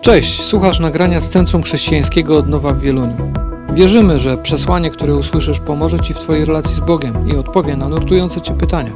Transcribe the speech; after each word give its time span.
Cześć, 0.00 0.42
słuchasz 0.42 0.80
nagrania 0.80 1.20
z 1.20 1.30
Centrum 1.30 1.62
Chrześcijańskiego 1.62 2.38
Odnowa 2.38 2.72
w 2.72 2.80
Wieluniu. 2.80 3.32
Wierzymy, 3.74 4.18
że 4.18 4.36
przesłanie, 4.36 4.90
które 4.90 5.14
usłyszysz, 5.14 5.60
pomoże 5.60 6.00
Ci 6.00 6.14
w 6.14 6.18
Twojej 6.18 6.44
relacji 6.44 6.74
z 6.74 6.80
Bogiem 6.80 7.28
i 7.28 7.36
odpowie 7.36 7.76
na 7.76 7.88
nurtujące 7.88 8.40
Cię 8.40 8.54
pytania. 8.54 8.92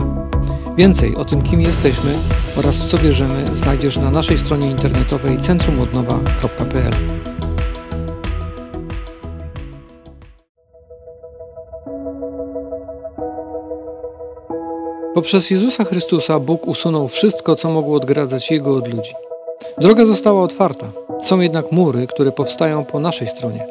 Więcej 0.77 1.17
o 1.17 1.25
tym, 1.25 1.43
kim 1.43 1.61
jesteśmy 1.61 2.19
oraz 2.57 2.79
w 2.79 2.85
co 2.85 2.99
wierzymy, 2.99 3.57
znajdziesz 3.57 3.97
na 3.97 4.11
naszej 4.11 4.39
stronie 4.39 4.71
internetowej 4.71 5.41
centrumodnowa.pl. 5.41 6.93
Poprzez 15.15 15.51
Jezusa 15.51 15.85
Chrystusa 15.85 16.39
Bóg 16.39 16.67
usunął 16.67 17.09
wszystko, 17.09 17.57
co 17.57 17.71
mogło 17.71 17.97
odgradzać 17.97 18.51
Jego 18.51 18.77
od 18.77 18.89
ludzi. 18.95 19.13
Droga 19.79 20.05
została 20.05 20.43
otwarta. 20.43 20.87
Są 21.23 21.41
jednak 21.41 21.73
mury, 21.73 22.07
które 22.07 22.33
powstają 22.33 22.85
po 22.85 23.01
naszej 23.01 23.29
stronie 23.29 23.67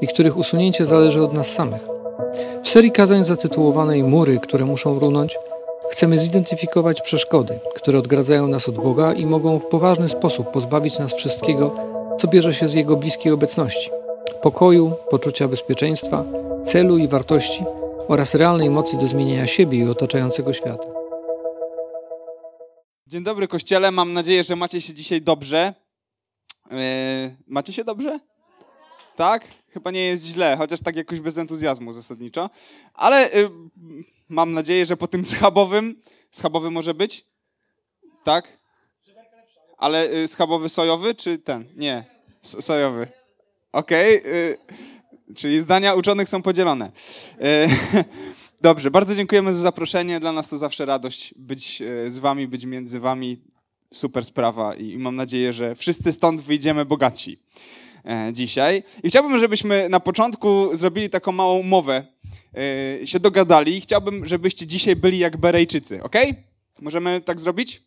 i 0.00 0.06
których 0.08 0.36
usunięcie 0.36 0.86
zależy 0.86 1.22
od 1.22 1.32
nas 1.32 1.48
samych. 1.48 1.82
W 2.62 2.68
serii 2.68 2.92
kazań 2.92 3.24
zatytułowanej 3.24 4.04
Mury, 4.04 4.40
które 4.40 4.64
muszą 4.64 4.98
runąć, 4.98 5.38
chcemy 5.90 6.18
zidentyfikować 6.18 7.00
przeszkody, 7.00 7.58
które 7.74 7.98
odgradzają 7.98 8.48
nas 8.48 8.68
od 8.68 8.74
Boga 8.74 9.12
i 9.12 9.26
mogą 9.26 9.58
w 9.58 9.66
poważny 9.66 10.08
sposób 10.08 10.50
pozbawić 10.50 10.98
nas 10.98 11.14
wszystkiego, 11.14 11.74
co 12.18 12.28
bierze 12.28 12.54
się 12.54 12.68
z 12.68 12.74
Jego 12.74 12.96
bliskiej 12.96 13.32
obecności 13.32 13.90
pokoju, 14.42 14.92
poczucia 15.10 15.48
bezpieczeństwa, 15.48 16.24
celu 16.64 16.98
i 16.98 17.08
wartości 17.08 17.64
oraz 18.08 18.34
realnej 18.34 18.70
mocy 18.70 18.96
do 18.96 19.06
zmienienia 19.06 19.46
siebie 19.46 19.78
i 19.78 19.88
otaczającego 19.88 20.52
świata. 20.52 21.01
Dzień 23.12 23.24
dobry 23.24 23.48
Kościele, 23.48 23.90
mam 23.90 24.12
nadzieję, 24.12 24.44
że 24.44 24.56
macie 24.56 24.80
się 24.80 24.94
dzisiaj 24.94 25.22
dobrze. 25.22 25.74
Yy, 26.70 26.76
macie 27.46 27.72
się 27.72 27.84
dobrze? 27.84 28.20
Tak? 29.16 29.44
Chyba 29.68 29.90
nie 29.90 30.00
jest 30.00 30.24
źle, 30.24 30.56
chociaż 30.56 30.80
tak 30.80 30.96
jakoś 30.96 31.20
bez 31.20 31.38
entuzjazmu 31.38 31.92
zasadniczo. 31.92 32.50
Ale 32.94 33.30
yy, 33.34 33.50
mam 34.28 34.52
nadzieję, 34.52 34.86
że 34.86 34.96
po 34.96 35.06
tym 35.06 35.24
schabowym, 35.24 36.02
schabowy 36.30 36.70
może 36.70 36.94
być? 36.94 37.26
Tak? 38.24 38.58
Ale 39.78 40.06
yy, 40.06 40.28
schabowy 40.28 40.68
sojowy 40.68 41.14
czy 41.14 41.38
ten? 41.38 41.64
Nie, 41.76 42.04
S 42.44 42.64
sojowy. 42.64 43.08
Okej, 43.72 44.20
okay. 44.20 44.58
czyli 45.36 45.60
zdania 45.60 45.94
uczonych 45.94 46.28
są 46.28 46.42
podzielone. 46.42 46.92
Dobrze, 48.62 48.90
bardzo 48.90 49.14
dziękujemy 49.14 49.54
za 49.54 49.60
zaproszenie. 49.60 50.20
Dla 50.20 50.32
nas 50.32 50.48
to 50.48 50.58
zawsze 50.58 50.86
radość 50.86 51.34
być 51.36 51.82
e, 51.82 52.10
z 52.10 52.18
wami, 52.18 52.48
być 52.48 52.64
między 52.64 53.00
wami. 53.00 53.40
Super 53.90 54.24
sprawa 54.24 54.74
i 54.74 54.98
mam 54.98 55.16
nadzieję, 55.16 55.52
że 55.52 55.74
wszyscy 55.74 56.12
stąd 56.12 56.40
wyjdziemy 56.40 56.84
bogaci 56.84 57.38
e, 58.04 58.32
dzisiaj. 58.32 58.82
I 59.02 59.08
chciałbym, 59.08 59.40
żebyśmy 59.40 59.88
na 59.88 60.00
początku 60.00 60.76
zrobili 60.76 61.10
taką 61.10 61.32
małą 61.32 61.62
mowę, 61.62 62.06
e, 63.02 63.06
się 63.06 63.20
dogadali. 63.20 63.80
Chciałbym, 63.80 64.26
żebyście 64.26 64.66
dzisiaj 64.66 64.96
byli 64.96 65.18
jak 65.18 65.36
Berejczycy, 65.36 66.02
ok? 66.02 66.16
Możemy 66.80 67.20
tak 67.20 67.40
zrobić? 67.40 67.82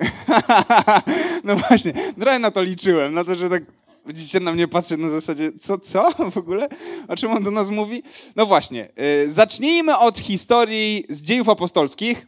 no 1.44 1.56
właśnie, 1.56 1.92
trochę 2.20 2.38
na 2.38 2.50
to 2.50 2.62
liczyłem, 2.62 3.14
na 3.14 3.24
to, 3.24 3.36
że 3.36 3.50
tak 3.50 3.62
Widzicie, 4.06 4.40
na 4.40 4.52
mnie 4.52 4.68
patrzy 4.68 4.96
na 4.96 5.08
zasadzie, 5.08 5.52
co, 5.60 5.78
co 5.78 6.10
w 6.30 6.38
ogóle? 6.38 6.68
O 7.08 7.16
czym 7.16 7.30
on 7.30 7.42
do 7.42 7.50
nas 7.50 7.70
mówi? 7.70 8.02
No 8.36 8.46
właśnie, 8.46 8.92
yy, 8.96 9.30
zacznijmy 9.30 9.98
od 9.98 10.18
historii 10.18 11.04
z 11.08 11.22
dziejów 11.22 11.48
apostolskich. 11.48 12.26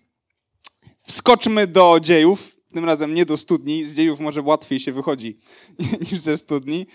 Wskoczmy 1.07 1.67
do 1.67 1.99
dziejów, 2.01 2.57
tym 2.75 2.85
razem 2.85 3.15
nie 3.15 3.27
do 3.27 3.37
studni, 3.37 3.85
z 3.85 3.97
dziejów 3.97 4.21
może 4.21 4.43
łatwiej 4.43 4.81
się 4.81 4.93
wychodzi 4.93 5.39
niż 6.13 6.21
ze 6.21 6.37
studni. 6.37 6.87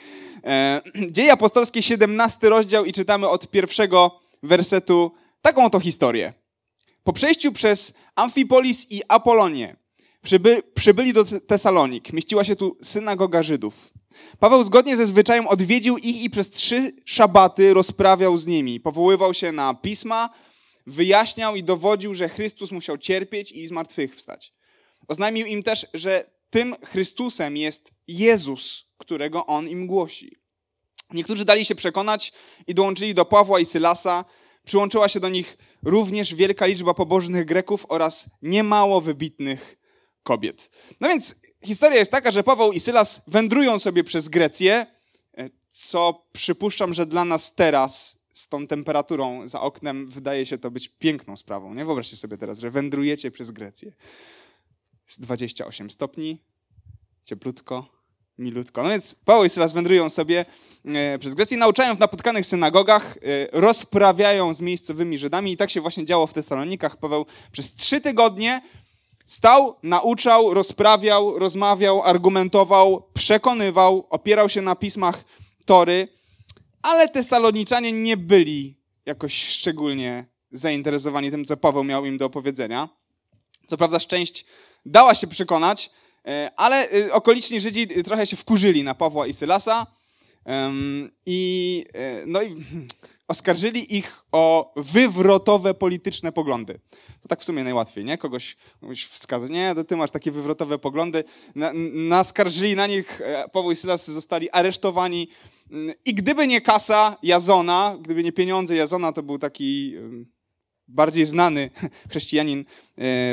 Dzieje 1.12 1.34
apostolskie, 1.34 1.84
17 1.84 2.50
rozdział 2.50 2.86
i 2.86 2.94
czytamy 2.94 3.30
od 3.30 3.50
pierwszego 3.50 4.20
wersetu 4.44 5.12
taką 5.42 5.66
oto 5.66 5.80
historię. 5.80 6.34
Po 7.04 7.14
przejściu 7.14 7.52
przez 7.52 7.94
Amfipolis 8.16 8.88
i 8.90 9.02
Apolonię 9.08 9.76
przyby, 10.24 10.64
przybyli 10.74 11.14
do 11.14 11.26
Tesalonik. 11.26 12.14
Mieściła 12.14 12.44
się 12.44 12.56
tu 12.56 12.78
synagoga 12.82 13.44
Żydów. 13.44 13.94
Paweł 14.40 14.64
zgodnie 14.64 14.98
ze 14.98 15.06
zwyczajem 15.06 15.48
odwiedził 15.48 15.98
ich 15.98 16.24
i 16.24 16.30
przez 16.30 16.50
trzy 16.50 16.92
szabaty 17.06 17.74
rozprawiał 17.74 18.38
z 18.38 18.48
nimi. 18.48 18.80
Powoływał 18.80 19.34
się 19.34 19.52
na 19.52 19.74
pisma, 19.74 20.30
wyjaśniał 20.88 21.56
i 21.56 21.64
dowodził, 21.64 22.14
że 22.14 22.30
Chrystus 22.30 22.72
musiał 22.72 22.98
cierpieć 22.98 23.52
i 23.52 23.68
zmartwychwstać. 23.68 24.54
Oznajmił 25.08 25.48
im 25.48 25.64
też, 25.64 25.86
że 25.94 26.32
tym 26.50 26.76
Chrystusem 26.86 27.58
jest 27.58 27.92
Jezus, 28.08 28.86
którego 28.98 29.46
on 29.46 29.68
im 29.68 29.88
głosi. 29.88 30.36
Niektórzy 31.14 31.46
dali 31.46 31.66
się 31.66 31.76
przekonać 31.76 32.34
i 32.68 32.74
dołączyli 32.74 33.14
do 33.14 33.26
Pawła 33.26 33.60
i 33.60 33.66
Sylasa. 33.66 34.26
Przyłączyła 34.66 35.10
się 35.10 35.20
do 35.20 35.30
nich 35.30 35.58
również 35.84 36.36
wielka 36.36 36.66
liczba 36.66 36.94
pobożnych 36.94 37.46
Greków 37.46 37.86
oraz 37.90 38.30
niemało 38.42 39.02
wybitnych 39.02 39.83
kobiet. 40.24 40.70
No 41.00 41.08
więc 41.08 41.36
historia 41.64 42.00
jest 42.00 42.12
taka, 42.12 42.32
że 42.32 42.44
Paweł 42.44 42.72
i 42.72 42.80
Sylas 42.80 43.22
wędrują 43.28 43.80
sobie 43.80 44.04
przez 44.04 44.30
Grecję, 44.30 44.86
e, 45.38 45.50
co 45.72 46.26
przypuszczam, 46.34 46.94
że 46.94 47.06
dla 47.06 47.26
nas 47.26 47.56
teraz 47.56 48.18
z 48.34 48.48
tą 48.48 48.68
temperaturą 48.68 49.48
za 49.48 49.62
oknem 49.62 50.10
wydaje 50.10 50.46
się 50.46 50.58
to 50.58 50.72
być 50.72 50.90
piękną 50.90 51.38
sprawą. 51.38 51.74
Nie 51.74 51.86
wyobraźcie 51.86 52.18
sobie 52.18 52.38
teraz, 52.38 52.60
że 52.60 52.72
wędrujecie 52.72 53.32
przez 53.32 53.52
Grecję. 53.52 53.94
Jest 55.08 55.22
28 55.22 55.92
stopni, 55.92 56.42
cieplutko, 57.26 57.86
milutko. 58.38 58.84
No 58.84 58.90
więc 58.90 59.16
Paweł 59.26 59.46
i 59.46 59.50
Sylas 59.50 59.74
wędrują 59.74 60.10
sobie 60.10 60.46
e, 60.86 61.20
przez 61.20 61.34
Grecję, 61.34 61.58
nauczają 61.58 61.96
w 61.96 62.00
napotkanych 62.00 62.46
synagogach, 62.46 63.18
e, 63.18 63.62
rozprawiają 63.62 64.54
z 64.54 64.62
miejscowymi 64.62 65.18
Żydami 65.18 65.52
i 65.52 65.58
tak 65.58 65.70
się 65.70 65.82
właśnie 65.82 66.06
działo 66.06 66.28
w 66.28 66.34
Tesalonikach. 66.34 66.98
Paweł 66.98 67.26
przez 67.52 67.74
trzy 67.74 68.02
tygodnie 68.02 68.62
Stał, 69.26 69.76
nauczał, 69.84 70.54
rozprawiał, 70.54 71.40
rozmawiał, 71.40 72.04
argumentował, 72.04 73.04
przekonywał, 73.14 74.08
opierał 74.10 74.50
się 74.50 74.62
na 74.62 74.76
pismach 74.76 75.24
Tory, 75.66 76.08
ale 76.82 77.08
Tesaloniczanie 77.08 77.92
nie 77.92 78.18
byli 78.18 78.78
jakoś 79.06 79.48
szczególnie 79.48 80.26
zainteresowani 80.52 81.32
tym, 81.32 81.46
co 81.46 81.58
Paweł 81.58 81.84
miał 81.84 82.06
im 82.06 82.18
do 82.18 82.26
opowiedzenia. 82.26 82.90
Co 83.68 83.78
prawda, 83.78 84.00
szczęść 84.00 84.46
dała 84.86 85.16
się 85.16 85.28
przekonać, 85.28 85.90
e, 86.26 86.52
ale 86.56 86.90
e, 86.90 87.14
okoliczni 87.14 87.62
Żydzi 87.62 87.88
trochę 87.88 88.28
się 88.28 88.38
wkurzyli 88.38 88.84
na 88.84 88.96
Pawła 88.96 89.28
i 89.28 89.34
Sylasa. 89.34 89.88
I, 91.26 91.86
e, 91.94 92.26
no 92.26 92.42
i 92.42 92.56
oskarżyli 93.28 93.98
ich 93.98 94.24
o 94.32 94.74
wywrotowe 94.76 95.74
polityczne 95.74 96.32
poglądy. 96.32 96.80
To 97.22 97.28
tak 97.28 97.42
w 97.42 97.44
sumie 97.44 97.64
najłatwiej, 97.64 98.06
nie? 98.06 98.18
Kogoś, 98.18 98.58
kogoś 98.82 99.06
wskazać, 99.06 99.50
nie, 99.50 99.76
to 99.76 99.84
ty 99.84 99.96
masz 99.96 100.12
takie 100.12 100.32
wywrotowe 100.32 100.80
poglądy. 100.80 101.24
Na, 101.56 101.72
naskarżyli 101.94 102.76
na 102.76 102.88
nich, 102.88 103.22
e, 103.22 103.50
Paweł 103.50 103.72
i 103.72 103.76
Sylas 103.76 104.12
zostali 104.12 104.50
aresztowani 104.50 105.30
mm, 105.72 105.96
i 106.06 106.14
gdyby 106.14 106.48
nie 106.48 106.62
kasa 106.62 107.18
Jazona, 107.24 107.98
gdyby 108.02 108.24
nie 108.24 108.32
pieniądze 108.32 108.76
Jazona, 108.76 109.12
to 109.12 109.24
był 109.24 109.40
taki 109.40 109.96
bardziej 110.88 111.26
znany 111.26 111.70
chrześcijanin 112.10 112.60
e, 112.60 112.66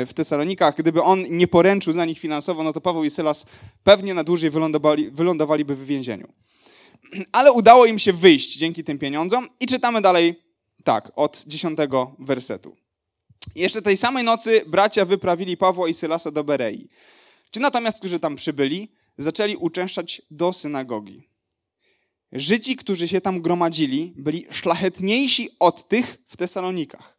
w 0.05 0.13
Tesalonikach, 0.13 0.75
gdyby 0.75 1.01
on 1.01 1.23
nie 1.29 1.47
poręczył 1.47 1.93
za 1.93 2.05
nich 2.05 2.19
finansowo, 2.19 2.63
no 2.63 2.73
to 2.73 2.81
Paweł 2.81 3.03
i 3.03 3.09
Sylas 3.09 3.45
pewnie 3.83 4.13
na 4.13 4.23
dłużej 4.23 4.49
wylądowali, 4.49 5.11
wylądowaliby 5.11 5.75
w 5.75 5.85
więzieniu. 5.85 6.33
Ale 7.31 7.51
udało 7.51 7.85
im 7.85 7.99
się 7.99 8.13
wyjść 8.13 8.57
dzięki 8.57 8.83
tym 8.83 8.99
pieniądzom 8.99 9.49
i 9.59 9.67
czytamy 9.67 10.01
dalej 10.01 10.35
tak, 10.83 11.11
od 11.15 11.43
dziesiątego 11.47 12.15
wersetu. 12.19 12.75
Jeszcze 13.55 13.81
tej 13.81 13.97
samej 13.97 14.23
nocy 14.23 14.61
bracia 14.67 15.05
wyprawili 15.05 15.57
Pawła 15.57 15.89
i 15.89 15.93
Sylasa 15.93 16.31
do 16.31 16.43
Berei. 16.43 16.89
Czy 17.51 17.59
natomiast, 17.59 17.97
którzy 17.97 18.19
tam 18.19 18.35
przybyli, 18.35 18.91
zaczęli 19.17 19.55
uczęszczać 19.55 20.21
do 20.31 20.53
synagogi. 20.53 21.27
Żydzi, 22.31 22.75
którzy 22.75 23.07
się 23.07 23.21
tam 23.21 23.41
gromadzili, 23.41 24.13
byli 24.17 24.47
szlachetniejsi 24.51 25.49
od 25.59 25.87
tych 25.87 26.17
w 26.27 26.37
Tesalonikach. 26.37 27.17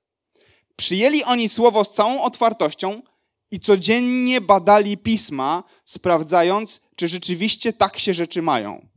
Przyjęli 0.76 1.22
oni 1.22 1.48
słowo 1.48 1.84
z 1.84 1.92
całą 1.92 2.22
otwartością 2.22 3.02
i 3.50 3.60
codziennie 3.60 4.40
badali 4.40 4.96
pisma, 4.96 5.64
sprawdzając, 5.84 6.80
czy 6.96 7.08
rzeczywiście 7.08 7.72
tak 7.72 7.98
się 7.98 8.14
rzeczy 8.14 8.42
mają. 8.42 8.91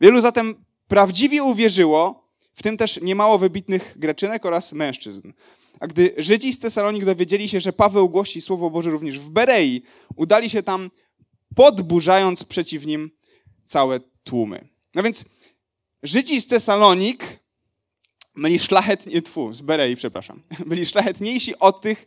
Wielu 0.00 0.20
zatem 0.20 0.64
prawdziwie 0.88 1.42
uwierzyło, 1.42 2.28
w 2.54 2.62
tym 2.62 2.76
też 2.76 3.00
niemało 3.02 3.38
wybitnych 3.38 3.94
Greczynek 3.98 4.46
oraz 4.46 4.72
mężczyzn. 4.72 5.32
A 5.80 5.86
gdy 5.86 6.14
Żydzi 6.18 6.52
z 6.52 6.58
Tesalonik 6.58 7.04
dowiedzieli 7.04 7.48
się, 7.48 7.60
że 7.60 7.72
Paweł 7.72 8.08
głosi 8.08 8.40
Słowo 8.40 8.70
Boże 8.70 8.90
również 8.90 9.18
w 9.18 9.30
Berei, 9.30 9.82
udali 10.16 10.50
się 10.50 10.62
tam, 10.62 10.90
podburzając 11.54 12.44
przeciw 12.44 12.86
nim 12.86 13.10
całe 13.66 14.00
tłumy. 14.24 14.68
No 14.94 15.02
więc 15.02 15.24
Żydzi 16.02 16.40
z 16.40 16.46
Tesalonik 16.46 17.24
byli 18.36 18.58
szlachetni, 18.58 19.22
tfu, 19.22 19.52
z 19.52 19.60
Berei, 19.60 19.96
przepraszam, 19.96 20.42
byli 20.66 20.86
szlachetniejsi 20.86 21.58
od 21.58 21.80
tych 21.80 22.06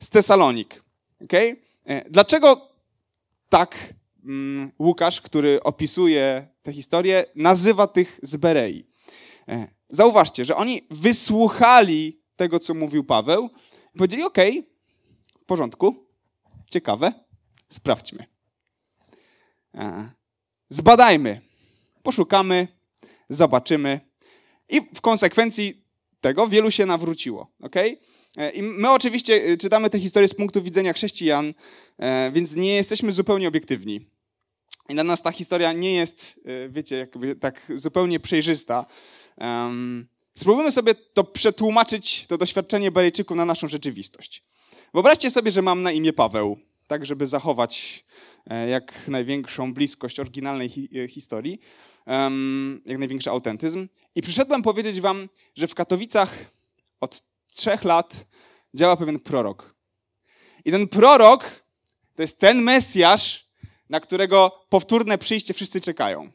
z 0.00 0.08
Tesalonik. 0.08 0.82
Okay? 1.24 1.56
E, 1.86 2.10
dlaczego 2.10 2.70
tak 3.48 3.94
Łukasz, 4.78 5.20
który 5.20 5.62
opisuje 5.62 6.48
tę 6.62 6.72
historię, 6.72 7.24
nazywa 7.34 7.86
tych 7.86 8.20
z 8.22 8.36
Berei. 8.36 8.86
E, 9.48 9.68
zauważcie, 9.88 10.44
że 10.44 10.56
oni 10.56 10.86
wysłuchali 10.90 12.20
tego, 12.36 12.58
co 12.58 12.74
mówił 12.74 13.04
Paweł 13.04 13.50
i 13.94 13.98
powiedzieli, 13.98 14.22
ok, 14.22 14.38
w 15.42 15.44
porządku, 15.44 16.06
ciekawe, 16.70 17.12
sprawdźmy. 17.68 18.26
E, 19.74 20.10
zbadajmy, 20.68 21.40
poszukamy, 22.02 22.68
zobaczymy. 23.28 24.00
I 24.68 24.80
w 24.94 25.00
konsekwencji 25.00 25.84
tego 26.20 26.48
wielu 26.48 26.70
się 26.70 26.86
nawróciło. 26.86 27.52
Okay? 27.60 27.96
E, 28.36 28.50
I 28.50 28.62
my 28.62 28.90
oczywiście 28.90 29.34
e, 29.34 29.56
czytamy 29.56 29.90
tę 29.90 30.00
historię 30.00 30.28
z 30.28 30.34
punktu 30.34 30.62
widzenia 30.62 30.92
chrześcijan, 30.92 31.54
więc 32.32 32.56
nie 32.56 32.74
jesteśmy 32.74 33.12
zupełnie 33.12 33.48
obiektywni. 33.48 34.06
I 34.88 34.94
dla 34.94 35.04
nas 35.04 35.22
ta 35.22 35.32
historia 35.32 35.72
nie 35.72 35.94
jest, 35.94 36.40
wiecie, 36.68 36.96
jakby 36.96 37.36
tak 37.36 37.72
zupełnie 37.74 38.20
przejrzysta. 38.20 38.86
spróbujmy 40.34 40.72
sobie 40.72 40.94
to 40.94 41.24
przetłumaczyć, 41.24 42.26
to 42.26 42.38
doświadczenie 42.38 42.90
Berejczyków 42.90 43.36
na 43.36 43.44
naszą 43.44 43.68
rzeczywistość. 43.68 44.44
Wyobraźcie 44.94 45.30
sobie, 45.30 45.50
że 45.50 45.62
mam 45.62 45.82
na 45.82 45.92
imię 45.92 46.12
Paweł, 46.12 46.58
tak 46.86 47.06
żeby 47.06 47.26
zachować 47.26 48.04
E, 48.46 48.68
jak 48.68 49.08
największą 49.08 49.74
bliskość 49.74 50.20
oryginalnej 50.20 50.68
hi 50.68 50.88
e, 51.04 51.08
historii, 51.08 51.60
jak 52.86 52.98
największy 52.98 53.30
autentyzm. 53.30 53.88
I 54.14 54.22
przyszedłem 54.22 54.62
powiedzieć 54.62 55.00
wam, 55.00 55.28
że 55.54 55.66
w 55.66 55.74
Katowicach 55.74 56.44
od 57.00 57.22
trzech 57.50 57.84
lat 57.84 58.26
działa 58.74 58.96
pewien 58.96 59.20
prorok. 59.20 59.74
I 60.64 60.70
ten 60.70 60.88
prorok 60.88 61.64
to 62.14 62.22
jest 62.22 62.38
ten 62.38 62.62
Mesjasz, 62.62 63.50
na 63.88 64.00
którego 64.00 64.64
powtórne 64.68 65.18
przyjście 65.18 65.54
wszyscy 65.54 65.80
czekają. 65.80 66.30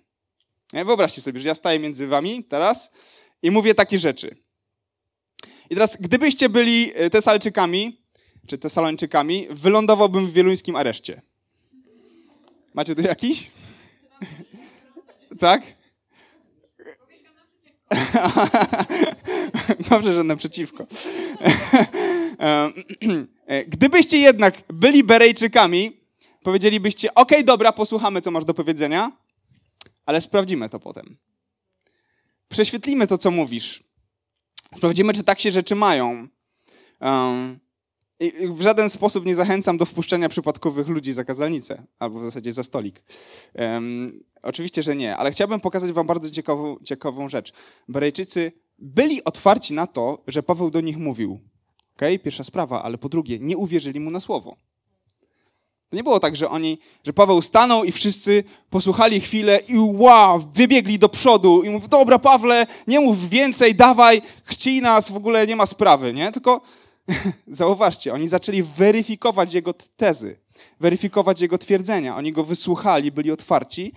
Wyobraźcie 0.73 1.21
sobie, 1.21 1.39
że 1.39 1.47
ja 1.47 1.55
staję 1.55 1.79
między 1.79 2.07
wami 2.07 2.43
teraz 2.43 2.91
i 3.41 3.51
mówię 3.51 3.75
takie 3.75 3.99
rzeczy. 3.99 4.37
I 5.69 5.75
teraz, 5.75 5.97
gdybyście 5.99 6.49
byli 6.49 6.91
e, 6.95 7.09
Tesalczykami, 7.09 8.01
czy 8.47 8.57
Tesalończykami, 8.57 9.47
wylądowałbym 9.49 10.27
w 10.27 10.33
wieluńskim 10.33 10.75
areszcie. 10.75 11.21
Macie 12.73 12.95
tu 12.95 13.01
jakiś? 13.01 13.51
tak? 15.39 15.61
Dobrze, 19.89 20.13
że 20.13 20.23
naprzeciwko. 20.23 20.87
Gdybyście 23.67 24.17
jednak 24.17 24.63
byli 24.67 25.03
Berejczykami, 25.03 25.97
powiedzielibyście, 26.43 27.15
ok, 27.15 27.31
dobra, 27.43 27.71
posłuchamy, 27.71 28.21
co 28.21 28.31
masz 28.31 28.45
do 28.45 28.53
powiedzenia, 28.53 29.11
ale 30.05 30.21
sprawdzimy 30.21 30.69
to 30.69 30.79
potem. 30.79 31.17
Prześwietlimy 32.49 33.07
to, 33.07 33.17
co 33.17 33.31
mówisz. 33.31 33.83
Sprawdzimy, 34.75 35.13
czy 35.13 35.23
tak 35.23 35.39
się 35.39 35.51
rzeczy 35.51 35.75
mają. 35.75 36.27
Um, 37.01 37.59
w 38.49 38.61
żaden 38.61 38.89
sposób 38.89 39.25
nie 39.25 39.35
zachęcam 39.35 39.77
do 39.77 39.85
wpuszczenia 39.85 40.29
przypadkowych 40.29 40.87
ludzi 40.87 41.13
za 41.13 41.23
kazalnicę, 41.23 41.83
albo 41.99 42.19
w 42.19 42.25
zasadzie 42.25 42.53
za 42.53 42.63
stolik. 42.63 43.03
Um, 43.55 44.23
oczywiście, 44.41 44.83
że 44.83 44.95
nie, 44.95 45.17
ale 45.17 45.31
chciałbym 45.31 45.59
pokazać 45.59 45.91
wam 45.91 46.07
bardzo 46.07 46.29
ciekawą, 46.29 46.77
ciekawą 46.83 47.29
rzecz. 47.29 47.53
Berejczycy 47.87 48.51
byli 48.79 49.23
otwarci 49.23 49.73
na 49.73 49.87
to, 49.87 50.23
że 50.27 50.43
Paweł 50.43 50.71
do 50.71 50.81
nich 50.81 50.97
mówił. 50.97 51.39
Okay? 51.95 52.19
Pierwsza 52.19 52.43
sprawa, 52.43 52.83
ale 52.83 52.97
po 52.97 53.09
drugie, 53.09 53.39
nie 53.39 53.57
uwierzyli 53.57 53.99
mu 53.99 54.11
na 54.11 54.19
słowo. 54.19 54.55
To 55.89 55.95
nie 55.95 56.03
było 56.03 56.19
tak, 56.19 56.35
że 56.35 56.49
oni, 56.49 56.79
że 57.03 57.13
Paweł 57.13 57.41
stanął 57.41 57.83
i 57.83 57.91
wszyscy 57.91 58.43
posłuchali 58.69 59.21
chwilę 59.21 59.59
i 59.67 59.77
wow, 59.77 60.43
wybiegli 60.53 60.99
do 60.99 61.09
przodu 61.09 61.63
i 61.63 61.69
mówią, 61.69 61.87
dobra 61.87 62.19
Pawle, 62.19 62.67
nie 62.87 62.99
mów 62.99 63.29
więcej, 63.29 63.75
dawaj, 63.75 64.21
chci 64.43 64.81
nas, 64.81 65.11
w 65.11 65.15
ogóle 65.15 65.47
nie 65.47 65.55
ma 65.55 65.65
sprawy, 65.65 66.13
nie? 66.13 66.31
Tylko 66.31 66.61
Zauważcie, 67.47 68.13
oni 68.13 68.27
zaczęli 68.27 68.63
weryfikować 68.63 69.53
jego 69.53 69.73
tezy, 69.73 70.39
weryfikować 70.79 71.41
jego 71.41 71.57
twierdzenia. 71.57 72.17
Oni 72.17 72.31
go 72.31 72.43
wysłuchali, 72.43 73.11
byli 73.11 73.31
otwarci, 73.31 73.93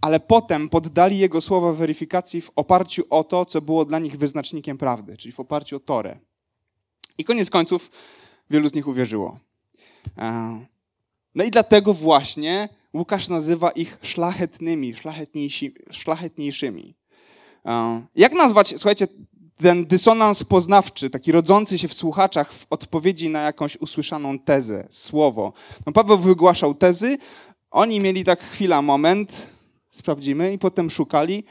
ale 0.00 0.20
potem 0.20 0.68
poddali 0.68 1.18
jego 1.18 1.40
słowa 1.40 1.72
weryfikacji 1.72 2.40
w 2.40 2.50
oparciu 2.56 3.04
o 3.10 3.24
to, 3.24 3.44
co 3.44 3.60
było 3.60 3.84
dla 3.84 3.98
nich 3.98 4.16
wyznacznikiem 4.16 4.78
prawdy, 4.78 5.16
czyli 5.16 5.32
w 5.32 5.40
oparciu 5.40 5.76
o 5.76 5.80
Torę. 5.80 6.18
I 7.18 7.24
koniec 7.24 7.50
końców 7.50 7.90
wielu 8.50 8.68
z 8.68 8.74
nich 8.74 8.88
uwierzyło. 8.88 9.38
E, 10.18 10.60
no 11.34 11.44
i 11.44 11.50
dlatego 11.50 11.94
właśnie 11.94 12.68
Łukasz 12.94 13.28
nazywa 13.28 13.70
ich 13.70 13.98
szlachetnymi, 14.02 14.94
szlachetniejszymi. 15.90 16.94
E, 17.66 18.02
jak 18.14 18.32
nazwać, 18.32 18.68
słuchajcie, 18.68 19.06
ten 19.62 19.86
dysonans 19.86 20.44
poznawczy, 20.44 21.10
taki 21.10 21.32
rodzący 21.32 21.78
się 21.78 21.88
w 21.88 21.94
słuchaczach 21.94 22.52
w 22.52 22.66
odpowiedzi 22.70 23.28
na 23.28 23.40
jakąś 23.40 23.76
usłyszaną 23.76 24.38
tezę, 24.38 24.86
słowo. 24.90 25.52
No, 25.86 25.92
Paweł 25.92 26.18
wygłaszał 26.18 26.74
tezy, 26.74 27.18
oni 27.70 28.00
mieli 28.00 28.24
tak 28.24 28.40
chwila, 28.40 28.82
moment, 28.82 29.46
sprawdzimy 29.90 30.52
i 30.52 30.58
potem 30.58 30.90
szukali 30.90 31.44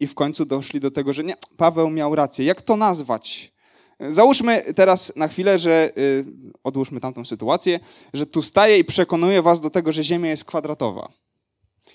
i 0.00 0.06
w 0.06 0.14
końcu 0.14 0.44
doszli 0.44 0.80
do 0.80 0.90
tego, 0.90 1.12
że 1.12 1.24
nie, 1.24 1.34
Paweł 1.56 1.90
miał 1.90 2.14
rację. 2.14 2.44
Jak 2.44 2.62
to 2.62 2.76
nazwać? 2.76 3.52
Załóżmy 4.00 4.74
teraz 4.76 5.12
na 5.16 5.28
chwilę, 5.28 5.58
że 5.58 5.92
yy, 5.96 6.24
odłóżmy 6.64 7.00
tamtą 7.00 7.24
sytuację, 7.24 7.80
że 8.14 8.26
tu 8.26 8.42
staję 8.42 8.78
i 8.78 8.84
przekonuję 8.84 9.42
was 9.42 9.60
do 9.60 9.70
tego, 9.70 9.92
że 9.92 10.02
Ziemia 10.02 10.30
jest 10.30 10.44
kwadratowa. 10.44 11.12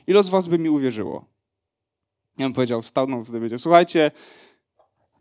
Ilu 0.07 0.23
z 0.23 0.29
was 0.29 0.47
by 0.47 0.59
mi 0.59 0.69
uwierzyło? 0.69 1.25
Ja 2.37 2.45
bym 2.45 2.53
powiedział, 2.53 2.81
wstał, 2.81 3.07
no 3.07 3.23
wtedy 3.23 3.37
powiedział, 3.37 3.59
słuchajcie, 3.59 4.11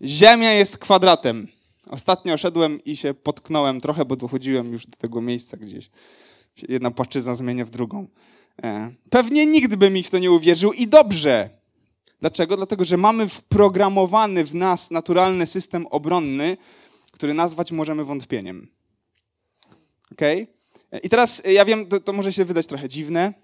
Ziemia 0.03 0.53
jest 0.53 0.79
kwadratem. 0.79 1.49
Ostatnio 1.91 2.37
szedłem 2.37 2.85
i 2.85 2.97
się 2.97 3.15
potknąłem 3.15 3.81
trochę, 3.81 4.05
bo 4.05 4.17
dochodziłem 4.17 4.73
już 4.73 4.87
do 4.87 4.97
tego 4.97 5.21
miejsca 5.21 5.57
gdzieś. 5.57 5.91
Jedna 6.69 6.91
płaszczyzna 6.91 7.35
zmienia 7.35 7.65
w 7.65 7.71
drugą. 7.71 8.09
E, 8.63 8.93
pewnie 9.11 9.47
nikt 9.47 9.77
by 9.77 9.91
mi 9.91 10.03
w 10.03 10.11
to 10.11 10.19
nie 10.19 10.31
uwierzył 10.31 10.73
i 10.73 10.87
dobrze. 10.87 11.51
Dlaczego? 12.21 12.57
Dlatego, 12.57 12.85
że 12.85 12.97
mamy 12.97 13.29
wprogramowany 13.29 14.45
w 14.45 14.55
nas 14.55 14.91
naturalny 14.91 15.47
system 15.47 15.87
obronny, 15.87 16.57
który 17.11 17.35
nazwać 17.35 17.73
możemy 17.73 18.05
wątpieniem. 18.05 18.69
Ok? 20.13 20.23
E, 20.23 20.47
I 21.03 21.09
teraz 21.09 21.43
e, 21.45 21.53
ja 21.53 21.65
wiem, 21.65 21.87
to, 21.87 22.01
to 22.01 22.13
może 22.13 22.33
się 22.33 22.45
wydać 22.45 22.67
trochę 22.67 22.89
dziwne. 22.89 23.35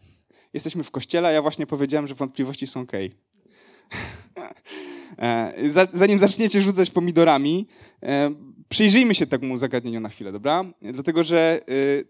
Jesteśmy 0.55 0.85
w 0.85 0.91
kościele, 0.91 1.29
a 1.29 1.33
ja 1.33 1.43
właśnie 1.43 1.67
powiedziałem, 1.67 2.09
że 2.09 2.15
wątpliwości 2.15 2.67
są 2.67 2.81
ok. 2.81 2.93
Zanim 5.93 6.19
zaczniecie 6.19 6.62
rzucać 6.62 6.91
pomidorami, 6.91 7.67
przyjrzyjmy 8.69 9.15
się 9.15 9.27
temu 9.27 9.57
zagadnieniu 9.57 10.00
na 10.00 10.09
chwilę, 10.09 10.33
dobra? 10.33 10.65
Dlatego, 10.83 11.25
że 11.25 11.61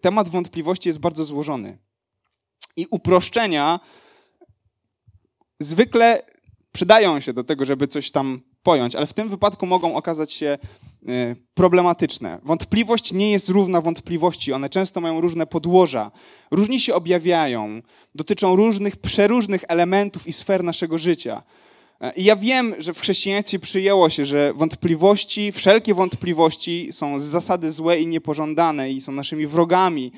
temat 0.00 0.28
wątpliwości 0.28 0.88
jest 0.88 0.98
bardzo 0.98 1.24
złożony. 1.24 1.78
I 2.76 2.86
uproszczenia 2.90 3.80
zwykle 5.60 6.22
przydają 6.72 7.20
się 7.20 7.32
do 7.32 7.44
tego, 7.44 7.64
żeby 7.64 7.88
coś 7.88 8.10
tam 8.10 8.40
pojąć, 8.62 8.94
ale 8.94 9.06
w 9.06 9.12
tym 9.12 9.28
wypadku 9.28 9.66
mogą 9.66 9.96
okazać 9.96 10.32
się 10.32 10.58
problematyczne. 11.54 12.38
Wątpliwość 12.42 13.12
nie 13.12 13.30
jest 13.30 13.48
równa 13.48 13.80
wątpliwości, 13.80 14.52
one 14.52 14.68
często 14.68 15.00
mają 15.00 15.20
różne 15.20 15.46
podłoża, 15.46 16.10
różnie 16.50 16.80
się 16.80 16.94
objawiają, 16.94 17.82
dotyczą 18.14 18.56
różnych, 18.56 18.96
przeróżnych 18.96 19.64
elementów 19.68 20.26
i 20.26 20.32
sfer 20.32 20.64
naszego 20.64 20.98
życia. 20.98 21.42
I 22.16 22.24
ja 22.24 22.36
wiem, 22.36 22.74
że 22.78 22.94
w 22.94 23.00
chrześcijaństwie 23.00 23.58
przyjęło 23.58 24.10
się, 24.10 24.24
że 24.24 24.52
wątpliwości, 24.54 25.52
wszelkie 25.52 25.94
wątpliwości 25.94 26.88
są 26.92 27.18
z 27.18 27.22
zasady 27.22 27.72
złe 27.72 28.00
i 28.00 28.06
niepożądane 28.06 28.90
i 28.90 29.00
są 29.00 29.12
naszymi 29.12 29.46
wrogami. 29.46 30.12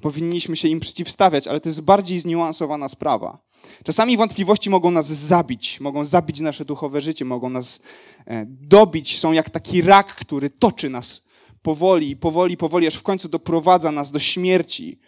Powinniśmy 0.00 0.56
się 0.56 0.68
im 0.68 0.80
przeciwstawiać, 0.80 1.48
ale 1.48 1.60
to 1.60 1.68
jest 1.68 1.80
bardziej 1.80 2.20
zniuansowana 2.20 2.88
sprawa. 2.88 3.38
Czasami 3.84 4.16
wątpliwości 4.16 4.70
mogą 4.70 4.90
nas 4.90 5.06
zabić, 5.06 5.80
mogą 5.80 6.04
zabić 6.04 6.40
nasze 6.40 6.64
duchowe 6.64 7.00
życie, 7.00 7.24
mogą 7.24 7.50
nas 7.50 7.80
e, 8.26 8.44
dobić, 8.48 9.18
są 9.18 9.32
jak 9.32 9.50
taki 9.50 9.82
rak, 9.82 10.14
który 10.14 10.50
toczy 10.50 10.90
nas 10.90 11.24
powoli, 11.62 12.16
powoli, 12.16 12.56
powoli, 12.56 12.86
aż 12.86 12.94
w 12.94 13.02
końcu 13.02 13.28
doprowadza 13.28 13.92
nas 13.92 14.12
do 14.12 14.18
śmierci, 14.18 14.98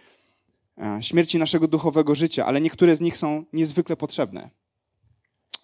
e, 0.79 1.03
śmierci 1.03 1.39
naszego 1.39 1.69
duchowego 1.69 2.15
życia, 2.15 2.47
ale 2.47 2.61
niektóre 2.61 2.97
z 2.97 3.01
nich 3.01 3.17
są 3.17 3.45
niezwykle 3.53 3.97
potrzebne 3.97 4.51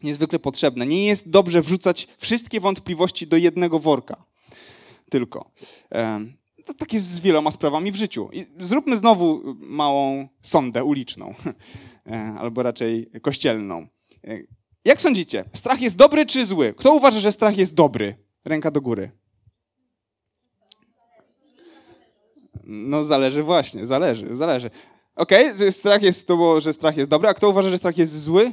niezwykle 0.05 0.39
potrzebne. 0.39 0.87
Nie 0.87 1.07
jest 1.07 1.31
dobrze 1.31 1.63
wrzucać 1.63 2.09
wszystkie 2.19 2.61
wątpliwości 2.61 3.27
do 3.27 3.37
jednego 3.37 3.79
worka. 3.79 4.25
Tylko. 5.11 5.51
To 6.65 6.75
tak 6.75 6.93
jest 6.93 7.07
z 7.07 7.21
wieloma 7.21 7.51
sprawami 7.51 7.93
w 7.93 7.97
życiu. 7.97 8.29
I 8.33 8.47
zróbmy 8.61 8.97
znowu 8.97 9.43
małą 9.61 10.29
sondę 10.43 10.85
uliczną, 10.85 11.35
e, 12.07 12.17
albo 12.39 12.63
raczej 12.63 13.11
kościelną. 13.23 13.87
E, 14.25 14.39
jak 14.85 15.01
sądzicie, 15.01 15.45
strach 15.53 15.81
jest 15.81 15.97
dobry 15.97 16.27
czy 16.27 16.47
zły? 16.47 16.75
Kto 16.77 16.95
uważa, 16.95 17.21
że 17.21 17.33
strach 17.33 17.57
jest 17.57 17.75
dobry? 17.75 18.17
Ręka 18.45 18.71
do 18.71 18.81
góry. 18.81 19.11
No 22.65 23.05
zależy 23.05 23.43
właśnie, 23.43 23.87
zależy, 23.87 24.37
zależy. 24.37 24.71
Okej, 25.17 25.53
okay, 25.53 25.73
strach 25.73 26.03
jest 26.03 26.27
to, 26.27 26.61
że 26.61 26.73
strach 26.73 26.97
jest 26.97 27.11
dobry, 27.11 27.29
a 27.29 27.35
kto 27.35 27.51
uważa, 27.51 27.71
że 27.71 27.79
strach 27.79 27.99
jest 27.99 28.23
zły? 28.23 28.53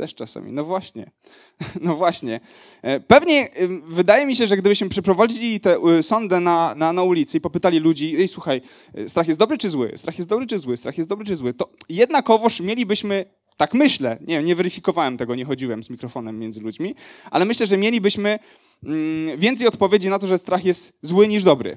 Też 0.00 0.14
czasami. 0.14 0.52
No 0.52 0.64
właśnie. 0.64 1.10
No 1.80 1.96
właśnie. 1.96 2.40
E, 2.82 3.00
pewnie 3.00 3.48
wydaje 3.88 4.26
mi 4.26 4.36
się, 4.36 4.46
że 4.46 4.56
gdybyśmy 4.56 4.88
przeprowadzili 4.88 5.60
tę 5.60 5.76
y, 5.98 6.02
sondę 6.02 6.40
na, 6.40 6.74
na, 6.74 6.92
na 6.92 7.02
ulicy 7.02 7.38
i 7.38 7.40
popytali 7.40 7.78
ludzi, 7.78 8.16
ej 8.18 8.28
słuchaj, 8.28 8.60
e, 8.94 9.08
strach 9.08 9.28
jest 9.28 9.40
dobry 9.40 9.58
czy 9.58 9.70
zły? 9.70 9.92
Strach 9.96 10.18
jest 10.18 10.30
dobry 10.30 10.46
czy 10.46 10.58
zły? 10.58 10.76
Strach 10.76 10.98
jest 10.98 11.10
dobry 11.10 11.26
czy 11.26 11.36
zły? 11.36 11.54
To 11.54 11.70
jednakowoż 11.88 12.60
mielibyśmy, 12.60 13.24
tak 13.56 13.74
myślę, 13.74 14.18
nie, 14.26 14.42
nie 14.42 14.54
weryfikowałem 14.54 15.18
tego, 15.18 15.34
nie 15.34 15.44
chodziłem 15.44 15.84
z 15.84 15.90
mikrofonem 15.90 16.38
między 16.38 16.60
ludźmi, 16.60 16.94
ale 17.30 17.44
myślę, 17.44 17.66
że 17.66 17.76
mielibyśmy 17.76 18.38
mm, 18.84 19.38
więcej 19.38 19.66
odpowiedzi 19.66 20.08
na 20.08 20.18
to, 20.18 20.26
że 20.26 20.38
strach 20.38 20.64
jest 20.64 20.98
zły 21.02 21.28
niż 21.28 21.42
dobry. 21.42 21.76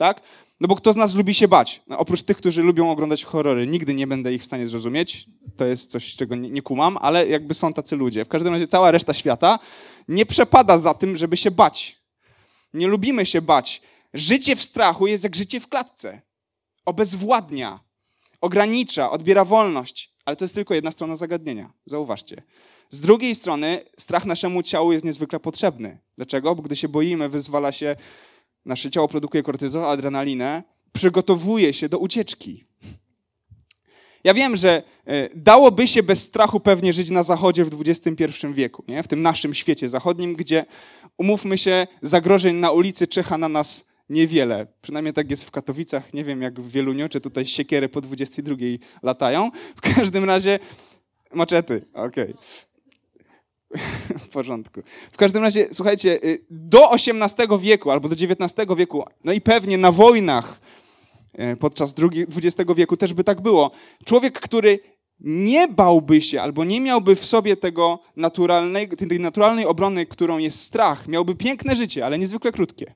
Tak? 0.00 0.20
No 0.60 0.68
bo 0.68 0.76
kto 0.76 0.92
z 0.92 0.96
nas 0.96 1.14
lubi 1.14 1.34
się 1.34 1.48
bać? 1.48 1.82
No, 1.86 1.98
oprócz 1.98 2.22
tych, 2.22 2.36
którzy 2.36 2.62
lubią 2.62 2.90
oglądać 2.90 3.24
horrory, 3.24 3.66
nigdy 3.66 3.94
nie 3.94 4.06
będę 4.06 4.34
ich 4.34 4.42
w 4.42 4.44
stanie 4.44 4.68
zrozumieć. 4.68 5.26
To 5.56 5.64
jest 5.64 5.90
coś, 5.90 6.16
czego 6.16 6.34
nie, 6.36 6.50
nie 6.50 6.62
kumam, 6.62 6.98
ale 7.00 7.26
jakby 7.26 7.54
są 7.54 7.72
tacy 7.72 7.96
ludzie. 7.96 8.24
W 8.24 8.28
każdym 8.28 8.52
razie 8.52 8.66
cała 8.66 8.90
reszta 8.90 9.14
świata 9.14 9.58
nie 10.08 10.26
przepada 10.26 10.78
za 10.78 10.94
tym, 10.94 11.16
żeby 11.16 11.36
się 11.36 11.50
bać. 11.50 11.98
Nie 12.74 12.86
lubimy 12.86 13.26
się 13.26 13.42
bać. 13.42 13.82
Życie 14.14 14.56
w 14.56 14.62
strachu 14.62 15.06
jest 15.06 15.24
jak 15.24 15.36
życie 15.36 15.60
w 15.60 15.68
klatce. 15.68 16.22
Obezwładnia, 16.84 17.80
ogranicza, 18.40 19.10
odbiera 19.10 19.44
wolność. 19.44 20.14
Ale 20.24 20.36
to 20.36 20.44
jest 20.44 20.54
tylko 20.54 20.74
jedna 20.74 20.90
strona 20.92 21.16
zagadnienia. 21.16 21.72
Zauważcie. 21.86 22.42
Z 22.90 23.00
drugiej 23.00 23.34
strony 23.34 23.84
strach 23.98 24.24
naszemu 24.24 24.62
ciału 24.62 24.92
jest 24.92 25.04
niezwykle 25.04 25.40
potrzebny. 25.40 25.98
Dlaczego? 26.16 26.54
Bo 26.54 26.62
gdy 26.62 26.76
się 26.76 26.88
boimy, 26.88 27.28
wyzwala 27.28 27.72
się 27.72 27.96
nasze 28.64 28.90
ciało 28.90 29.08
produkuje 29.08 29.42
kortyzol, 29.42 29.84
adrenalinę, 29.84 30.62
przygotowuje 30.92 31.72
się 31.72 31.88
do 31.88 31.98
ucieczki. 31.98 32.64
Ja 34.24 34.34
wiem, 34.34 34.56
że 34.56 34.82
e, 35.06 35.28
dałoby 35.34 35.88
się 35.88 36.02
bez 36.02 36.22
strachu 36.22 36.60
pewnie 36.60 36.92
żyć 36.92 37.10
na 37.10 37.22
zachodzie 37.22 37.64
w 37.64 37.80
XXI 37.80 38.26
wieku, 38.52 38.84
nie? 38.88 39.02
w 39.02 39.08
tym 39.08 39.22
naszym 39.22 39.54
świecie 39.54 39.88
zachodnim, 39.88 40.34
gdzie, 40.34 40.64
umówmy 41.18 41.58
się, 41.58 41.86
zagrożeń 42.02 42.56
na 42.56 42.70
ulicy 42.70 43.06
czyha 43.06 43.38
na 43.38 43.48
nas 43.48 43.84
niewiele. 44.10 44.66
Przynajmniej 44.82 45.12
tak 45.12 45.30
jest 45.30 45.44
w 45.44 45.50
Katowicach, 45.50 46.14
nie 46.14 46.24
wiem 46.24 46.42
jak 46.42 46.60
w 46.60 46.70
Wieluniu, 46.70 47.08
czy 47.08 47.20
tutaj 47.20 47.46
siekiery 47.46 47.88
po 47.88 48.00
22 48.00 48.56
latają. 49.02 49.50
W 49.76 49.80
każdym 49.80 50.24
razie 50.24 50.58
maczety, 51.34 51.84
okej. 51.94 52.34
Okay. 52.34 52.69
w 54.24 54.28
porządku. 54.28 54.82
W 55.12 55.16
każdym 55.16 55.42
razie, 55.42 55.68
słuchajcie, 55.72 56.24
y, 56.24 56.44
do 56.50 56.92
XVIII 56.92 57.58
wieku 57.58 57.90
albo 57.90 58.08
do 58.08 58.14
XIX 58.14 58.68
wieku, 58.76 59.04
no 59.24 59.32
i 59.32 59.40
pewnie 59.40 59.78
na 59.78 59.92
wojnach 59.92 60.60
y, 61.52 61.56
podczas 61.56 61.94
XX 62.36 62.72
wieku 62.76 62.96
też 62.96 63.14
by 63.14 63.24
tak 63.24 63.40
było. 63.40 63.70
Człowiek, 64.04 64.40
który 64.40 64.78
nie 65.20 65.68
bałby 65.68 66.20
się 66.20 66.42
albo 66.42 66.64
nie 66.64 66.80
miałby 66.80 67.16
w 67.16 67.26
sobie 67.26 67.56
tego 67.56 67.98
naturalnej, 68.16 68.88
tej 68.88 69.20
naturalnej 69.20 69.66
obrony, 69.66 70.06
którą 70.06 70.38
jest 70.38 70.60
strach, 70.60 71.08
miałby 71.08 71.34
piękne 71.34 71.76
życie, 71.76 72.06
ale 72.06 72.18
niezwykle 72.18 72.52
krótkie. 72.52 72.94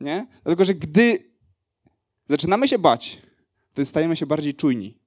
Nie? 0.00 0.26
Dlatego, 0.42 0.64
że 0.64 0.74
gdy 0.74 1.18
zaczynamy 2.28 2.68
się 2.68 2.78
bać, 2.78 3.18
to 3.74 3.84
stajemy 3.84 4.16
się 4.16 4.26
bardziej 4.26 4.54
czujni. 4.54 4.98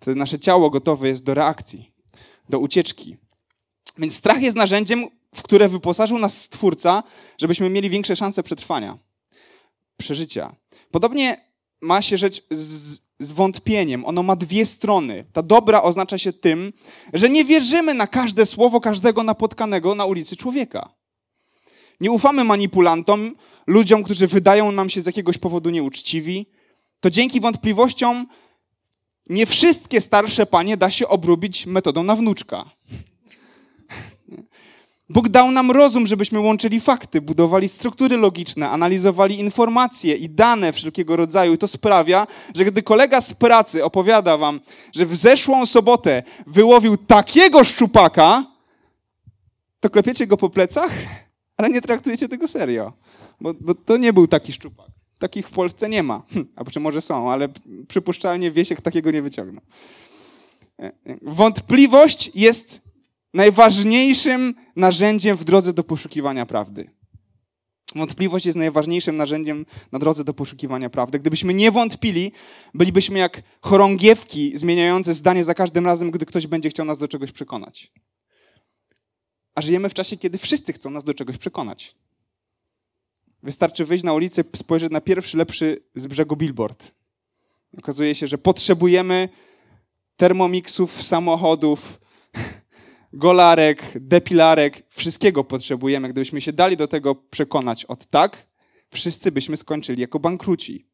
Wtedy 0.00 0.18
nasze 0.18 0.38
ciało 0.38 0.70
gotowe 0.70 1.08
jest 1.08 1.24
do 1.24 1.34
reakcji 1.34 1.91
do 2.48 2.58
ucieczki. 2.58 3.16
Więc 3.98 4.14
strach 4.14 4.42
jest 4.42 4.56
narzędziem, 4.56 5.06
w 5.34 5.42
które 5.42 5.68
wyposażył 5.68 6.18
nas 6.18 6.38
Stwórca, 6.38 7.02
żebyśmy 7.38 7.70
mieli 7.70 7.90
większe 7.90 8.16
szanse 8.16 8.42
przetrwania, 8.42 8.98
przeżycia. 9.96 10.56
Podobnie 10.90 11.52
ma 11.80 12.02
się 12.02 12.16
rzecz 12.16 12.42
z, 12.50 13.00
z 13.18 13.32
wątpieniem. 13.32 14.04
Ono 14.04 14.22
ma 14.22 14.36
dwie 14.36 14.66
strony. 14.66 15.24
Ta 15.32 15.42
dobra 15.42 15.82
oznacza 15.82 16.18
się 16.18 16.32
tym, 16.32 16.72
że 17.12 17.28
nie 17.30 17.44
wierzymy 17.44 17.94
na 17.94 18.06
każde 18.06 18.46
słowo 18.46 18.80
każdego 18.80 19.22
napotkanego 19.22 19.94
na 19.94 20.04
ulicy 20.04 20.36
człowieka. 20.36 20.88
Nie 22.00 22.10
ufamy 22.10 22.44
manipulantom, 22.44 23.36
ludziom, 23.66 24.02
którzy 24.02 24.26
wydają 24.26 24.72
nam 24.72 24.90
się 24.90 25.02
z 25.02 25.06
jakiegoś 25.06 25.38
powodu 25.38 25.70
nieuczciwi. 25.70 26.46
To 27.00 27.10
dzięki 27.10 27.40
wątpliwościom 27.40 28.26
nie 29.28 29.46
wszystkie 29.46 30.00
starsze 30.00 30.46
panie 30.46 30.76
da 30.76 30.90
się 30.90 31.08
obrobić 31.08 31.66
metodą 31.66 32.02
na 32.02 32.16
wnuczka. 32.16 32.64
Bóg 35.08 35.28
dał 35.28 35.50
nam 35.50 35.70
rozum, 35.70 36.06
żebyśmy 36.06 36.40
łączyli 36.40 36.80
fakty, 36.80 37.20
budowali 37.20 37.68
struktury 37.68 38.16
logiczne, 38.16 38.70
analizowali 38.70 39.40
informacje 39.40 40.14
i 40.14 40.30
dane 40.30 40.72
wszelkiego 40.72 41.16
rodzaju. 41.16 41.54
I 41.54 41.58
to 41.58 41.68
sprawia, 41.68 42.26
że 42.54 42.64
gdy 42.64 42.82
kolega 42.82 43.20
z 43.20 43.34
pracy 43.34 43.84
opowiada 43.84 44.38
wam, 44.38 44.60
że 44.94 45.06
w 45.06 45.16
zeszłą 45.16 45.66
sobotę 45.66 46.22
wyłowił 46.46 46.96
takiego 46.96 47.64
szczupaka, 47.64 48.44
to 49.80 49.90
klepiecie 49.90 50.26
go 50.26 50.36
po 50.36 50.50
plecach, 50.50 50.92
ale 51.56 51.70
nie 51.70 51.80
traktujecie 51.80 52.28
tego 52.28 52.48
serio, 52.48 52.92
bo, 53.40 53.54
bo 53.60 53.74
to 53.74 53.96
nie 53.96 54.12
był 54.12 54.26
taki 54.26 54.52
szczupak. 54.52 54.86
Takich 55.22 55.48
w 55.48 55.50
Polsce 55.50 55.88
nie 55.88 56.02
ma. 56.02 56.22
Hm, 56.28 56.46
a 56.56 56.64
czy 56.64 56.80
może 56.80 57.00
są, 57.00 57.30
ale 57.30 57.48
przypuszczalnie 57.88 58.50
Wiesiek 58.50 58.80
takiego 58.80 59.10
nie 59.10 59.22
wyciągnął. 59.22 59.62
E, 60.78 60.92
wątpliwość 61.22 62.30
jest 62.34 62.80
najważniejszym 63.34 64.54
narzędziem 64.76 65.36
w 65.36 65.44
drodze 65.44 65.72
do 65.72 65.84
poszukiwania 65.84 66.46
prawdy. 66.46 66.90
Wątpliwość 67.94 68.46
jest 68.46 68.58
najważniejszym 68.58 69.16
narzędziem 69.16 69.66
na 69.92 69.98
drodze 69.98 70.24
do 70.24 70.34
poszukiwania 70.34 70.90
prawdy. 70.90 71.18
Gdybyśmy 71.18 71.54
nie 71.54 71.70
wątpili, 71.70 72.32
bylibyśmy 72.74 73.18
jak 73.18 73.42
chorągiewki 73.60 74.58
zmieniające 74.58 75.14
zdanie 75.14 75.44
za 75.44 75.54
każdym 75.54 75.86
razem, 75.86 76.10
gdy 76.10 76.26
ktoś 76.26 76.46
będzie 76.46 76.68
chciał 76.68 76.86
nas 76.86 76.98
do 76.98 77.08
czegoś 77.08 77.32
przekonać. 77.32 77.92
A 79.54 79.62
żyjemy 79.62 79.88
w 79.88 79.94
czasie, 79.94 80.16
kiedy 80.16 80.38
wszyscy 80.38 80.72
chcą 80.72 80.90
nas 80.90 81.04
do 81.04 81.14
czegoś 81.14 81.38
przekonać. 81.38 81.96
Wystarczy 83.42 83.84
wyjść 83.84 84.04
na 84.04 84.12
ulicę, 84.12 84.44
spojrzeć 84.56 84.92
na 84.92 85.00
pierwszy 85.00 85.36
lepszy 85.36 85.82
z 85.94 86.06
brzegu 86.06 86.36
billboard. 86.36 86.92
Okazuje 87.78 88.14
się, 88.14 88.26
że 88.26 88.38
potrzebujemy 88.38 89.28
termomiksów, 90.16 91.02
samochodów, 91.02 92.00
golarek, 93.12 93.82
depilarek, 93.94 94.82
wszystkiego 94.88 95.44
potrzebujemy. 95.44 96.08
Gdybyśmy 96.08 96.40
się 96.40 96.52
dali 96.52 96.76
do 96.76 96.88
tego 96.88 97.14
przekonać 97.14 97.84
od 97.84 98.06
tak, 98.06 98.46
wszyscy 98.90 99.32
byśmy 99.32 99.56
skończyli 99.56 100.00
jako 100.00 100.18
bankruci. 100.18 100.86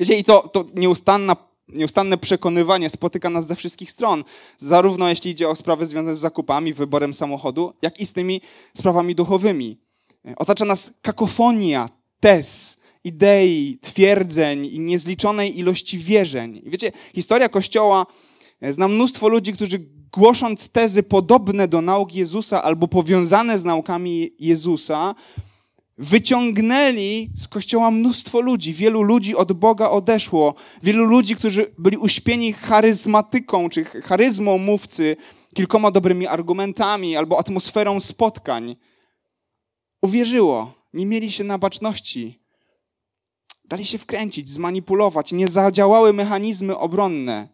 Wiecie, 0.00 0.18
i 0.18 0.24
to, 0.24 0.48
to 0.48 0.64
nieustanna, 0.74 1.36
nieustanne 1.68 2.18
przekonywanie 2.18 2.90
spotyka 2.90 3.30
nas 3.30 3.46
ze 3.46 3.56
wszystkich 3.56 3.90
stron. 3.90 4.24
Zarówno 4.58 5.08
jeśli 5.08 5.30
idzie 5.30 5.48
o 5.48 5.56
sprawy 5.56 5.86
związane 5.86 6.16
z 6.16 6.18
zakupami, 6.18 6.72
wyborem 6.74 7.14
samochodu, 7.14 7.74
jak 7.82 8.00
i 8.00 8.06
z 8.06 8.12
tymi 8.12 8.40
sprawami 8.76 9.14
duchowymi. 9.14 9.81
Otacza 10.36 10.64
nas 10.64 10.92
kakofonia 11.02 11.88
tez, 12.20 12.78
idei, 13.04 13.78
twierdzeń 13.80 14.66
i 14.66 14.80
niezliczonej 14.80 15.58
ilości 15.58 15.98
wierzeń. 15.98 16.62
I 16.64 16.70
wiecie, 16.70 16.92
historia 17.14 17.48
Kościoła 17.48 18.06
e, 18.60 18.72
zna 18.72 18.88
mnóstwo 18.88 19.28
ludzi, 19.28 19.52
którzy 19.52 19.78
głosząc 20.12 20.68
tezy 20.68 21.02
podobne 21.02 21.68
do 21.68 21.82
nauk 21.82 22.14
Jezusa 22.14 22.62
albo 22.62 22.88
powiązane 22.88 23.58
z 23.58 23.64
naukami 23.64 24.30
Jezusa, 24.38 25.14
wyciągnęli 25.98 27.30
z 27.36 27.48
Kościoła 27.48 27.90
mnóstwo 27.90 28.40
ludzi. 28.40 28.72
Wielu 28.72 29.02
ludzi 29.02 29.36
od 29.36 29.52
Boga 29.52 29.90
odeszło. 29.90 30.54
Wielu 30.82 31.04
ludzi, 31.04 31.36
którzy 31.36 31.74
byli 31.78 31.96
uśpieni 31.96 32.52
charyzmatyką 32.52 33.68
czy 33.68 33.84
charyzmą 33.84 34.58
mówcy, 34.58 35.16
kilkoma 35.54 35.90
dobrymi 35.90 36.26
argumentami 36.26 37.16
albo 37.16 37.38
atmosferą 37.38 38.00
spotkań 38.00 38.76
uwierzyło, 40.02 40.74
nie 40.92 41.06
mieli 41.06 41.32
się 41.32 41.44
na 41.44 41.58
baczności, 41.58 42.42
dali 43.64 43.84
się 43.84 43.98
wkręcić, 43.98 44.50
zmanipulować, 44.50 45.32
nie 45.32 45.48
zadziałały 45.48 46.12
mechanizmy 46.12 46.78
obronne. 46.78 47.48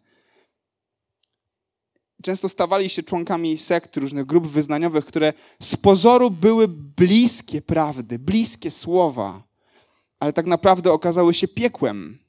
Często 2.23 2.49
stawali 2.49 2.89
się 2.89 3.03
członkami 3.03 3.57
sekt, 3.57 3.97
różnych 3.97 4.25
grup 4.25 4.47
wyznaniowych, 4.47 5.05
które 5.05 5.33
z 5.61 5.75
pozoru 5.75 6.31
były 6.31 6.67
bliskie 6.67 7.61
prawdy, 7.61 8.19
bliskie 8.19 8.71
słowa, 8.71 9.43
ale 10.19 10.33
tak 10.33 10.45
naprawdę 10.45 10.91
okazały 10.91 11.33
się 11.33 11.47
piekłem 11.47 12.19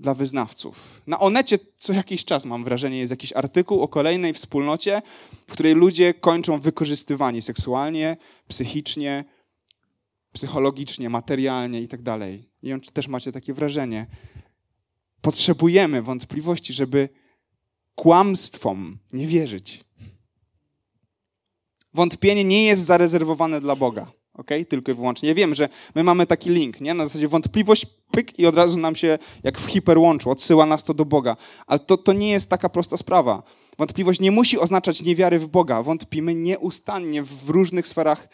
dla 0.00 0.14
wyznawców. 0.14 1.02
Na 1.06 1.20
Onecie 1.20 1.58
co 1.76 1.92
jakiś 1.92 2.24
czas, 2.24 2.44
mam 2.44 2.64
wrażenie, 2.64 2.98
jest 2.98 3.10
jakiś 3.10 3.32
artykuł 3.32 3.82
o 3.82 3.88
kolejnej 3.88 4.34
wspólnocie, 4.34 5.02
w 5.46 5.52
której 5.52 5.74
ludzie 5.74 6.14
kończą 6.14 6.60
wykorzystywani 6.60 7.42
seksualnie, 7.42 8.16
psychicznie, 8.48 9.24
psychologicznie, 10.32 11.10
materialnie 11.10 11.80
itd. 11.80 12.04
Tak 12.04 12.20
Nie 12.62 12.70
wiem, 12.70 12.80
czy 12.80 12.92
też 12.92 13.08
macie 13.08 13.32
takie 13.32 13.54
wrażenie. 13.54 14.06
Potrzebujemy 15.20 16.02
wątpliwości, 16.02 16.72
żeby 16.72 17.08
kłamstwom 17.94 18.98
nie 19.12 19.26
wierzyć. 19.26 19.84
Wątpienie 21.94 22.44
nie 22.44 22.64
jest 22.64 22.84
zarezerwowane 22.84 23.60
dla 23.60 23.76
Boga. 23.76 24.12
Ok? 24.38 24.50
Tylko 24.68 24.92
i 24.92 24.94
wyłącznie. 24.94 25.28
Ja 25.28 25.34
wiem, 25.34 25.54
że 25.54 25.68
my 25.94 26.02
mamy 26.02 26.26
taki 26.26 26.50
link, 26.50 26.80
nie? 26.80 26.94
Na 26.94 27.06
zasadzie 27.06 27.28
wątpliwość, 27.28 27.86
pyk 28.10 28.38
i 28.38 28.46
od 28.46 28.56
razu 28.56 28.78
nam 28.78 28.96
się, 28.96 29.18
jak 29.42 29.58
w 29.58 29.66
hiperłączu, 29.66 30.30
odsyła 30.30 30.66
nas 30.66 30.84
to 30.84 30.94
do 30.94 31.04
Boga. 31.04 31.36
Ale 31.66 31.78
to, 31.78 31.98
to 31.98 32.12
nie 32.12 32.30
jest 32.30 32.50
taka 32.50 32.68
prosta 32.68 32.96
sprawa. 32.96 33.42
Wątpliwość 33.78 34.20
nie 34.20 34.30
musi 34.30 34.58
oznaczać 34.58 35.02
niewiary 35.02 35.38
w 35.38 35.46
Boga. 35.46 35.82
Wątpimy 35.82 36.34
nieustannie 36.34 37.22
w 37.22 37.50
różnych 37.50 37.86
sferach 37.88 38.28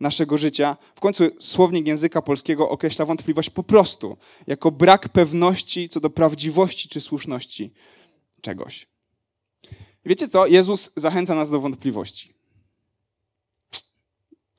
naszego 0.00 0.38
życia. 0.38 0.76
W 0.94 1.00
końcu 1.00 1.24
słownik 1.40 1.86
języka 1.86 2.22
polskiego 2.22 2.70
określa 2.70 3.04
wątpliwość 3.04 3.50
po 3.50 3.62
prostu 3.62 4.16
jako 4.46 4.70
brak 4.70 5.08
pewności 5.08 5.88
co 5.88 6.00
do 6.00 6.10
prawdziwości 6.10 6.88
czy 6.88 7.00
słuszności 7.00 7.72
czegoś. 8.40 8.88
Wiecie 10.04 10.28
co? 10.28 10.46
Jezus 10.46 10.90
zachęca 10.96 11.34
nas 11.34 11.50
do 11.50 11.60
wątpliwości. 11.60 12.35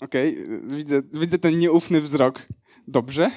Okej, 0.02 0.44
okay. 0.44 0.62
widzę, 0.64 1.02
widzę 1.14 1.38
ten 1.38 1.60
nieufny 1.60 2.02
wzrok. 2.02 2.48
Dobrze. 2.88 3.32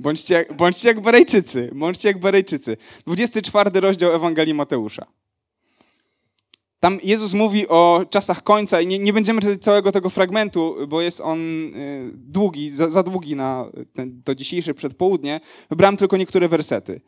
Bądźcie, 0.00 0.44
bądźcie 0.58 0.88
jak 0.88 1.00
Barejczycy. 1.00 1.70
Bądźcie 1.74 2.08
jak 2.08 2.20
Barejczycy. 2.20 2.76
24 3.06 3.80
rozdział 3.80 4.12
Ewangelii 4.12 4.54
Mateusza. 4.54 5.06
Tam 6.80 6.98
Jezus 7.02 7.34
mówi 7.34 7.68
o 7.68 8.04
czasach 8.10 8.42
końca 8.42 8.80
i 8.80 8.86
nie, 8.86 8.98
nie 8.98 9.12
będziemy 9.12 9.40
czytać 9.40 9.62
całego 9.62 9.92
tego 9.92 10.10
fragmentu, 10.10 10.76
bo 10.88 11.00
jest 11.00 11.20
on 11.20 11.38
y, 11.40 12.10
długi, 12.14 12.70
za, 12.70 12.90
za 12.90 13.02
długi 13.02 13.36
na 13.36 13.66
ten, 13.92 14.22
to 14.22 14.34
dzisiejsze 14.34 14.74
przedpołudnie. 14.74 15.40
Wybrałem 15.70 15.96
tylko 15.96 16.16
niektóre 16.16 16.48
wersety. 16.48 17.00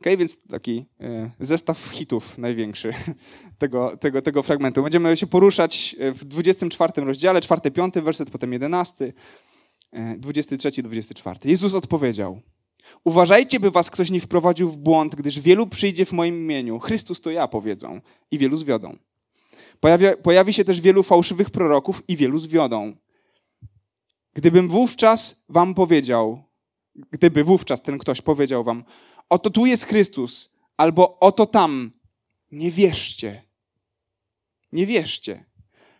Okay, 0.00 0.16
więc 0.16 0.38
taki 0.50 0.86
y, 1.00 1.30
zestaw 1.40 1.78
hitów 1.78 2.38
największy 2.38 2.92
tego, 3.58 3.96
tego, 3.96 4.22
tego 4.22 4.42
fragmentu. 4.42 4.82
Będziemy 4.82 5.16
się 5.16 5.26
poruszać 5.26 5.96
w 6.12 6.24
24 6.24 6.92
rozdziale, 6.96 7.40
4-5 7.40 8.02
werset, 8.02 8.30
potem 8.30 8.52
11, 8.52 9.12
23-24. 9.92 11.48
Jezus 11.48 11.74
odpowiedział: 11.74 12.40
Uważajcie, 13.04 13.60
by 13.60 13.70
was 13.70 13.90
ktoś 13.90 14.10
nie 14.10 14.20
wprowadził 14.20 14.70
w 14.70 14.76
błąd, 14.76 15.14
gdyż 15.14 15.40
wielu 15.40 15.66
przyjdzie 15.66 16.04
w 16.04 16.12
moim 16.12 16.34
imieniu. 16.34 16.78
Chrystus 16.78 17.20
to 17.20 17.30
ja, 17.30 17.48
powiedzą, 17.48 18.00
i 18.30 18.38
wielu 18.38 18.56
zwiodą. 18.56 18.96
Pojawia, 19.80 20.16
pojawi 20.16 20.52
się 20.52 20.64
też 20.64 20.80
wielu 20.80 21.02
fałszywych 21.02 21.50
proroków 21.50 22.02
i 22.08 22.16
wielu 22.16 22.38
zwiodą. 22.38 22.96
Gdybym 24.34 24.68
wówczas 24.68 25.44
wam 25.48 25.74
powiedział, 25.74 26.42
gdyby 27.10 27.44
wówczas 27.44 27.82
ten 27.82 27.98
ktoś 27.98 28.22
powiedział 28.22 28.64
wam, 28.64 28.84
oto 29.28 29.50
tu 29.50 29.66
jest 29.66 29.84
Chrystus, 29.84 30.54
albo 30.76 31.18
oto 31.18 31.46
tam, 31.46 31.92
nie 32.52 32.70
wierzcie. 32.70 33.42
Nie 34.72 34.86
wierzcie. 34.86 35.44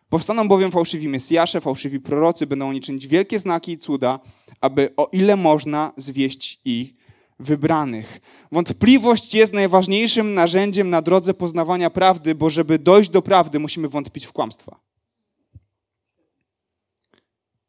Powstaną 0.09 0.49
bowiem 0.49 0.71
fałszywi 0.71 1.09
Mesjasze, 1.09 1.61
fałszywi 1.61 2.01
prorocy, 2.01 2.47
będą 2.47 2.69
oni 2.69 2.81
czynić 2.81 3.07
wielkie 3.07 3.39
znaki 3.39 3.73
i 3.73 3.79
cuda, 3.79 4.21
aby 4.61 4.95
o 4.97 5.09
ile 5.13 5.37
można 5.37 5.93
zwieść 5.97 6.61
ich 6.65 6.95
wybranych. 7.39 8.21
Wątpliwość 8.53 9.35
jest 9.35 9.53
najważniejszym 9.53 10.35
narzędziem 10.35 10.91
na 10.91 11.03
drodze 11.03 11.35
poznawania 11.35 11.91
prawdy, 11.91 12.35
bo 12.35 12.51
żeby 12.51 12.79
dojść 12.79 13.11
do 13.11 13.23
prawdy, 13.23 13.59
musimy 13.59 13.89
wątpić 13.89 14.27
w 14.27 14.33
kłamstwa. 14.33 14.81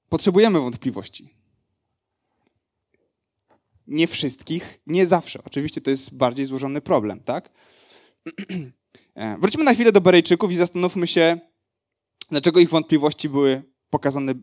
Potrzebujemy 0.10 0.60
wątpliwości. 0.60 1.34
Nie 3.88 4.08
wszystkich, 4.08 4.80
nie 4.88 5.08
zawsze. 5.08 5.40
Oczywiście 5.46 5.82
to 5.82 5.90
jest 5.90 6.16
bardziej 6.16 6.46
złożony 6.46 6.82
problem, 6.82 7.20
tak? 7.20 7.50
E, 9.16 9.38
wróćmy 9.38 9.64
na 9.64 9.74
chwilę 9.74 9.92
do 9.92 10.02
Berejczyków 10.02 10.52
i 10.52 10.56
zastanówmy 10.56 11.08
się, 11.08 11.40
dlaczego 12.32 12.60
ich 12.60 12.70
wątpliwości 12.70 13.30
były 13.30 13.64
pokazane 13.90 14.34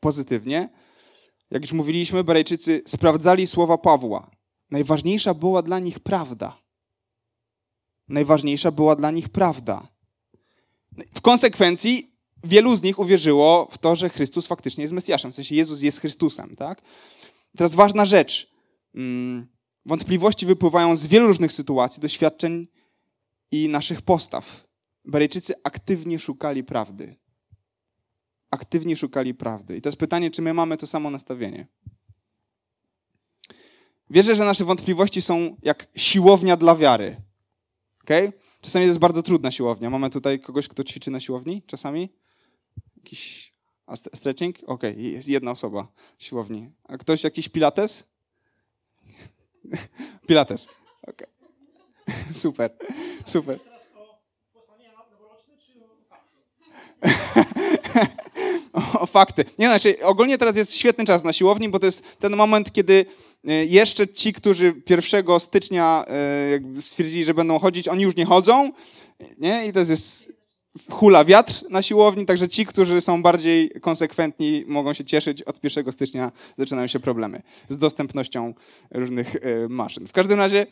pozytywnie 0.00 0.68
jak 1.50 1.62
już 1.62 1.72
mówiliśmy, 1.72 2.24
Berejczycy 2.24 2.82
sprawdzali 2.86 3.46
słowa 3.46 3.78
Pawła. 3.78 4.30
Najważniejsza 4.70 5.34
była 5.34 5.62
dla 5.62 5.78
nich 5.78 6.00
prawda. 6.00 6.58
Najważniejsza 8.08 8.70
była 8.70 8.96
dla 8.96 9.10
nich 9.10 9.28
prawda. 9.28 9.88
W 11.14 11.20
konsekwencji 11.20 12.16
wielu 12.44 12.76
z 12.76 12.82
nich 12.82 12.98
uwierzyło 12.98 13.68
w 13.70 13.78
to, 13.78 13.96
że 13.96 14.08
Chrystus 14.08 14.46
faktycznie 14.46 14.82
jest 14.82 14.94
Mesjaszem, 14.94 15.32
w 15.32 15.34
sensie 15.34 15.54
Jezus 15.54 15.82
jest 15.82 16.00
Chrystusem. 16.00 16.56
Tak? 16.56 16.82
Teraz 17.56 17.74
ważna 17.74 18.06
rzecz. 18.06 18.49
Mm, 18.94 19.46
wątpliwości 19.86 20.46
wypływają 20.46 20.96
z 20.96 21.06
wielu 21.06 21.26
różnych 21.26 21.52
sytuacji, 21.52 22.00
doświadczeń 22.02 22.66
i 23.50 23.68
naszych 23.68 24.02
postaw. 24.02 24.66
Berejczycy 25.04 25.54
aktywnie 25.62 26.18
szukali 26.18 26.64
prawdy 26.64 27.16
aktywnie 28.50 28.96
szukali 28.96 29.34
prawdy. 29.34 29.76
I 29.76 29.80
to 29.80 29.88
jest 29.88 29.98
pytanie, 29.98 30.30
czy 30.30 30.42
my 30.42 30.54
mamy 30.54 30.76
to 30.76 30.86
samo 30.86 31.10
nastawienie. 31.10 31.66
Wierzę, 34.10 34.34
że 34.34 34.44
nasze 34.44 34.64
wątpliwości 34.64 35.22
są 35.22 35.56
jak 35.62 35.88
siłownia 35.96 36.56
dla 36.56 36.76
wiary. 36.76 37.22
Okay? 38.02 38.32
Czasami 38.60 38.84
to 38.84 38.86
jest 38.86 38.98
bardzo 38.98 39.22
trudna 39.22 39.50
siłownia. 39.50 39.90
Mamy 39.90 40.10
tutaj 40.10 40.40
kogoś, 40.40 40.68
kto 40.68 40.84
ćwiczy 40.84 41.10
na 41.10 41.20
siłowni 41.20 41.62
czasami? 41.66 42.12
Jakiś 42.96 43.54
stretching? 44.14 44.56
Okej, 44.66 44.92
okay. 44.92 45.02
jest 45.02 45.28
jedna 45.28 45.50
osoba 45.50 45.92
w 46.18 46.24
siłowni. 46.24 46.70
A 46.84 46.96
ktoś 46.96 47.24
jakiś 47.24 47.48
pilates? 47.48 48.09
pilates. 50.26 50.68
Okay. 51.02 51.28
super, 52.32 52.70
super. 53.26 53.58
o, 58.72 59.06
fakty. 59.06 59.44
Nie, 59.58 59.66
znaczy, 59.66 59.96
ogólnie 60.02 60.38
teraz 60.38 60.56
jest 60.56 60.74
świetny 60.74 61.04
czas 61.04 61.24
na 61.24 61.32
siłowni, 61.32 61.68
bo 61.68 61.78
to 61.78 61.86
jest 61.86 62.18
ten 62.18 62.36
moment, 62.36 62.72
kiedy 62.72 63.06
e, 63.48 63.64
jeszcze 63.64 64.08
ci, 64.08 64.32
którzy 64.32 64.82
1 64.90 65.40
stycznia 65.40 66.04
e, 66.08 66.82
stwierdzili, 66.82 67.24
że 67.24 67.34
będą 67.34 67.58
chodzić, 67.58 67.88
oni 67.88 68.02
już 68.02 68.16
nie 68.16 68.24
chodzą. 68.24 68.70
Nie? 69.38 69.66
I 69.66 69.72
to 69.72 69.78
jest 69.78 70.32
hula 70.90 71.24
wiatr 71.24 71.64
na 71.70 71.82
siłowni, 71.82 72.26
także 72.26 72.48
ci, 72.48 72.66
którzy 72.66 73.00
są 73.00 73.22
bardziej 73.22 73.70
konsekwentni, 73.80 74.64
mogą 74.66 74.94
się 74.94 75.04
cieszyć. 75.04 75.42
Od 75.42 75.64
1 75.64 75.92
stycznia 75.92 76.32
zaczynają 76.58 76.86
się 76.86 77.00
problemy 77.00 77.42
z 77.68 77.78
dostępnością 77.78 78.54
różnych 78.90 79.36
e, 79.36 79.68
maszyn. 79.68 80.06
W 80.06 80.12
każdym 80.12 80.38
razie 80.38 80.66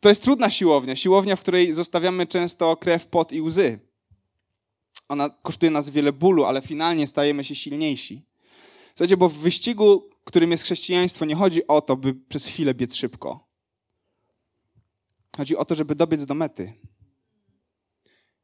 to 0.00 0.08
jest 0.08 0.22
trudna 0.22 0.50
siłownia. 0.50 0.96
Siłownia, 0.96 1.36
w 1.36 1.40
której 1.40 1.72
zostawiamy 1.72 2.26
często 2.26 2.76
krew, 2.76 3.06
pot 3.06 3.32
i 3.32 3.40
łzy 3.40 3.78
ona 5.12 5.30
kosztuje 5.30 5.70
nas 5.70 5.90
wiele 5.90 6.12
bólu, 6.12 6.44
ale 6.44 6.62
finalnie 6.62 7.06
stajemy 7.06 7.44
się 7.44 7.54
silniejsi. 7.54 8.22
Słuchajcie, 8.88 9.16
bo 9.16 9.28
w 9.28 9.36
wyścigu, 9.36 10.10
którym 10.24 10.50
jest 10.50 10.64
chrześcijaństwo, 10.64 11.24
nie 11.24 11.34
chodzi 11.34 11.66
o 11.66 11.80
to, 11.80 11.96
by 11.96 12.14
przez 12.14 12.46
chwilę 12.46 12.74
biec 12.74 12.94
szybko. 12.94 13.48
Chodzi 15.36 15.56
o 15.56 15.64
to, 15.64 15.74
żeby 15.74 15.94
dobiec 15.94 16.24
do 16.24 16.34
mety. 16.34 16.72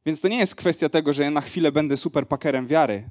Więc 0.05 0.21
to 0.21 0.27
nie 0.27 0.37
jest 0.37 0.55
kwestia 0.55 0.89
tego, 0.89 1.13
że 1.13 1.23
ja 1.23 1.31
na 1.31 1.41
chwilę 1.41 1.71
będę 1.71 1.97
superpakerem 1.97 2.67
wiary. 2.67 3.09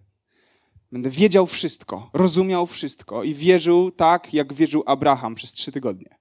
Będę 0.93 1.11
wiedział 1.11 1.47
wszystko, 1.47 2.11
rozumiał 2.13 2.67
wszystko 2.67 3.25
i 3.25 3.35
wierzył 3.35 3.91
tak, 3.91 4.35
jak 4.35 4.53
wierzył 4.53 4.83
Abraham 4.87 5.35
przez 5.35 5.53
trzy 5.53 5.73
tygodnie. 5.73 6.19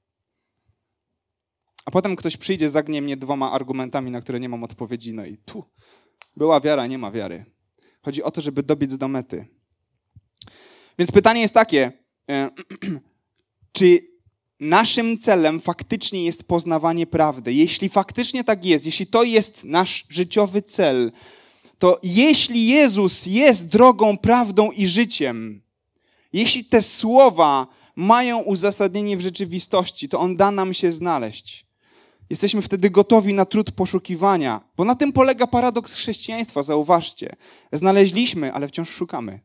A 1.86 1.92
potem 1.92 2.16
ktoś 2.16 2.38
przyjdzie, 2.38 2.70
zagnie 2.70 3.02
mnie 3.02 3.18
dwoma 3.18 3.52
argumentami, 3.52 4.12
na 4.12 4.22
które 4.22 4.40
nie 4.40 4.50
mam 4.50 4.64
odpowiedzi, 4.64 5.14
no 5.14 5.26
i 5.26 5.38
tu, 5.38 5.64
była 6.36 6.62
wiara, 6.62 6.88
nie 6.88 6.98
ma 6.98 7.12
wiary. 7.12 7.46
Chodzi 8.02 8.24
o 8.24 8.32
to, 8.32 8.42
żeby 8.42 8.64
dobiec 8.64 8.98
do 8.98 9.08
mety. 9.08 9.46
Więc 11.00 11.12
pytanie 11.12 11.42
jest 11.42 11.54
takie, 11.54 11.92
e, 12.30 12.50
czy 13.72 14.17
naszym 14.60 15.20
celem 15.20 15.62
faktycznie 15.62 16.24
jest 16.26 16.44
poznawanie 16.44 17.08
prawdy? 17.08 17.54
Jeśli 17.54 17.90
faktycznie 17.90 18.44
tak 18.44 18.66
jest, 18.66 18.86
jeśli 18.86 19.08
to 19.08 19.24
jest 19.24 19.64
nasz 19.64 20.06
życiowy 20.10 20.62
cel, 20.62 21.12
to 21.80 22.00
jeśli 22.04 22.68
Jezus 22.68 23.26
jest 23.26 23.68
drogą, 23.68 24.18
prawdą 24.18 24.72
i 24.72 24.88
życiem, 24.88 25.62
jeśli 26.34 26.66
te 26.66 26.82
słowa 26.82 27.68
mają 27.96 28.40
uzasadnienie 28.40 29.18
w 29.18 29.22
rzeczywistości, 29.22 30.10
to 30.10 30.20
On 30.20 30.36
da 30.36 30.52
nam 30.52 30.74
się 30.74 30.92
znaleźć. 30.92 31.68
Jesteśmy 32.30 32.62
wtedy 32.62 32.90
gotowi 32.90 33.34
na 33.34 33.46
trud 33.46 33.72
poszukiwania, 33.72 34.62
bo 34.78 34.86
na 34.86 34.96
tym 34.96 35.14
polega 35.14 35.48
paradoks 35.48 35.94
chrześcijaństwa, 35.94 36.64
zauważcie. 36.64 37.36
Znaleźliśmy, 37.72 38.54
ale 38.54 38.68
wciąż 38.68 38.90
szukamy. 38.90 39.40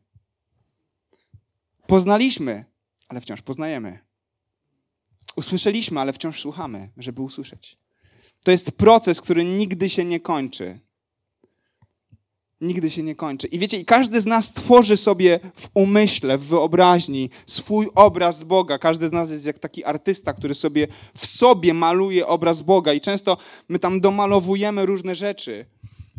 Poznaliśmy, 1.87 2.65
ale 3.07 3.21
wciąż 3.21 3.41
poznajemy. 3.41 3.99
Usłyszeliśmy, 5.35 5.99
ale 5.99 6.13
wciąż 6.13 6.41
słuchamy, 6.41 6.89
żeby 6.97 7.21
usłyszeć. 7.21 7.77
To 8.43 8.51
jest 8.51 8.71
proces, 8.71 9.21
który 9.21 9.45
nigdy 9.45 9.89
się 9.89 10.05
nie 10.05 10.19
kończy 10.19 10.79
nigdy 12.63 12.91
się 12.91 13.03
nie 13.03 13.15
kończy. 13.15 13.47
I 13.47 13.59
wiecie, 13.59 13.77
i 13.77 13.85
każdy 13.85 14.21
z 14.21 14.25
nas 14.25 14.53
tworzy 14.53 14.97
sobie 14.97 15.39
w 15.55 15.69
umyśle, 15.73 16.37
w 16.37 16.45
wyobraźni 16.45 17.29
swój 17.45 17.87
obraz 17.95 18.43
Boga. 18.43 18.77
Każdy 18.77 19.07
z 19.07 19.11
nas 19.11 19.31
jest 19.31 19.45
jak 19.45 19.59
taki 19.59 19.85
artysta, 19.85 20.33
który 20.33 20.55
sobie 20.55 20.87
w 21.17 21.25
sobie 21.25 21.73
maluje 21.73 22.27
obraz 22.27 22.61
Boga 22.61 22.93
i 22.93 23.01
często 23.01 23.37
my 23.69 23.79
tam 23.79 24.01
domalowujemy 24.01 24.85
różne 24.85 25.15
rzeczy. 25.15 25.65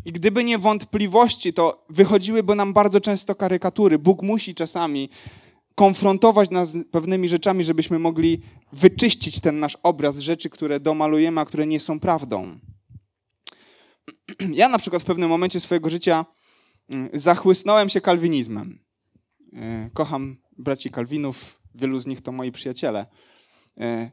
I 0.05 0.11
gdyby 0.11 0.43
nie 0.43 0.57
wątpliwości, 0.57 1.53
to 1.53 1.85
wychodziłyby 1.89 2.55
nam 2.55 2.73
bardzo 2.73 3.01
często 3.01 3.35
karykatury. 3.35 3.99
Bóg 3.99 4.21
musi 4.21 4.55
czasami 4.55 5.09
konfrontować 5.75 6.49
nas 6.49 6.71
z 6.71 6.87
pewnymi 6.91 7.29
rzeczami, 7.29 7.63
żebyśmy 7.63 7.99
mogli 7.99 8.41
wyczyścić 8.73 9.39
ten 9.39 9.59
nasz 9.59 9.77
obraz 9.83 10.17
rzeczy, 10.17 10.49
które 10.49 10.79
domalujemy, 10.79 11.41
a 11.41 11.45
które 11.45 11.67
nie 11.67 11.79
są 11.79 11.99
prawdą. 11.99 12.59
Ja 14.53 14.69
na 14.69 14.77
przykład 14.77 15.01
w 15.01 15.05
pewnym 15.05 15.29
momencie 15.29 15.59
swojego 15.59 15.89
życia 15.89 16.25
mm, 16.89 17.09
zachłysnąłem 17.13 17.89
się 17.89 18.01
kalwinizmem. 18.01 18.79
E, 19.53 19.89
kocham 19.93 20.37
braci 20.57 20.91
Kalwinów, 20.91 21.61
wielu 21.75 21.99
z 21.99 22.07
nich 22.07 22.21
to 22.21 22.31
moi 22.31 22.51
przyjaciele. 22.51 23.05
E, 23.79 24.11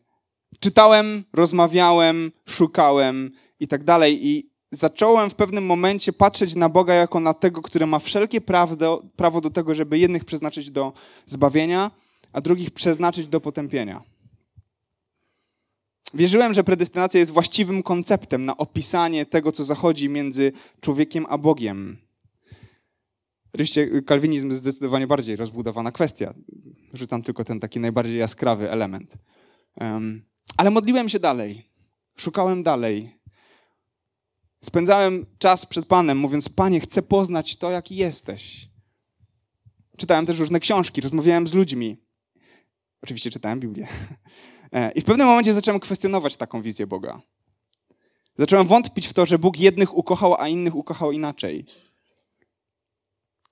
czytałem, 0.61 1.25
rozmawiałem, 1.33 2.33
szukałem 2.47 3.31
i 3.61 3.69
tak 3.69 3.85
dalej. 3.85 4.27
I 4.27 4.52
zacząłem 4.73 5.31
w 5.31 5.35
pewnym 5.35 5.67
momencie 5.67 6.13
patrzeć 6.13 6.55
na 6.55 6.69
Boga 6.69 6.95
jako 6.95 7.21
na 7.21 7.35
tego, 7.35 7.63
który 7.63 7.87
ma 7.87 7.99
wszelkie 7.99 8.41
prawdo, 8.41 9.03
prawo 9.17 9.41
do 9.41 9.51
tego, 9.51 9.75
żeby 9.75 9.99
jednych 9.99 10.25
przeznaczyć 10.25 10.71
do 10.71 10.93
zbawienia, 11.27 11.91
a 12.33 12.41
drugich 12.41 12.71
przeznaczyć 12.71 13.29
do 13.29 13.41
potępienia. 13.41 14.03
Wierzyłem, 16.15 16.55
że 16.55 16.65
predestynacja 16.65 17.21
jest 17.21 17.33
właściwym 17.33 17.83
konceptem 17.83 18.45
na 18.45 18.57
opisanie 18.57 19.27
tego, 19.27 19.53
co 19.53 19.65
zachodzi 19.65 20.09
między 20.09 20.53
człowiekiem 20.81 21.27
a 21.29 21.39
Bogiem. 21.39 21.97
Oczywiście 23.55 24.03
kalwinizm 24.03 24.49
jest 24.49 24.63
zdecydowanie 24.63 25.07
bardziej 25.07 25.37
rozbudowana 25.37 25.93
kwestia. 25.93 26.35
Rzucam 26.93 27.23
tylko 27.23 27.45
ten 27.45 27.61
taki 27.61 27.81
najbardziej 27.81 28.19
jaskrawy 28.19 28.71
element. 28.71 29.17
Um, 29.81 30.23
ale 30.57 30.71
modliłem 30.71 31.09
się 31.09 31.19
dalej. 31.19 31.69
Szukałem 32.17 32.63
dalej. 32.63 33.22
Spędzałem 34.65 35.27
czas 35.39 35.67
przed 35.67 35.87
Panem, 35.87 36.19
mówiąc: 36.19 36.49
Panie, 36.49 36.81
chcę 36.81 37.03
poznać 37.03 37.57
to, 37.57 37.71
jaki 37.71 37.97
jesteś. 37.97 38.69
Czytałem 39.97 40.27
też 40.27 40.39
różne 40.39 40.61
książki, 40.61 41.01
rozmawiałem 41.01 41.47
z 41.47 41.55
ludźmi. 41.55 41.97
Oczywiście 43.03 43.31
czytałem 43.31 43.61
Biblię. 43.61 43.89
E, 44.75 44.93
I 44.93 45.01
w 45.01 45.05
pewnym 45.05 45.27
momencie 45.27 45.55
zacząłem 45.55 45.81
kwestionować 45.81 46.37
taką 46.37 46.63
wizję 46.63 46.87
Boga. 46.87 47.21
Zacząłem 48.39 48.67
wątpić 48.67 49.07
w 49.07 49.13
to, 49.13 49.27
że 49.27 49.39
Bóg 49.39 49.59
jednych 49.59 49.97
ukochał, 49.97 50.37
a 50.39 50.49
innych 50.49 50.75
ukochał 50.75 51.13
inaczej. 51.13 51.67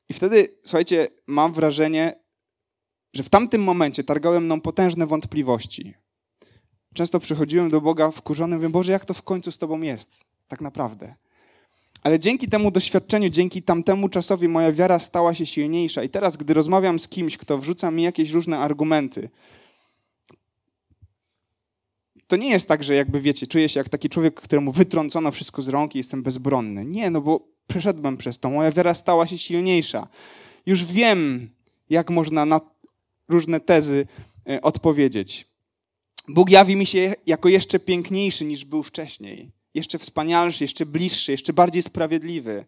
I 0.09 0.15
wtedy, 0.15 0.59
słuchajcie, 0.65 1.09
mam 1.27 1.53
wrażenie, 1.53 2.21
że 3.15 3.23
w 3.23 3.29
tamtym 3.29 3.63
momencie 3.63 4.05
targały 4.05 4.41
mną 4.41 4.61
potężne 4.61 5.07
wątpliwości. 5.07 5.95
Często 6.95 7.21
przychodziłem 7.21 7.71
do 7.71 7.81
Boga 7.81 8.11
wkurzony, 8.11 8.57
mówię, 8.57 8.69
Boże, 8.69 8.93
jak 8.93 9.05
to 9.05 9.15
w 9.15 9.23
końcu 9.23 9.53
z 9.53 9.59
Tobą 9.59 9.81
jest? 9.81 10.30
Tak 10.51 10.61
naprawdę. 10.61 11.15
Ale 12.03 12.19
dzięki 12.19 12.49
temu 12.49 12.71
doświadczeniu, 12.71 13.29
dzięki 13.29 13.63
tamtemu 13.63 14.09
czasowi 14.09 14.49
moja 14.49 14.73
wiara 14.73 14.99
stała 14.99 15.35
się 15.35 15.47
silniejsza. 15.47 16.03
I 16.03 16.09
teraz, 16.09 16.37
gdy 16.37 16.55
rozmawiam 16.55 16.99
z 16.99 17.09
kimś, 17.09 17.37
kto 17.37 17.59
wrzuca 17.59 17.91
mi 17.91 18.03
jakieś 18.03 18.31
różne 18.31 18.59
argumenty, 18.59 19.29
to 22.27 22.37
nie 22.37 22.51
jest 22.51 22.69
tak, 22.69 22.85
że 22.85 22.95
jakby 22.95 23.21
wiecie, 23.21 23.47
czuję 23.47 23.69
się 23.69 23.81
jak 23.81 23.89
taki 23.89 24.09
człowiek, 24.09 24.41
któremu 24.41 24.73
wytrącono 24.73 25.31
wszystko 25.31 25.63
z 25.63 25.69
rąk 25.69 25.95
i 25.95 25.99
jestem 25.99 26.23
bezbronny. 26.23 26.85
Nie, 26.85 27.11
no 27.11 27.21
bo 27.21 27.49
przeszedłem 27.67 28.17
przez 28.17 28.39
to, 28.39 28.51
moja 28.51 28.73
wiara 28.73 28.95
stała 28.95 29.27
się 29.27 29.39
silniejsza. 29.39 30.09
Już 30.67 30.85
wiem, 30.85 31.51
jak 31.91 32.11
można 32.11 32.45
na 32.45 32.61
różne 33.29 33.61
tezy 33.61 34.07
e, 34.49 34.61
odpowiedzieć. 34.61 35.47
Bóg 36.29 36.51
jawi 36.51 36.77
mi 36.77 36.87
się 36.87 37.15
jako 37.27 37.49
jeszcze 37.49 37.79
piękniejszy 37.79 38.45
niż 38.45 38.65
był 38.65 38.83
wcześniej. 38.83 39.60
Jeszcze 39.75 39.99
wspanialszy, 39.99 40.65
jeszcze 40.65 40.87
bliższy, 40.87 41.33
jeszcze 41.33 41.53
bardziej 41.53 41.83
sprawiedliwy. 41.83 42.67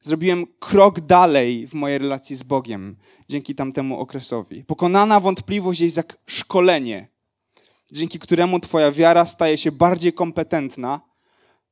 Zrobiłem 0.00 0.46
krok 0.58 1.00
dalej 1.00 1.66
w 1.66 1.74
mojej 1.74 1.98
relacji 1.98 2.36
z 2.36 2.42
Bogiem 2.42 2.96
dzięki 3.28 3.54
tamtemu 3.54 4.00
okresowi. 4.00 4.64
Pokonana 4.64 5.20
wątpliwość 5.20 5.80
jest 5.80 5.96
jak 5.96 6.18
szkolenie, 6.26 7.08
dzięki 7.92 8.18
któremu 8.18 8.60
Twoja 8.60 8.92
wiara 8.92 9.26
staje 9.26 9.58
się 9.58 9.72
bardziej 9.72 10.12
kompetentna, 10.12 11.00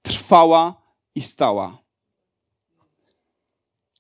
trwała 0.03 0.83
i 1.15 1.23
stała. 1.23 1.79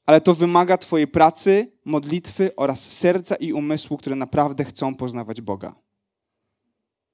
Ale 0.06 0.20
to 0.20 0.34
wymaga 0.34 0.78
Twojej 0.78 1.08
pracy, 1.08 1.72
modlitwy 1.84 2.56
oraz 2.56 2.92
serca 2.92 3.36
i 3.36 3.52
umysłu, 3.52 3.96
które 3.96 4.16
naprawdę 4.16 4.64
chcą 4.64 4.94
poznawać 4.94 5.40
Boga. 5.40 5.83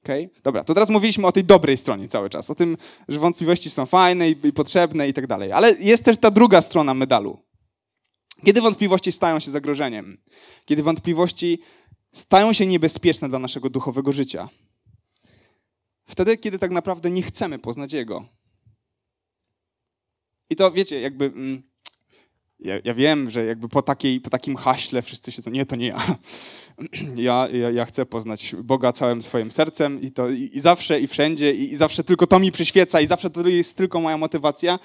Okay? 0.03 0.31
Dobra, 0.43 0.65
to 0.65 0.75
teraz 0.75 0.91
mówiliśmy 0.91 1.27
o 1.27 1.33
tej 1.33 1.45
dobrej 1.45 1.77
stronie 1.77 2.09
cały 2.09 2.31
czas, 2.31 2.51
o 2.51 2.55
tym, 2.55 2.77
że 3.09 3.19
wątpliwości 3.19 3.71
są 3.71 3.87
fajne 3.87 4.31
i, 4.31 4.47
i 4.47 4.53
potrzebne 4.53 5.09
i 5.09 5.13
tak 5.13 5.27
dalej. 5.27 5.53
Ale 5.53 5.73
jest 5.73 6.05
też 6.05 6.17
ta 6.17 6.31
druga 6.31 6.63
strona 6.63 6.95
medalu. 6.95 7.39
Kiedy 8.45 8.61
wątpliwości 8.61 9.13
stają 9.13 9.41
się 9.41 9.51
zagrożeniem? 9.51 10.19
Kiedy 10.65 10.83
wątpliwości 10.83 11.59
stają 12.13 12.53
się 12.53 12.67
niebezpieczne 12.67 13.29
dla 13.29 13.39
naszego 13.39 13.71
duchowego 13.71 14.13
życia? 14.13 14.49
Wtedy, 16.05 16.37
kiedy 16.37 16.59
tak 16.59 16.71
naprawdę 16.71 17.11
nie 17.11 17.23
chcemy 17.23 17.59
poznać 17.59 17.93
Jego. 17.93 18.25
I 20.51 20.57
to 20.57 20.73
wiecie, 20.73 21.01
jakby. 21.01 21.25
Mm, 21.25 21.69
ja, 22.62 22.75
ja, 22.85 22.94
wiem, 22.94 23.31
że 23.31 23.44
jakby 23.44 23.68
po, 23.68 23.83
takiej, 23.83 24.20
po 24.20 24.31
takim 24.31 24.57
haśle 24.57 25.03
wszyscy 25.03 25.33
się. 25.33 25.42
Nie, 25.46 25.66
to 25.66 25.77
nie 25.77 25.87
ja. 25.87 25.99
Ja, 27.16 27.49
ja, 27.53 27.70
ja 27.70 27.85
chcę 27.85 28.07
poznać 28.07 28.55
Boga 28.64 28.92
całym 28.92 29.23
swoim 29.23 29.53
sercem 29.53 30.01
i 30.01 30.12
to 30.12 30.31
i, 30.31 30.51
i 30.53 30.61
zawsze 30.61 31.01
i 31.01 31.07
wszędzie 31.07 31.55
i, 31.55 31.73
i, 31.73 31.77
zawsze 31.77 32.05
tylko 32.05 32.27
to 32.27 32.38
mi 32.38 32.53
przyświeca 32.53 33.01
i 33.01 33.07
zawsze 33.07 33.31
to 33.31 33.49
jest 33.49 33.77
tylko 33.77 34.01
moja 34.01 34.16
motywacja. 34.16 34.79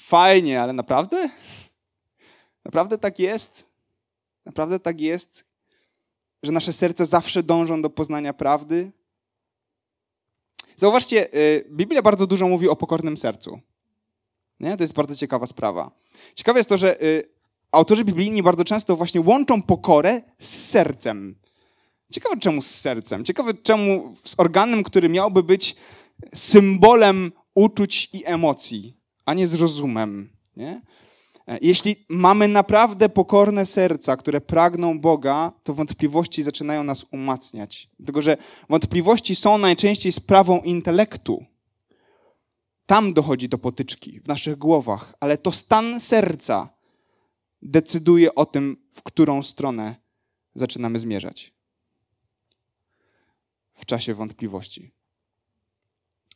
Fajnie, 0.00 0.62
ale 0.62 0.72
naprawdę? 0.72 1.28
Naprawdę 2.64 2.98
tak 2.98 3.18
jest? 3.18 3.64
Naprawdę 4.44 4.80
tak 4.80 5.00
jest, 5.00 5.44
że 6.42 6.52
nasze 6.52 6.72
serce 6.72 7.06
zawsze 7.06 7.42
dążą 7.42 7.82
do 7.82 7.90
poznania 7.90 8.32
prawdy? 8.32 8.92
Zauważcie, 10.76 11.34
y, 11.34 11.64
Biblia 11.70 12.02
bardzo 12.02 12.26
dużo 12.26 12.48
mówi 12.48 12.68
o 12.68 12.76
pokornym 12.76 13.16
sercu. 13.16 13.60
Nie? 14.60 14.76
To 14.76 14.84
jest 14.84 14.94
bardzo 14.94 15.16
ciekawa 15.16 15.46
sprawa. 15.46 15.90
Ciekawe 16.34 16.60
jest 16.60 16.68
to, 16.68 16.78
że 16.78 17.02
y, 17.02 17.28
autorzy 17.72 18.04
biblijni 18.04 18.42
bardzo 18.42 18.64
często 18.64 18.96
właśnie 18.96 19.20
łączą 19.20 19.62
pokorę 19.62 20.22
z 20.38 20.68
sercem. 20.70 21.34
Ciekawe 22.12 22.36
czemu 22.36 22.62
z 22.62 22.70
sercem. 22.70 23.24
Ciekawe 23.24 23.54
czemu 23.54 24.14
z 24.24 24.34
organem, 24.38 24.84
który 24.84 25.08
miałby 25.08 25.42
być 25.42 25.76
symbolem 26.34 27.32
uczuć 27.54 28.10
i 28.12 28.22
emocji, 28.26 28.96
a 29.26 29.34
nie 29.34 29.46
z 29.46 29.54
rozumem. 29.54 30.30
Nie? 30.56 30.82
E, 31.48 31.58
jeśli 31.62 31.96
mamy 32.08 32.48
naprawdę 32.48 33.08
pokorne 33.08 33.66
serca, 33.66 34.16
które 34.16 34.40
pragną 34.40 35.00
Boga, 35.00 35.52
to 35.62 35.74
wątpliwości 35.74 36.42
zaczynają 36.42 36.84
nas 36.84 37.06
umacniać. 37.10 37.88
Dlatego, 37.98 38.22
że 38.22 38.36
wątpliwości 38.68 39.36
są 39.36 39.58
najczęściej 39.58 40.12
sprawą 40.12 40.60
intelektu. 40.60 41.44
Tam 42.88 43.12
dochodzi 43.12 43.48
do 43.48 43.58
potyczki, 43.58 44.20
w 44.20 44.28
naszych 44.28 44.58
głowach, 44.58 45.14
ale 45.20 45.38
to 45.38 45.52
stan 45.52 46.00
serca 46.00 46.68
decyduje 47.62 48.34
o 48.34 48.46
tym, 48.46 48.76
w 48.92 49.02
którą 49.02 49.42
stronę 49.42 49.96
zaczynamy 50.54 50.98
zmierzać. 50.98 51.52
W 53.74 53.86
czasie 53.86 54.14
wątpliwości. 54.14 54.92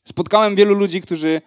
Spotkałem 0.05 0.57
wielu 0.57 0.75
ludzi, 0.75 1.01
którzy, 1.01 1.43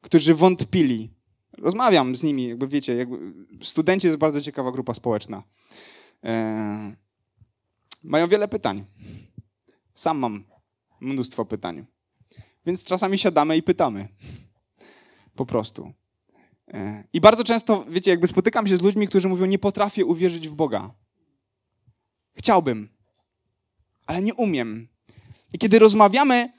którzy 0.00 0.34
wątpili 0.34 1.10
rozmawiam 1.58 2.16
z 2.16 2.22
nimi, 2.22 2.48
jakby 2.48 2.68
wiecie, 2.68 2.94
jakby 2.96 3.34
studenci 3.62 4.06
jest 4.06 4.18
bardzo 4.18 4.40
ciekawa 4.40 4.72
grupa 4.72 4.94
społeczna. 4.94 5.42
E, 6.24 6.96
mają 8.02 8.28
wiele 8.28 8.48
pytań. 8.48 8.84
Sam 9.94 10.18
mam 10.18 10.44
mnóstwo 11.00 11.44
pytań. 11.44 11.86
Więc 12.68 12.84
czasami 12.84 13.18
siadamy 13.18 13.56
i 13.56 13.62
pytamy. 13.62 14.08
Po 15.34 15.46
prostu. 15.46 15.92
E, 16.68 17.04
I 17.12 17.20
bardzo 17.20 17.44
często, 17.44 17.84
wiecie, 17.88 18.10
jakby 18.10 18.26
spotykam 18.26 18.66
się 18.66 18.76
z 18.76 18.82
ludźmi, 18.82 19.08
którzy 19.08 19.28
mówią, 19.28 19.46
nie 19.46 19.58
potrafię 19.58 20.04
uwierzyć 20.04 20.48
w 20.48 20.54
Boga. 20.54 20.90
Chciałbym, 22.34 22.88
ale 24.06 24.22
nie 24.22 24.34
umiem. 24.34 24.88
I 25.52 25.58
kiedy 25.58 25.78
rozmawiamy 25.78 26.52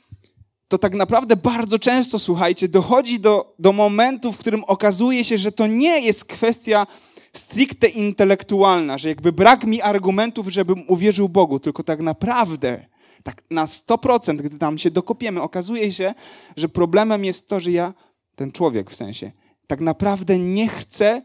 to 0.68 0.78
tak 0.78 0.96
naprawdę 0.96 1.36
bardzo 1.36 1.80
często, 1.80 2.20
słuchajcie, 2.20 2.68
dochodzi 2.68 3.20
do, 3.20 3.56
do 3.60 3.74
momentu, 3.74 4.32
w 4.32 4.38
którym 4.38 4.64
okazuje 4.64 5.24
się, 5.24 5.38
że 5.38 5.52
to 5.52 5.68
nie 5.68 6.02
jest 6.02 6.26
kwestia 6.26 6.88
stricte 7.34 7.88
intelektualna, 7.88 8.98
że 8.98 9.10
jakby 9.10 9.32
brak 9.32 9.64
mi 9.64 9.82
argumentów, 9.82 10.48
żebym 10.48 10.84
uwierzył 10.88 11.30
Bogu, 11.30 11.60
tylko 11.60 11.84
tak 11.84 12.00
naprawdę, 12.00 12.86
tak 13.24 13.44
na 13.50 13.66
100%, 13.66 14.38
gdy 14.38 14.58
tam 14.58 14.78
się 14.78 14.92
dokopiemy, 14.92 15.42
okazuje 15.42 15.92
się, 15.92 16.14
że 16.58 16.70
problemem 16.70 17.26
jest 17.26 17.48
to, 17.48 17.60
że 17.60 17.72
ja, 17.72 17.94
ten 18.36 18.52
człowiek 18.52 18.92
w 18.92 18.96
sensie, 18.96 19.32
tak 19.68 19.82
naprawdę 19.82 20.40
nie 20.40 20.68
chcę 20.68 21.22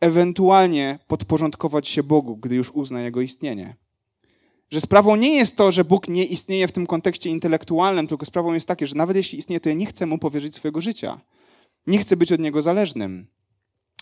ewentualnie 0.00 0.98
podporządkować 1.06 1.88
się 1.88 2.02
Bogu, 2.02 2.36
gdy 2.36 2.54
już 2.54 2.70
uzna 2.70 3.02
Jego 3.02 3.20
istnienie. 3.20 3.76
Że 4.70 4.80
sprawą 4.80 5.16
nie 5.16 5.34
jest 5.34 5.56
to, 5.56 5.72
że 5.72 5.84
Bóg 5.84 6.08
nie 6.08 6.24
istnieje 6.24 6.68
w 6.68 6.72
tym 6.72 6.86
kontekście 6.86 7.30
intelektualnym, 7.30 8.06
tylko 8.06 8.26
sprawą 8.26 8.52
jest 8.52 8.68
takie, 8.68 8.86
że 8.86 8.94
nawet 8.94 9.16
jeśli 9.16 9.38
istnieje, 9.38 9.60
to 9.60 9.68
ja 9.68 9.74
nie 9.74 9.86
chcę 9.86 10.06
mu 10.06 10.18
powierzyć 10.18 10.54
swojego 10.54 10.80
życia. 10.80 11.20
Nie 11.86 11.98
chcę 11.98 12.16
być 12.16 12.32
od 12.32 12.40
niego 12.40 12.62
zależnym. 12.62 13.26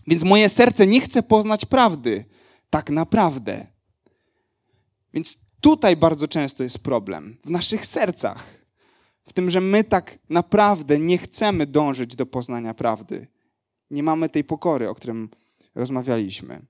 Więc 0.06 0.22
moje 0.22 0.48
serce 0.48 0.86
nie 0.86 1.00
chce 1.00 1.22
poznać 1.22 1.64
prawdy. 1.64 2.24
Tak 2.70 2.90
naprawdę. 2.90 3.66
Więc 5.14 5.41
tutaj 5.62 5.96
bardzo 5.96 6.28
często 6.28 6.62
jest 6.62 6.78
problem. 6.78 7.36
W 7.44 7.50
naszych 7.50 7.86
sercach. 7.86 8.62
W 9.24 9.32
tym, 9.32 9.50
że 9.50 9.60
my 9.60 9.84
tak 9.84 10.18
naprawdę 10.28 10.98
nie 10.98 11.18
chcemy 11.18 11.66
dążyć 11.66 12.16
do 12.16 12.26
poznania 12.26 12.74
prawdy. 12.74 13.26
Nie 13.90 14.02
mamy 14.02 14.28
tej 14.28 14.44
pokory, 14.44 14.88
o 14.88 14.94
którym 14.94 15.28
rozmawialiśmy. 15.74 16.62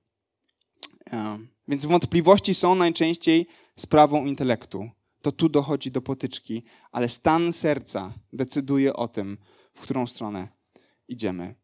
Więc 1.69 1.87
wątpliwości 1.87 2.55
są 2.55 2.75
najczęściej 2.75 3.47
sprawą 3.77 4.25
intelektu. 4.25 4.91
To 5.23 5.33
tu 5.33 5.49
dochodzi 5.49 5.91
do 5.91 6.03
potyczki, 6.03 6.63
ale 6.93 7.09
stan 7.09 7.53
serca 7.53 8.13
decyduje 8.33 8.95
o 8.95 9.09
tym, 9.09 9.39
w 9.75 9.81
którą 9.81 10.07
stronę 10.07 10.49
idziemy. 11.09 11.55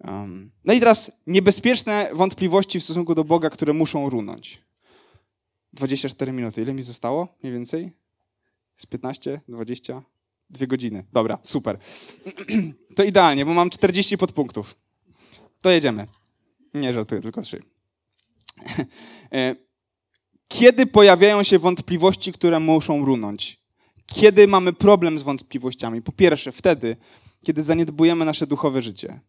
Um, 0.00 0.50
no 0.64 0.72
i 0.72 0.80
teraz 0.80 1.12
niebezpieczne 1.26 2.10
wątpliwości 2.12 2.80
w 2.80 2.84
stosunku 2.84 3.14
do 3.14 3.24
Boga, 3.24 3.50
które 3.50 3.72
muszą 3.72 4.10
runąć. 4.10 4.63
24 5.74 6.32
minuty. 6.32 6.62
Ile 6.62 6.74
mi 6.74 6.82
zostało? 6.82 7.28
Mniej 7.42 7.52
więcej? 7.52 7.92
Z 8.76 8.86
15, 8.86 9.40
20, 9.48 10.02
2 10.50 10.66
godziny. 10.66 11.04
Dobra, 11.12 11.38
super. 11.42 11.78
To 12.96 13.04
idealnie, 13.04 13.46
bo 13.46 13.54
mam 13.54 13.70
40 13.70 14.18
podpunktów. 14.18 14.76
To 15.60 15.70
jedziemy. 15.70 16.06
Nie 16.74 16.92
żartuję, 16.92 17.20
tylko 17.20 17.42
3. 17.42 17.62
E, 19.32 19.56
kiedy 20.48 20.86
pojawiają 20.86 21.42
się 21.42 21.58
wątpliwości, 21.58 22.32
które 22.32 22.60
muszą 22.60 23.04
runąć? 23.04 23.60
Kiedy 24.06 24.48
mamy 24.48 24.72
problem 24.72 25.18
z 25.18 25.22
wątpliwościami? 25.22 26.02
Po 26.02 26.12
pierwsze, 26.12 26.52
wtedy, 26.52 26.96
kiedy 27.44 27.62
zaniedbujemy 27.62 28.24
nasze 28.24 28.46
duchowe 28.46 28.82
życie. 28.82 29.20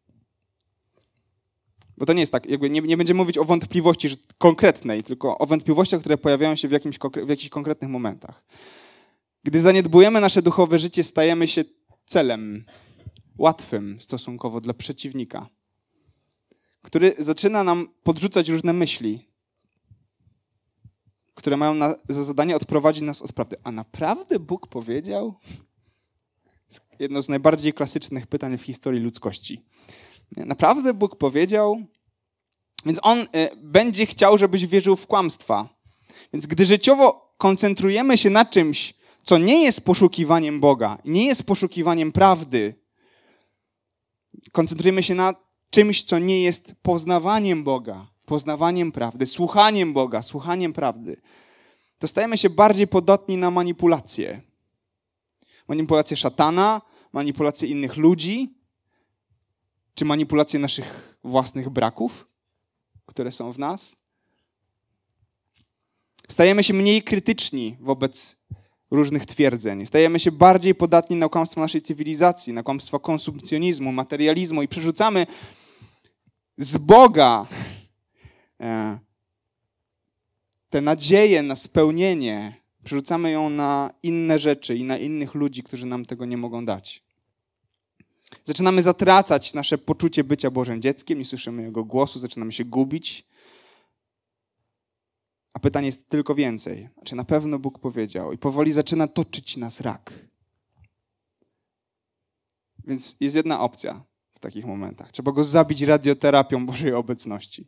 Bo 1.97 2.05
to 2.05 2.13
nie 2.13 2.19
jest 2.19 2.31
tak, 2.31 2.49
jakby 2.49 2.69
nie, 2.69 2.81
nie 2.81 2.97
będziemy 2.97 3.17
mówić 3.17 3.37
o 3.37 3.45
wątpliwości 3.45 4.07
konkretnej, 4.37 5.03
tylko 5.03 5.37
o 5.37 5.45
wątpliwościach, 5.45 5.99
które 5.99 6.17
pojawiają 6.17 6.55
się 6.55 6.67
w, 6.67 6.71
jakimś, 6.71 6.99
w 7.25 7.29
jakichś 7.29 7.49
konkretnych 7.49 7.91
momentach. 7.91 8.43
Gdy 9.43 9.61
zaniedbujemy 9.61 10.21
nasze 10.21 10.41
duchowe 10.41 10.79
życie, 10.79 11.03
stajemy 11.03 11.47
się 11.47 11.63
celem 12.05 12.65
łatwym 13.37 14.01
stosunkowo 14.01 14.61
dla 14.61 14.73
przeciwnika, 14.73 15.49
który 16.81 17.13
zaczyna 17.19 17.63
nam 17.63 17.87
podrzucać 18.03 18.49
różne 18.49 18.73
myśli, 18.73 19.27
które 21.33 21.57
mają 21.57 21.73
na, 21.73 21.95
za 22.09 22.23
zadanie 22.23 22.55
odprowadzić 22.55 23.03
nas 23.03 23.21
od 23.21 23.33
prawdy. 23.33 23.55
A 23.63 23.71
naprawdę 23.71 24.39
Bóg 24.39 24.67
powiedział? 24.67 25.35
Jedno 26.99 27.21
z 27.21 27.29
najbardziej 27.29 27.73
klasycznych 27.73 28.27
pytań 28.27 28.57
w 28.57 28.63
historii 28.63 29.01
ludzkości. 29.01 29.65
Naprawdę 30.31 30.93
Bóg 30.93 31.15
powiedział? 31.15 31.85
Więc 32.85 32.99
On 33.01 33.19
y, 33.19 33.27
będzie 33.57 34.05
chciał, 34.05 34.37
żebyś 34.37 34.65
wierzył 34.67 34.95
w 34.95 35.07
kłamstwa. 35.07 35.69
Więc 36.33 36.45
gdy 36.45 36.65
życiowo 36.65 37.33
koncentrujemy 37.37 38.17
się 38.17 38.29
na 38.29 38.45
czymś, 38.45 38.93
co 39.23 39.37
nie 39.37 39.63
jest 39.63 39.85
poszukiwaniem 39.85 40.59
Boga, 40.59 40.97
nie 41.05 41.25
jest 41.25 41.43
poszukiwaniem 41.43 42.11
prawdy, 42.11 42.75
koncentrujemy 44.51 45.03
się 45.03 45.15
na 45.15 45.33
czymś, 45.69 46.03
co 46.03 46.19
nie 46.19 46.43
jest 46.43 46.73
poznawaniem 46.81 47.63
Boga, 47.63 48.07
poznawaniem 48.25 48.91
prawdy, 48.91 49.27
słuchaniem 49.27 49.93
Boga, 49.93 50.21
słuchaniem 50.21 50.73
prawdy, 50.73 51.21
to 51.99 52.07
stajemy 52.07 52.37
się 52.37 52.49
bardziej 52.49 52.87
podatni 52.87 53.37
na 53.37 53.51
manipulacje. 53.51 54.41
Manipulacje 55.67 56.17
szatana, 56.17 56.81
manipulacje 57.13 57.67
innych 57.67 57.97
ludzi, 57.97 58.53
czy 59.95 60.05
manipulacje 60.05 60.59
naszych 60.59 61.17
własnych 61.23 61.69
braków, 61.69 62.27
które 63.05 63.31
są 63.31 63.51
w 63.51 63.59
nas. 63.59 63.95
Stajemy 66.29 66.63
się 66.63 66.73
mniej 66.73 67.03
krytyczni 67.03 67.77
wobec 67.79 68.35
różnych 68.91 69.25
twierdzeń. 69.25 69.85
Stajemy 69.85 70.19
się 70.19 70.31
bardziej 70.31 70.75
podatni 70.75 71.15
na 71.15 71.29
kłamstwo 71.29 71.61
naszej 71.61 71.81
cywilizacji, 71.81 72.53
na 72.53 72.63
kłamstwo 72.63 72.99
konsumpcjonizmu, 72.99 73.91
materializmu 73.91 74.61
i 74.61 74.67
przerzucamy 74.67 75.27
z 76.57 76.77
Boga 76.77 77.47
e, 78.59 78.99
tę 80.69 80.81
nadzieję 80.81 81.43
na 81.43 81.55
spełnienie, 81.55 82.61
przerzucamy 82.83 83.31
ją 83.31 83.49
na 83.49 83.91
inne 84.03 84.39
rzeczy 84.39 84.75
i 84.75 84.83
na 84.83 84.97
innych 84.97 85.35
ludzi, 85.35 85.63
którzy 85.63 85.85
nam 85.85 86.05
tego 86.05 86.25
nie 86.25 86.37
mogą 86.37 86.65
dać. 86.65 87.04
Zaczynamy 88.45 88.83
zatracać 88.83 89.53
nasze 89.53 89.77
poczucie 89.77 90.23
bycia 90.23 90.51
Bożym 90.51 90.81
dzieckiem, 90.81 91.19
nie 91.19 91.25
słyszymy 91.25 91.63
Jego 91.63 91.83
głosu, 91.83 92.19
zaczynamy 92.19 92.51
się 92.51 92.65
gubić. 92.65 93.27
A 95.53 95.59
pytanie 95.59 95.85
jest 95.85 96.09
tylko 96.09 96.35
więcej. 96.35 96.89
Czy 97.03 97.15
na 97.15 97.23
pewno 97.23 97.59
Bóg 97.59 97.79
powiedział? 97.79 98.33
I 98.33 98.37
powoli 98.37 98.71
zaczyna 98.71 99.07
toczyć 99.07 99.57
nas 99.57 99.81
rak. 99.81 100.13
Więc 102.87 103.15
jest 103.19 103.35
jedna 103.35 103.59
opcja 103.59 104.03
w 104.33 104.39
takich 104.39 104.65
momentach. 104.65 105.11
Trzeba 105.11 105.31
go 105.31 105.43
zabić 105.43 105.81
radioterapią 105.81 106.65
Bożej 106.65 106.93
obecności 106.93 107.67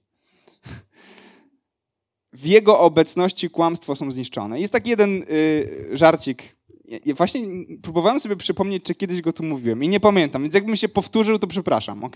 w 2.33 2.45
jego 2.45 2.79
obecności 2.79 3.49
kłamstwo 3.49 3.95
są 3.95 4.11
zniszczone. 4.11 4.59
Jest 4.59 4.73
taki 4.73 4.89
jeden 4.89 5.23
y, 5.29 5.89
żarcik. 5.91 6.56
Ja 7.05 7.15
właśnie 7.15 7.41
próbowałem 7.81 8.19
sobie 8.19 8.35
przypomnieć, 8.35 8.83
czy 8.83 8.95
kiedyś 8.95 9.21
go 9.21 9.33
tu 9.33 9.43
mówiłem 9.43 9.83
i 9.83 9.87
nie 9.87 9.99
pamiętam, 9.99 10.41
więc 10.41 10.53
jakbym 10.53 10.75
się 10.75 10.89
powtórzył, 10.89 11.39
to 11.39 11.47
przepraszam, 11.47 12.03
ok? 12.03 12.15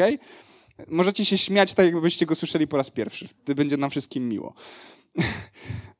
Możecie 0.87 1.25
się 1.25 1.37
śmiać 1.37 1.73
tak, 1.73 1.85
jakbyście 1.85 2.25
go 2.25 2.35
słyszeli 2.35 2.67
po 2.67 2.77
raz 2.77 2.91
pierwszy. 2.91 3.27
Wtedy 3.27 3.55
będzie 3.55 3.77
nam 3.77 3.89
wszystkim 3.89 4.29
miło. 4.29 4.53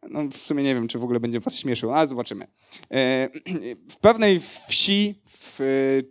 No, 0.10 0.24
w 0.32 0.38
sumie 0.38 0.64
nie 0.64 0.76
wiem, 0.76 0.88
czy 0.88 1.00
w 1.00 1.04
ogóle 1.04 1.20
będzie 1.20 1.40
was 1.40 1.56
śmieszył, 1.56 1.92
ale 1.92 2.08
zobaczymy. 2.08 2.48
E, 2.92 3.30
w 3.90 3.98
pewnej 4.02 4.40
wsi 4.68 5.22
w 5.28 5.60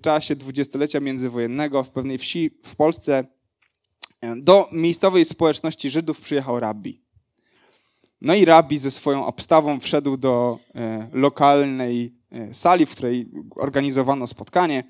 czasie 0.03 0.37
dwudziestolecia 0.37 1.01
międzywojennego, 1.01 1.85
w 1.85 1.91
pewnej 1.91 2.19
wsi 2.19 2.51
w 2.65 2.77
Polsce 2.77 3.25
e, 4.21 4.37
do 4.37 4.69
miejscowej 4.73 5.25
społeczności 5.25 5.91
Żydów 5.91 6.21
przyjechał 6.21 6.61
rabbi. 6.61 7.03
No 8.21 8.35
i 8.35 8.45
rabbi 8.45 8.79
ze 8.79 8.91
swoją 8.91 9.27
obstawą 9.27 9.81
wszedł 9.81 10.17
do 10.17 10.59
e, 10.75 11.09
lokalnej 11.13 12.05
e, 12.05 12.20
sali, 12.53 12.87
w 12.87 12.91
której 12.91 13.31
organizowano 13.57 14.27
spotkanie. 14.27 14.85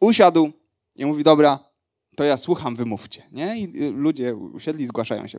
Usiadł 0.00 0.50
i 0.96 1.04
mówi, 1.04 1.24
dobra, 1.24 1.72
to 2.16 2.24
ja 2.24 2.36
słucham, 2.36 2.76
wymówcie. 2.76 3.22
Nie? 3.32 3.58
I 3.58 3.82
y, 3.82 3.90
ludzie 3.90 4.34
usiedli, 4.34 4.86
zgłaszają 4.86 5.26
się. 5.26 5.38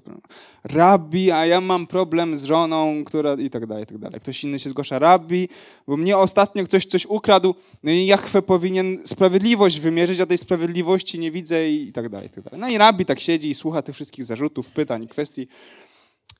Rabbi, 0.64 1.32
a 1.32 1.46
ja 1.46 1.62
mam 1.62 1.88
problem 1.88 2.38
z 2.38 2.44
żoną, 2.44 3.04
która... 3.06 3.34
i 3.34 3.50
tak 3.50 3.66
dalej, 3.66 3.84
i 3.84 3.88
tak 3.88 3.98
dalej. 3.98 4.20
Ktoś 4.20 4.44
inny 4.44 4.60
się 4.60 4.70
zgłasza, 4.70 5.00
rabbi, 5.00 5.50
bo 5.88 5.98
mnie 5.98 6.18
ostatnio 6.18 6.64
ktoś 6.64 6.86
coś 6.86 7.06
ukradł, 7.06 7.56
no 7.84 7.92
i 7.92 8.06
Jachwę 8.06 8.42
powinien 8.42 9.02
sprawiedliwość 9.06 9.80
wymierzyć, 9.80 10.20
a 10.20 10.26
tej 10.26 10.38
sprawiedliwości 10.38 11.20
nie 11.20 11.32
widzę 11.32 11.70
i 11.70 11.92
tak 11.92 12.10
dalej, 12.10 12.28
i 12.28 12.30
tak 12.30 12.44
dalej. 12.44 12.60
No 12.60 12.70
i 12.70 12.78
rabbi 12.78 13.06
tak 13.06 13.20
siedzi 13.20 13.50
i 13.50 13.56
słucha 13.56 13.82
tych 13.82 13.96
wszystkich 13.96 14.26
zarzutów, 14.26 14.72
pytań, 14.72 15.08
kwestii. 15.08 15.48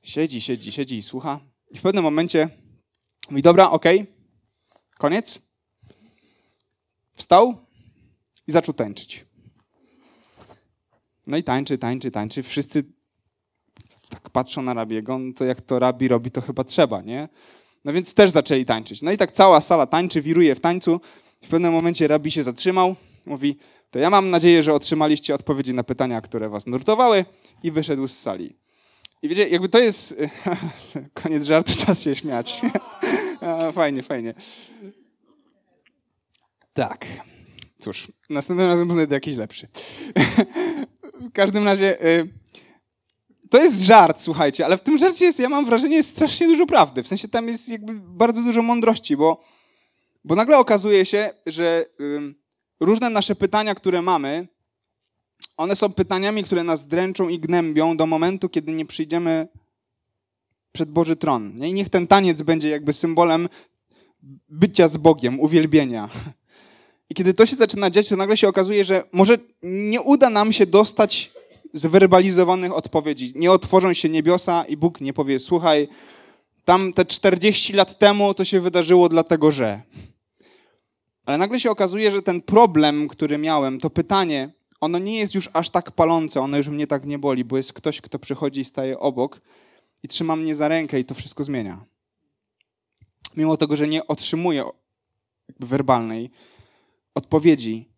Siedzi, 0.04 0.42
siedzi, 0.42 0.72
siedzi 0.72 0.96
i 0.96 1.02
słucha. 1.02 1.40
I 1.72 1.78
w 1.78 1.82
pewnym 1.82 2.04
momencie 2.04 2.50
mówi, 3.30 3.42
dobra, 3.42 3.72
okej, 3.72 4.00
okay, 4.02 4.13
koniec. 4.98 5.40
Wstał 7.16 7.58
i 8.48 8.52
zaczął 8.52 8.74
tańczyć. 8.74 9.26
No 11.28 11.38
i 11.38 11.44
tańczy, 11.44 11.78
tańczy, 11.78 12.12
tańczy. 12.12 12.44
Wszyscy 12.44 12.84
tak 14.10 14.30
patrzą 14.30 14.62
na 14.62 14.74
rabiego, 14.74 15.20
no 15.20 15.34
to 15.34 15.46
jak 15.46 15.62
to 15.62 15.80
rabi 15.80 16.08
robi, 16.08 16.32
to 16.32 16.42
chyba 16.42 16.64
trzeba, 16.64 17.02
nie? 17.02 17.30
No 17.86 17.94
więc 17.94 18.14
też 18.14 18.32
zaczęli 18.32 18.66
tańczyć. 18.66 19.02
No 19.02 19.12
i 19.12 19.18
tak 19.18 19.32
cała 19.32 19.62
sala 19.62 19.88
tańczy, 19.88 20.22
wiruje 20.22 20.56
w 20.56 20.60
tańcu. 20.60 21.02
W 21.44 21.48
pewnym 21.48 21.74
momencie 21.74 22.08
rabi 22.08 22.32
się 22.32 22.44
zatrzymał, 22.44 22.96
mówi, 23.26 23.58
to 23.92 24.00
ja 24.00 24.10
mam 24.10 24.30
nadzieję, 24.30 24.64
że 24.64 24.74
otrzymaliście 24.74 25.36
odpowiedzi 25.36 25.74
na 25.74 25.84
pytania, 25.84 26.22
które 26.22 26.50
was 26.50 26.68
nurtowały 26.68 27.26
i 27.64 27.72
wyszedł 27.72 28.08
z 28.08 28.20
sali. 28.20 28.56
I 29.22 29.28
wiecie, 29.28 29.48
jakby 29.48 29.70
to 29.70 29.80
jest... 29.80 30.16
Koniec 31.24 31.44
żartu, 31.44 31.74
czas 31.86 32.02
się 32.02 32.16
śmiać. 32.16 32.62
Fajnie, 33.74 34.04
fajnie. 34.04 34.34
Tak. 36.74 37.06
Cóż, 37.80 38.12
następnym 38.30 38.68
razem 38.68 38.92
znajdę 38.92 39.16
jakiś 39.16 39.38
lepszy. 39.38 39.68
w 41.30 41.32
każdym 41.34 41.66
razie... 41.66 42.06
Y, 42.06 42.30
to 43.50 43.58
jest 43.64 43.82
żart, 43.82 44.22
słuchajcie, 44.22 44.66
ale 44.66 44.78
w 44.78 44.82
tym 44.82 44.98
żarcie 44.98 45.26
jest, 45.26 45.40
ja 45.40 45.50
mam 45.50 45.66
wrażenie, 45.66 45.96
jest 45.96 46.10
strasznie 46.10 46.48
dużo 46.48 46.66
prawdy. 46.66 47.04
W 47.04 47.08
sensie 47.08 47.28
tam 47.28 47.48
jest 47.48 47.70
jakby 47.70 47.94
bardzo 47.94 48.42
dużo 48.42 48.62
mądrości, 48.62 49.18
bo, 49.18 49.42
bo 50.24 50.36
nagle 50.36 50.58
okazuje 50.58 51.06
się, 51.06 51.34
że 51.46 51.86
różne 52.80 53.10
nasze 53.10 53.36
pytania, 53.36 53.76
które 53.76 54.02
mamy, 54.02 54.48
one 55.58 55.76
są 55.76 55.94
pytaniami, 55.94 56.44
które 56.44 56.64
nas 56.64 56.88
dręczą 56.88 57.30
i 57.30 57.40
gnębią 57.40 57.98
do 57.98 58.06
momentu, 58.06 58.50
kiedy 58.50 58.72
nie 58.72 58.86
przyjdziemy 58.86 59.48
przed 60.74 60.92
Boży 60.92 61.16
tron. 61.16 61.66
I 61.66 61.74
niech 61.74 61.90
ten 61.90 62.08
taniec 62.08 62.42
będzie 62.42 62.70
jakby 62.70 62.94
symbolem 62.94 63.50
bycia 64.50 64.88
z 64.88 64.98
Bogiem, 64.98 65.40
uwielbienia. 65.40 66.10
I 67.10 67.16
kiedy 67.16 67.34
to 67.34 67.46
się 67.46 67.56
zaczyna 67.56 67.90
dziać, 67.90 68.08
to 68.08 68.16
nagle 68.16 68.38
się 68.38 68.48
okazuje, 68.48 68.86
że 68.86 69.04
może 69.12 69.38
nie 69.64 70.02
uda 70.02 70.30
nam 70.30 70.54
się 70.54 70.66
dostać 70.66 71.32
zwerbalizowanych 71.74 72.74
odpowiedzi. 72.74 73.34
Nie 73.36 73.52
otworzą 73.52 73.94
się 73.94 74.10
niebiosa 74.10 74.66
i 74.66 74.78
Bóg 74.78 75.02
nie 75.02 75.14
powie, 75.14 75.40
słuchaj, 75.40 75.88
tam 76.66 76.94
te 76.94 77.06
40 77.06 77.74
lat 77.74 78.00
temu 78.00 78.34
to 78.34 78.46
się 78.46 78.60
wydarzyło 78.60 79.10
dlatego, 79.10 79.52
że. 79.52 79.82
Ale 81.26 81.38
nagle 81.38 81.60
się 81.60 81.72
okazuje, 81.72 82.12
że 82.12 82.22
ten 82.22 82.42
problem, 82.42 83.08
który 83.08 83.38
miałem, 83.38 83.80
to 83.80 83.90
pytanie, 83.90 84.52
ono 84.82 85.00
nie 85.00 85.18
jest 85.18 85.36
już 85.36 85.50
aż 85.54 85.70
tak 85.70 85.92
palące, 85.92 86.42
ono 86.42 86.58
już 86.58 86.68
mnie 86.68 86.88
tak 86.88 87.06
nie 87.06 87.20
boli, 87.20 87.46
bo 87.46 87.58
jest 87.58 87.74
ktoś, 87.74 88.02
kto 88.02 88.20
przychodzi 88.20 88.62
i 88.62 88.66
staje 88.66 89.00
obok 89.00 89.42
i 90.04 90.08
trzyma 90.08 90.36
mnie 90.36 90.56
za 90.56 90.68
rękę 90.68 91.00
i 91.00 91.06
to 91.06 91.16
wszystko 91.16 91.44
zmienia. 91.44 91.86
Mimo 93.38 93.58
tego, 93.58 93.76
że 93.76 93.88
nie 93.88 94.08
otrzymuję 94.08 94.64
werbalnej 95.60 96.30
odpowiedzi, 97.16 97.90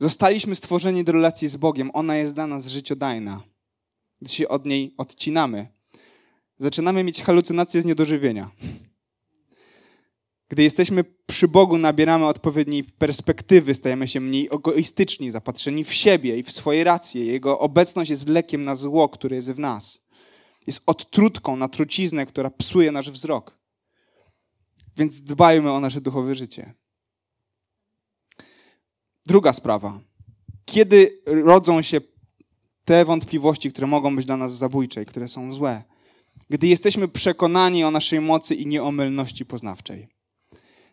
zostaliśmy 0.00 0.56
stworzeni 0.56 1.04
do 1.04 1.12
relacji 1.12 1.48
z 1.48 1.56
Bogiem. 1.56 1.90
Ona 1.94 2.16
jest 2.16 2.34
dla 2.34 2.46
nas 2.46 2.66
życiodajna. 2.66 3.42
Gdy 4.20 4.30
się 4.30 4.48
od 4.48 4.66
niej 4.66 4.94
odcinamy, 4.98 5.68
zaczynamy 6.58 7.04
mieć 7.04 7.22
halucynacje 7.22 7.82
z 7.82 7.84
niedożywienia. 7.84 8.50
Gdy 10.48 10.62
jesteśmy 10.62 11.04
przy 11.26 11.48
Bogu, 11.48 11.78
nabieramy 11.78 12.26
odpowiedniej 12.26 12.84
perspektywy, 12.84 13.74
stajemy 13.74 14.08
się 14.08 14.20
mniej 14.20 14.48
egoistyczni, 14.52 15.30
zapatrzeni 15.30 15.84
w 15.84 15.94
siebie 15.94 16.36
i 16.38 16.42
w 16.42 16.52
swoje 16.52 16.84
racje. 16.84 17.24
Jego 17.24 17.58
obecność 17.58 18.10
jest 18.10 18.28
lekiem 18.28 18.64
na 18.64 18.76
zło, 18.76 19.08
które 19.08 19.36
jest 19.36 19.52
w 19.52 19.58
nas. 19.58 20.02
Jest 20.70 20.82
odtrutką 20.86 21.56
na 21.56 21.68
truciznę, 21.68 22.26
która 22.26 22.50
psuje 22.50 22.92
nasz 22.92 23.10
wzrok. 23.10 23.58
Więc 24.96 25.22
dbajmy 25.22 25.72
o 25.72 25.80
nasze 25.80 26.00
duchowe 26.00 26.34
życie. 26.34 26.74
Druga 29.26 29.52
sprawa. 29.52 30.00
Kiedy 30.64 31.22
rodzą 31.26 31.82
się 31.82 32.00
te 32.84 33.04
wątpliwości, 33.04 33.70
które 33.72 33.86
mogą 33.86 34.16
być 34.16 34.26
dla 34.26 34.36
nas 34.36 34.56
zabójcze 34.56 35.02
i 35.02 35.06
które 35.06 35.28
są 35.28 35.52
złe? 35.52 35.82
Gdy 36.50 36.66
jesteśmy 36.66 37.08
przekonani 37.08 37.84
o 37.84 37.90
naszej 37.90 38.20
mocy 38.20 38.54
i 38.54 38.66
nieomylności 38.66 39.46
poznawczej. 39.46 40.08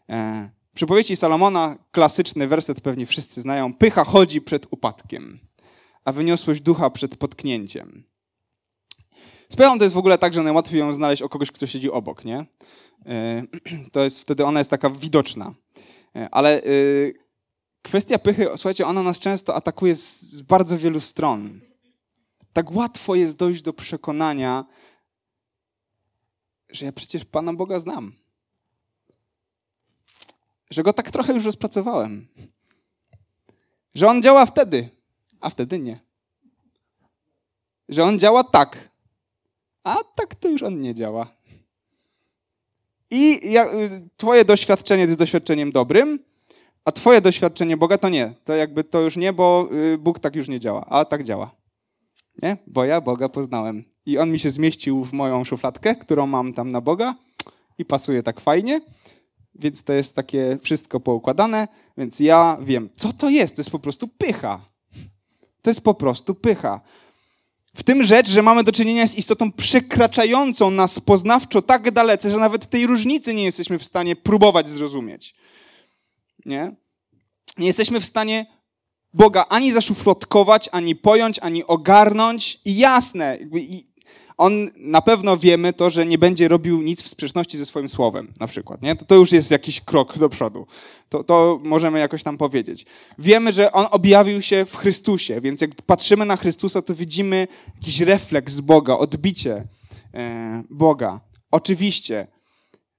E, 0.09 0.49
przypowieści 0.75 1.15
Salomona, 1.15 1.77
klasyczny 1.91 2.47
werset 2.47 2.81
pewnie 2.81 3.05
wszyscy 3.05 3.41
znają. 3.41 3.73
Pycha 3.73 4.03
chodzi 4.03 4.41
przed 4.41 4.67
upadkiem, 4.71 5.39
a 6.05 6.11
wyniosłość 6.11 6.61
ducha 6.61 6.89
przed 6.89 7.15
potknięciem. 7.15 8.16
Sprawą 9.49 9.77
to 9.77 9.83
jest 9.83 9.95
w 9.95 9.97
ogóle 9.97 10.17
tak, 10.17 10.33
że 10.33 10.43
najłatwiej 10.43 10.79
ją 10.79 10.93
znaleźć 10.93 11.21
o 11.21 11.29
kogoś, 11.29 11.51
kto 11.51 11.67
siedzi 11.67 11.91
obok, 11.91 12.25
nie? 12.25 12.45
E, 13.05 13.43
to 13.91 14.03
jest 14.03 14.19
wtedy 14.19 14.45
ona 14.45 14.59
jest 14.59 14.69
taka 14.69 14.89
widoczna. 14.89 15.53
E, 16.15 16.29
ale 16.31 16.63
e, 16.63 16.63
kwestia 17.81 18.19
pychy, 18.19 18.47
słuchajcie, 18.55 18.87
ona 18.87 19.03
nas 19.03 19.19
często 19.19 19.55
atakuje 19.55 19.95
z, 19.95 20.21
z 20.21 20.41
bardzo 20.41 20.77
wielu 20.77 21.01
stron. 21.01 21.59
Tak 22.53 22.71
łatwo 22.71 23.15
jest 23.15 23.37
dojść 23.37 23.61
do 23.61 23.73
przekonania, 23.73 24.65
że 26.69 26.85
ja 26.85 26.91
przecież 26.91 27.25
Pana 27.25 27.53
Boga 27.53 27.79
znam 27.79 28.13
że 30.69 30.83
go 30.83 30.93
tak 30.93 31.11
trochę 31.11 31.33
już 31.33 31.45
rozpracowałem. 31.45 32.27
Że 33.95 34.07
on 34.07 34.21
działa 34.21 34.45
wtedy, 34.45 34.89
a 35.39 35.49
wtedy 35.49 35.79
nie. 35.79 35.99
Że 37.89 38.03
on 38.03 38.19
działa 38.19 38.43
tak, 38.43 38.89
a 39.87 39.97
tak 40.15 40.35
to 40.35 40.49
już 40.49 40.63
on 40.63 40.81
nie 40.81 40.95
działa. 40.95 41.27
I 43.11 43.39
y, 43.57 44.09
twoje 44.17 44.45
doświadczenie 44.45 45.03
jest 45.03 45.17
doświadczeniem 45.17 45.71
dobrym, 45.71 46.19
a 46.85 46.91
twoje 46.91 47.21
doświadczenie 47.21 47.77
Boga 47.77 47.97
to 47.97 48.09
nie. 48.09 48.33
To 48.43 48.55
jakby 48.55 48.83
to 48.83 49.01
już 49.01 49.17
nie, 49.17 49.33
bo 49.33 49.69
y, 49.93 49.97
Bóg 49.97 50.19
tak 50.19 50.35
już 50.35 50.47
nie 50.47 50.59
działa, 50.59 50.85
a 50.85 51.05
tak 51.05 51.23
działa. 51.23 51.51
Nie? 52.41 52.57
Bo 52.67 52.85
ja 52.85 53.01
Boga 53.01 53.29
poznałem. 53.29 53.83
I 54.05 54.17
on 54.17 54.31
mi 54.31 54.39
się 54.39 54.51
zmieścił 54.51 55.03
w 55.03 55.13
moją 55.13 55.43
szufladkę, 55.43 55.95
którą 55.95 56.27
mam 56.27 56.53
tam 56.53 56.71
na 56.71 56.81
Boga 56.81 57.15
i 57.77 57.85
pasuje 57.85 58.23
tak 58.23 58.39
fajnie 58.39 58.81
więc 59.59 59.83
to 59.83 59.93
jest 59.93 60.15
takie 60.15 60.57
wszystko 60.61 60.99
poukładane, 60.99 61.67
więc 61.97 62.19
ja 62.19 62.57
wiem, 62.61 62.89
co 62.97 63.13
to 63.13 63.29
jest. 63.29 63.55
To 63.55 63.59
jest 63.59 63.71
po 63.71 63.79
prostu 63.79 64.07
pycha. 64.07 64.59
To 65.61 65.69
jest 65.69 65.81
po 65.81 65.93
prostu 65.93 66.35
pycha. 66.35 66.81
W 67.77 67.83
tym 67.83 68.03
rzecz, 68.03 68.29
że 68.29 68.41
mamy 68.41 68.63
do 68.63 68.71
czynienia 68.71 69.07
z 69.07 69.15
istotą 69.15 69.51
przekraczającą 69.51 70.71
nas 70.71 70.99
poznawczo 70.99 71.61
tak 71.61 71.91
dalece, 71.91 72.31
że 72.31 72.37
nawet 72.37 72.69
tej 72.69 72.87
różnicy 72.87 73.33
nie 73.33 73.43
jesteśmy 73.43 73.79
w 73.79 73.85
stanie 73.85 74.15
próbować 74.15 74.69
zrozumieć. 74.69 75.35
Nie? 76.45 76.75
Nie 77.57 77.67
jesteśmy 77.67 78.01
w 78.01 78.05
stanie 78.05 78.45
Boga 79.13 79.45
ani 79.49 79.71
zaszufladkować, 79.71 80.69
ani 80.71 80.95
pojąć, 80.95 81.39
ani 81.39 81.63
ogarnąć. 81.63 82.59
I 82.65 82.77
jasne, 82.77 83.37
on 84.37 84.69
na 84.75 85.01
pewno 85.01 85.37
wiemy 85.37 85.73
to, 85.73 85.89
że 85.89 86.05
nie 86.05 86.17
będzie 86.17 86.47
robił 86.47 86.81
nic 86.81 87.03
w 87.03 87.07
sprzeczności 87.07 87.57
ze 87.57 87.65
swoim 87.65 87.89
słowem, 87.89 88.33
na 88.39 88.47
przykład. 88.47 88.81
Nie? 88.81 88.95
To, 88.95 89.05
to 89.05 89.15
już 89.15 89.31
jest 89.31 89.51
jakiś 89.51 89.81
krok 89.81 90.17
do 90.17 90.29
przodu. 90.29 90.67
To, 91.09 91.23
to 91.23 91.59
możemy 91.63 91.99
jakoś 91.99 92.23
tam 92.23 92.37
powiedzieć. 92.37 92.85
Wiemy, 93.19 93.53
że 93.53 93.71
on 93.71 93.85
objawił 93.91 94.41
się 94.41 94.65
w 94.65 94.75
Chrystusie, 94.75 95.41
więc 95.41 95.61
jak 95.61 95.75
patrzymy 95.75 96.25
na 96.25 96.37
Chrystusa, 96.37 96.81
to 96.81 96.95
widzimy 96.95 97.47
jakiś 97.75 97.99
refleks 97.99 98.59
Boga, 98.59 98.97
odbicie 98.97 99.67
e, 100.13 100.63
Boga. 100.69 101.19
Oczywiście. 101.51 102.27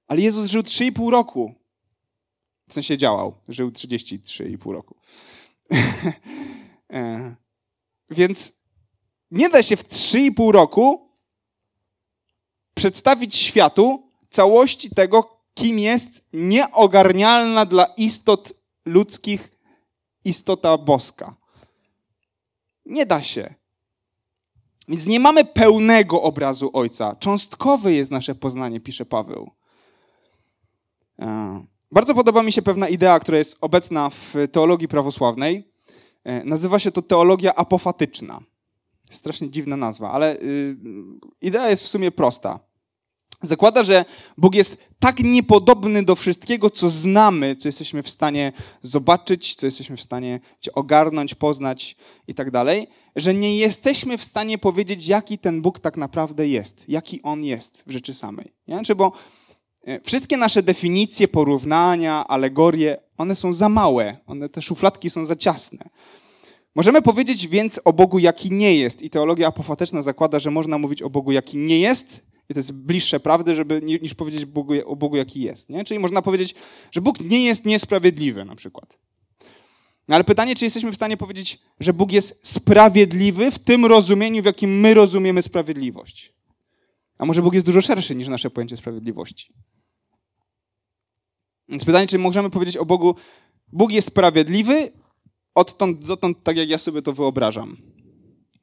Ale 0.07 0.21
Jezus 0.21 0.51
żył 0.51 0.63
3,5 0.63 1.11
roku. 1.11 1.55
W 2.69 2.75
sensie 2.75 2.99
działał. 2.99 3.35
Żył 3.49 3.71
33,5 3.71 4.73
roku. 4.73 4.97
e, 6.93 7.35
więc 8.11 8.53
nie 9.31 9.49
da 9.49 9.63
się 9.63 9.77
w 9.77 9.89
3,5 9.89 10.51
roku 10.51 11.08
przedstawić 12.79 13.37
światu 13.37 14.03
całości 14.31 14.91
tego, 14.91 15.41
kim 15.55 15.79
jest 15.79 16.11
nieogarnialna 16.33 17.67
dla 17.67 17.85
istot 17.85 18.53
ludzkich 18.85 19.51
istota 20.25 20.79
boska. 20.79 21.37
Nie 22.87 23.07
da 23.07 23.23
się. 23.23 23.55
Więc 24.89 25.07
nie 25.07 25.21
mamy 25.21 25.45
pełnego 25.45 26.23
obrazu 26.23 26.71
Ojca. 26.73 27.17
Cząstkowe 27.17 27.93
jest 27.93 28.11
nasze 28.11 28.35
poznanie, 28.35 28.81
pisze 28.81 29.07
Paweł. 29.07 29.51
E, 31.19 31.65
bardzo 31.93 32.15
podoba 32.15 32.43
mi 32.43 32.53
się 32.53 32.63
pewna 32.63 32.89
idea, 32.89 33.21
która 33.21 33.39
jest 33.39 33.59
obecna 33.61 34.11
w 34.11 34.35
teologii 34.53 34.89
prawosławnej. 34.89 35.73
E, 36.25 36.45
nazywa 36.45 36.79
się 36.79 36.91
to 36.91 37.03
teologia 37.03 37.55
apofatyczna. 37.55 38.41
Strasznie 39.11 39.51
dziwna 39.51 39.77
nazwa, 39.77 40.11
ale 40.11 40.37
y, 40.37 40.77
idea 41.41 41.71
jest 41.71 41.83
w 41.83 41.89
sumie 41.89 42.11
prosta. 42.11 42.61
Zakłada, 43.43 43.83
że 43.83 44.05
Bóg 44.39 44.55
jest 44.55 44.85
tak 44.99 45.21
niepodobny 45.21 46.03
do 46.03 46.17
wszystkiego, 46.17 46.71
co 46.71 46.91
znamy, 46.91 47.57
co 47.57 47.69
jesteśmy 47.69 48.03
w 48.03 48.09
stanie 48.11 48.53
zobaczyć, 48.83 49.55
co 49.55 49.67
jesteśmy 49.67 49.97
w 49.97 50.03
stanie 50.03 50.41
ogarnąć, 50.75 51.35
poznać 51.35 51.97
i 52.29 52.35
tak 52.35 52.51
dalej, 52.51 52.87
że 53.17 53.35
nie 53.35 53.57
jesteśmy 53.57 54.19
w 54.19 54.25
stanie 54.25 54.59
powiedzieć, 54.59 55.09
jaki 55.09 55.39
ten 55.39 55.63
Bóg 55.63 55.79
tak 55.79 55.97
naprawdę 55.97 56.49
jest, 56.49 56.85
jaki 56.89 57.23
On 57.23 57.45
jest 57.45 57.83
w 57.87 57.91
rzeczy 57.91 58.15
samej. 58.15 58.47
Nie? 58.69 58.75
Znaczy, 58.75 58.95
bo 58.95 59.13
e, 59.85 60.01
wszystkie 60.01 60.37
nasze 60.37 60.63
definicje, 60.63 61.29
porównania, 61.29 62.29
alegorie, 62.29 62.97
one 63.19 63.35
są 63.35 63.53
za 63.53 63.69
małe, 63.69 64.17
one, 64.27 64.49
te 64.49 64.63
szufladki 64.63 65.11
są 65.11 65.25
za 65.25 65.37
ciasne. 65.37 65.89
Możemy 66.75 67.03
powiedzieć 67.03 67.49
więc 67.49 67.81
o 67.85 67.93
Bogu, 67.93 68.19
jaki 68.19 68.51
nie 68.51 68.77
jest. 68.77 69.03
I 69.03 69.11
teologia 69.11 69.49
apofatyczna 69.49 70.03
zakłada, 70.03 70.39
że 70.39 70.51
można 70.51 70.79
mówić 70.79 71.03
o 71.03 71.11
Bogu, 71.11 71.33
jaki 71.33 71.57
nie 71.57 71.81
jest, 71.81 72.28
i 72.49 72.55
to 72.55 72.59
jest 72.59 72.73
bliższe 72.73 73.21
prawdy, 73.21 73.55
żeby, 73.55 73.83
niż 74.03 74.15
powiedzieć 74.15 74.45
Bogu, 74.45 74.73
o 74.85 74.97
Bogu, 74.97 75.17
jaki 75.17 75.41
jest. 75.41 75.71
Nie? 75.71 75.85
Czyli 75.85 76.01
można 76.01 76.23
powiedzieć, 76.23 76.55
że 76.93 77.01
Bóg 77.01 77.21
nie 77.21 77.45
jest 77.45 77.65
niesprawiedliwy 77.65 78.45
na 78.45 78.55
przykład. 78.55 78.99
No 80.09 80.15
ale 80.15 80.25
pytanie, 80.25 80.55
czy 80.55 80.65
jesteśmy 80.65 80.93
w 80.93 80.95
stanie 80.95 81.17
powiedzieć, 81.17 81.59
że 81.81 81.93
Bóg 81.93 82.13
jest 82.13 82.41
sprawiedliwy 82.43 83.51
w 83.51 83.59
tym 83.59 83.87
rozumieniu, 83.87 84.43
w 84.43 84.47
jakim 84.47 84.81
my 84.81 84.95
rozumiemy 84.95 85.43
sprawiedliwość. 85.43 86.33
A 87.19 87.25
może 87.25 87.43
Bóg 87.43 87.55
jest 87.55 87.67
dużo 87.67 87.81
szerszy 87.81 88.15
niż 88.15 88.29
nasze 88.29 88.51
pojęcie 88.51 88.77
sprawiedliwości. 88.77 89.53
Więc 91.69 91.85
pytanie, 91.85 92.07
czy 92.07 92.19
możemy 92.19 92.51
powiedzieć 92.51 92.77
o 92.77 92.85
Bogu, 92.85 93.15
Bóg 93.73 93.93
jest 93.93 94.09
sprawiedliwy 94.09 94.93
odtąd 95.55 96.05
dotąd, 96.05 96.43
tak 96.43 96.57
jak 96.57 96.69
ja 96.69 96.79
sobie 96.79 97.03
to 97.03 97.13
wyobrażam. 97.13 97.77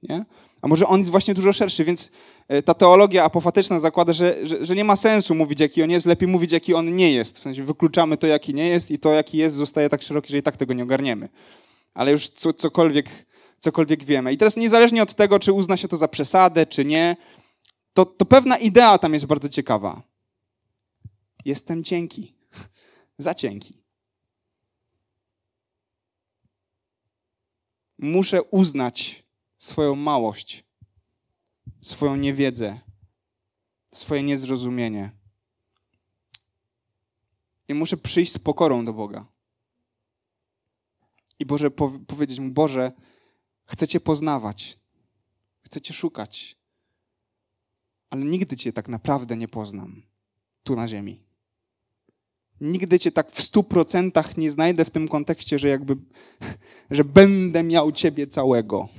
Nie? 0.10 0.26
A 0.62 0.68
może 0.68 0.88
on 0.88 1.00
jest 1.00 1.12
właśnie 1.12 1.34
dużo 1.34 1.54
szerszy, 1.54 1.84
więc 1.84 2.12
e, 2.48 2.62
ta 2.62 2.74
teologia 2.74 3.24
apofatyczna 3.24 3.80
zakłada, 3.80 4.14
że, 4.14 4.48
że, 4.48 4.66
że, 4.66 4.76
nie 4.76 4.84
ma 4.84 4.96
sensu 4.96 5.36
mówić, 5.36 5.60
jaki 5.60 5.84
on 5.84 5.92
jest, 5.92 6.06
lepiej 6.06 6.28
mówić, 6.30 6.52
jaki 6.52 6.74
on 6.74 6.96
nie 6.96 7.14
jest. 7.14 7.40
W 7.40 7.42
sensie 7.42 7.64
wykluczamy 7.64 8.18
to, 8.18 8.28
jaki 8.28 8.54
nie 8.54 8.68
jest 8.68 8.92
i 8.92 9.00
to, 9.00 9.14
jaki 9.14 9.38
jest, 9.38 9.56
zostaje 9.56 9.90
tak 9.90 10.02
szeroki, 10.02 10.32
że 10.32 10.38
i 10.38 10.44
tak 10.44 10.58
tego 10.58 10.74
nie 10.74 10.84
ogarniemy. 10.84 11.30
Ale 11.94 12.12
już 12.12 12.30
co, 12.30 12.54
cokolwiek, 12.54 13.10
cokolwiek 13.60 14.04
wiemy. 14.04 14.34
I 14.34 14.38
teraz 14.38 14.58
niezależnie 14.58 15.04
od 15.04 15.14
tego, 15.14 15.40
czy 15.40 15.54
uzna 15.54 15.78
się 15.78 15.88
to 15.88 15.98
za 15.98 16.08
przesadę, 16.08 16.66
czy 16.66 16.86
nie, 16.86 17.16
to, 17.94 18.06
to 18.06 18.26
pewna 18.26 18.58
idea 18.58 18.98
tam 18.98 19.14
jest 19.14 19.26
bardzo 19.26 19.50
ciekawa. 19.50 20.02
Jestem 21.46 21.84
cienki. 21.84 22.34
za 23.18 23.34
cienki. 23.34 23.86
muszę 27.98 28.44
uznać 28.44 29.25
swoją 29.66 29.96
małość, 29.96 30.66
swoją 31.82 32.16
niewiedzę, 32.16 32.80
swoje 33.94 34.24
niezrozumienie. 34.24 35.12
I 37.68 37.74
muszę 37.74 37.98
przyjść 37.98 38.32
z 38.32 38.38
pokorą 38.38 38.86
do 38.86 38.94
Boga. 38.94 39.26
I 41.40 41.46
Boże, 41.46 41.72
powiedzieć 42.08 42.40
mu, 42.40 42.52
Boże, 42.52 42.92
chcę 43.66 43.88
Cię 43.88 44.00
poznawać, 44.00 44.80
chcę 45.62 45.82
Cię 45.82 45.94
szukać, 45.94 46.58
ale 48.10 48.26
nigdy 48.26 48.58
Cię 48.58 48.74
tak 48.74 48.88
naprawdę 48.88 49.38
nie 49.38 49.48
poznam 49.48 50.04
tu 50.64 50.76
na 50.76 50.88
ziemi. 50.88 51.24
Nigdy 52.62 53.00
Cię 53.00 53.12
tak 53.12 53.32
w 53.32 53.42
stu 53.42 53.64
procentach 53.64 54.38
nie 54.38 54.52
znajdę 54.52 54.86
w 54.86 54.92
tym 54.92 55.08
kontekście, 55.08 55.60
że 55.60 55.68
jakby, 55.68 55.98
że 56.98 57.04
będę 57.04 57.64
miał 57.64 57.92
Ciebie 57.92 58.28
całego. 58.28 58.90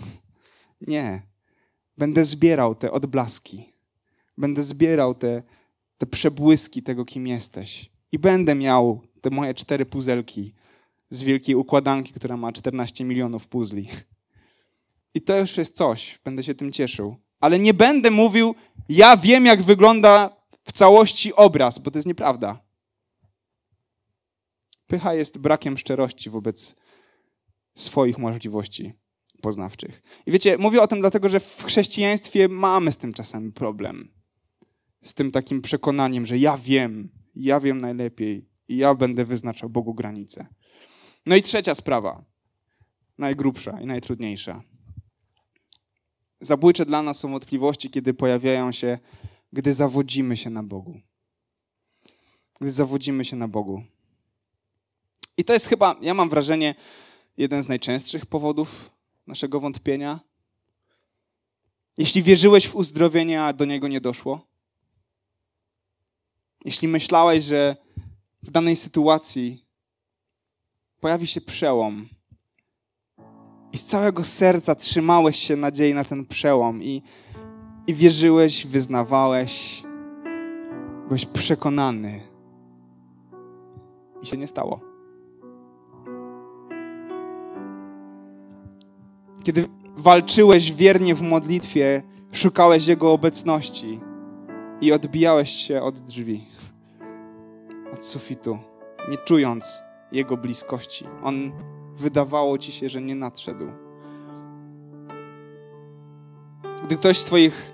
Nie. 0.80 1.22
Będę 1.98 2.24
zbierał 2.24 2.74
te 2.74 2.92
odblaski. 2.92 3.72
Będę 4.38 4.62
zbierał 4.62 5.14
te, 5.14 5.42
te 5.98 6.06
przebłyski 6.06 6.82
tego, 6.82 7.04
kim 7.04 7.26
jesteś. 7.26 7.90
I 8.12 8.18
będę 8.18 8.54
miał 8.54 9.00
te 9.20 9.30
moje 9.30 9.54
cztery 9.54 9.86
puzelki 9.86 10.54
z 11.10 11.22
wielkiej 11.22 11.54
układanki, 11.54 12.12
która 12.12 12.36
ma 12.36 12.52
14 12.52 13.04
milionów 13.04 13.46
puzli. 13.46 13.88
I 15.14 15.22
to 15.22 15.38
już 15.38 15.56
jest 15.56 15.76
coś, 15.76 16.18
będę 16.24 16.42
się 16.42 16.54
tym 16.54 16.72
cieszył. 16.72 17.16
Ale 17.40 17.58
nie 17.58 17.74
będę 17.74 18.10
mówił, 18.10 18.54
ja 18.88 19.16
wiem, 19.16 19.46
jak 19.46 19.62
wygląda 19.62 20.36
w 20.64 20.72
całości 20.72 21.34
obraz, 21.34 21.78
bo 21.78 21.90
to 21.90 21.98
jest 21.98 22.08
nieprawda. 22.08 22.60
Pycha 24.86 25.14
jest 25.14 25.38
brakiem 25.38 25.78
szczerości 25.78 26.30
wobec 26.30 26.76
swoich 27.74 28.18
możliwości 28.18 28.92
poznawczych. 29.46 30.02
I 30.26 30.30
wiecie, 30.30 30.58
mówię 30.58 30.82
o 30.82 30.86
tym 30.86 31.00
dlatego, 31.00 31.28
że 31.28 31.40
w 31.40 31.64
chrześcijaństwie 31.64 32.48
mamy 32.48 32.92
z 32.92 32.96
tym 32.96 33.12
czasami 33.12 33.52
problem. 33.52 34.08
Z 35.04 35.14
tym 35.14 35.30
takim 35.30 35.62
przekonaniem, 35.62 36.26
że 36.26 36.38
ja 36.38 36.56
wiem, 36.58 37.08
ja 37.34 37.60
wiem 37.60 37.80
najlepiej 37.80 38.48
i 38.68 38.76
ja 38.76 38.94
będę 38.94 39.24
wyznaczał 39.24 39.70
Bogu 39.70 39.94
granice. 39.94 40.46
No 41.26 41.36
i 41.36 41.42
trzecia 41.42 41.74
sprawa, 41.74 42.24
najgrubsza 43.18 43.80
i 43.80 43.86
najtrudniejsza. 43.86 44.62
Zabójcze 46.40 46.86
dla 46.86 47.02
nas 47.02 47.18
są 47.18 47.30
wątpliwości, 47.30 47.90
kiedy 47.90 48.14
pojawiają 48.14 48.72
się, 48.72 48.98
gdy 49.52 49.74
zawodzimy 49.74 50.36
się 50.36 50.50
na 50.50 50.62
Bogu. 50.62 51.00
Gdy 52.60 52.70
zawodzimy 52.70 53.24
się 53.24 53.36
na 53.36 53.48
Bogu. 53.48 53.82
I 55.36 55.44
to 55.44 55.52
jest 55.52 55.66
chyba, 55.66 55.96
ja 56.00 56.14
mam 56.14 56.28
wrażenie, 56.28 56.74
jeden 57.36 57.62
z 57.62 57.68
najczęstszych 57.68 58.26
powodów 58.26 58.95
naszego 59.26 59.60
wątpienia. 59.60 60.20
Jeśli 61.98 62.22
wierzyłeś 62.22 62.68
w 62.68 62.76
uzdrowienie, 62.76 63.42
a 63.42 63.52
do 63.52 63.64
niego 63.64 63.88
nie 63.88 64.00
doszło, 64.00 64.40
jeśli 66.64 66.88
myślałeś, 66.88 67.44
że 67.44 67.76
w 68.42 68.50
danej 68.50 68.76
sytuacji 68.76 69.64
pojawi 71.00 71.26
się 71.26 71.40
przełom 71.40 72.08
i 73.72 73.78
z 73.78 73.84
całego 73.84 74.24
serca 74.24 74.74
trzymałeś 74.74 75.36
się 75.36 75.56
nadziei 75.56 75.94
na 75.94 76.04
ten 76.04 76.26
przełom 76.26 76.82
i, 76.82 77.02
i 77.86 77.94
wierzyłeś, 77.94 78.66
wyznawałeś, 78.66 79.82
byłeś 81.08 81.26
przekonany 81.26 82.20
i 84.22 84.26
się 84.26 84.36
nie 84.36 84.46
stało. 84.46 84.95
Kiedy 89.46 89.64
walczyłeś 89.96 90.72
wiernie 90.72 91.14
w 91.14 91.22
modlitwie, 91.22 92.02
szukałeś 92.32 92.86
Jego 92.86 93.12
obecności 93.12 94.00
i 94.80 94.92
odbijałeś 94.92 95.50
się 95.50 95.82
od 95.82 96.00
drzwi, 96.00 96.46
od 97.94 98.04
sufitu, 98.04 98.58
nie 99.10 99.16
czując 99.16 99.82
Jego 100.12 100.36
bliskości. 100.36 101.04
On 101.22 101.52
wydawało 101.96 102.58
ci 102.58 102.72
się, 102.72 102.88
że 102.88 103.02
nie 103.02 103.14
nadszedł. 103.14 103.64
Gdy 106.84 106.96
ktoś 106.96 107.18
z 107.18 107.24
Twoich 107.24 107.72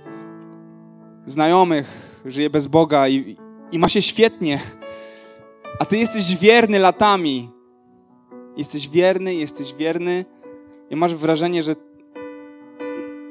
znajomych 1.27 2.20
żyje 2.25 2.51
bez 2.51 2.66
Boga 2.66 3.09
i, 3.09 3.37
i 3.73 3.79
ma 3.79 3.89
się 3.89 4.03
świetnie, 4.03 4.61
a 5.79 5.85
Ty 5.85 5.97
jesteś 5.97 6.37
wierny 6.37 6.79
latami, 6.79 7.51
jesteś 8.57 8.89
wierny, 8.89 9.35
jesteś 9.35 9.75
wierny, 9.75 10.25
i 10.93 10.97
masz 10.97 11.14
wrażenie, 11.14 11.62
że, 11.62 11.76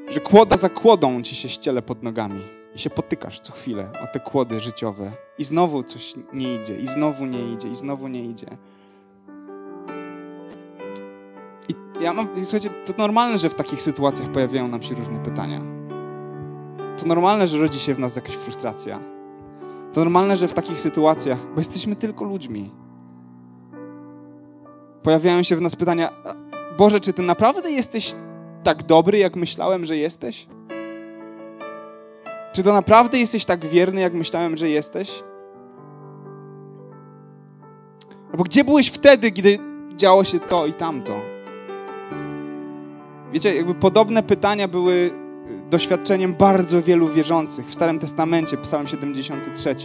że 0.09 0.19
kłoda 0.19 0.57
za 0.57 0.69
kłodą 0.69 1.21
ci 1.21 1.35
się 1.35 1.49
ściele 1.49 1.81
pod 1.81 2.03
nogami 2.03 2.41
i 2.75 2.79
się 2.79 2.89
potykasz 2.89 3.39
co 3.39 3.53
chwilę 3.53 3.89
o 4.03 4.13
te 4.13 4.19
kłody 4.19 4.59
życiowe 4.59 5.11
i 5.37 5.43
znowu 5.43 5.83
coś 5.83 6.13
nie 6.33 6.55
idzie, 6.55 6.77
i 6.77 6.87
znowu 6.87 7.25
nie 7.25 7.53
idzie, 7.53 7.67
i 7.67 7.75
znowu 7.75 8.07
nie 8.07 8.23
idzie. 8.23 8.57
I 11.69 12.03
ja 12.03 12.13
mam, 12.13 12.27
słuchajcie, 12.43 12.69
to 12.69 12.93
normalne, 12.97 13.37
że 13.37 13.49
w 13.49 13.53
takich 13.53 13.81
sytuacjach 13.81 14.31
pojawiają 14.31 14.67
nam 14.67 14.81
się 14.81 14.95
różne 14.95 15.19
pytania. 15.19 15.61
To 16.97 17.07
normalne, 17.07 17.47
że 17.47 17.57
rodzi 17.57 17.79
się 17.79 17.93
w 17.93 17.99
nas 17.99 18.15
jakaś 18.15 18.35
frustracja. 18.35 18.99
To 19.93 19.99
normalne, 19.99 20.37
że 20.37 20.47
w 20.47 20.53
takich 20.53 20.79
sytuacjach, 20.79 21.53
bo 21.53 21.59
jesteśmy 21.59 21.95
tylko 21.95 22.25
ludźmi, 22.25 22.71
pojawiają 25.03 25.43
się 25.43 25.55
w 25.55 25.61
nas 25.61 25.75
pytania, 25.75 26.11
Boże, 26.81 26.99
czy 26.99 27.13
Ty 27.13 27.21
naprawdę 27.21 27.71
jesteś 27.71 28.15
tak 28.63 28.83
dobry, 28.83 29.17
jak 29.17 29.35
myślałem, 29.35 29.85
że 29.85 29.97
jesteś? 29.97 30.47
Czy 32.53 32.63
to 32.63 32.73
naprawdę 32.73 33.19
jesteś 33.19 33.45
tak 33.45 33.65
wierny, 33.65 34.01
jak 34.01 34.13
myślałem, 34.13 34.57
że 34.57 34.69
jesteś? 34.69 35.23
Albo 38.31 38.43
gdzie 38.43 38.63
byłeś 38.63 38.87
wtedy, 38.87 39.31
gdy 39.31 39.57
działo 39.95 40.23
się 40.23 40.39
to 40.39 40.65
i 40.65 40.73
tamto? 40.73 41.21
Wiecie, 43.31 43.55
jakby 43.55 43.75
podobne 43.75 44.23
pytania 44.23 44.67
były 44.67 45.11
doświadczeniem 45.69 46.33
bardzo 46.33 46.81
wielu 46.81 47.07
wierzących 47.07 47.65
w 47.65 47.73
Starym 47.73 47.99
Testamencie, 47.99 48.57
Psalm 48.57 48.87
73. 48.87 49.75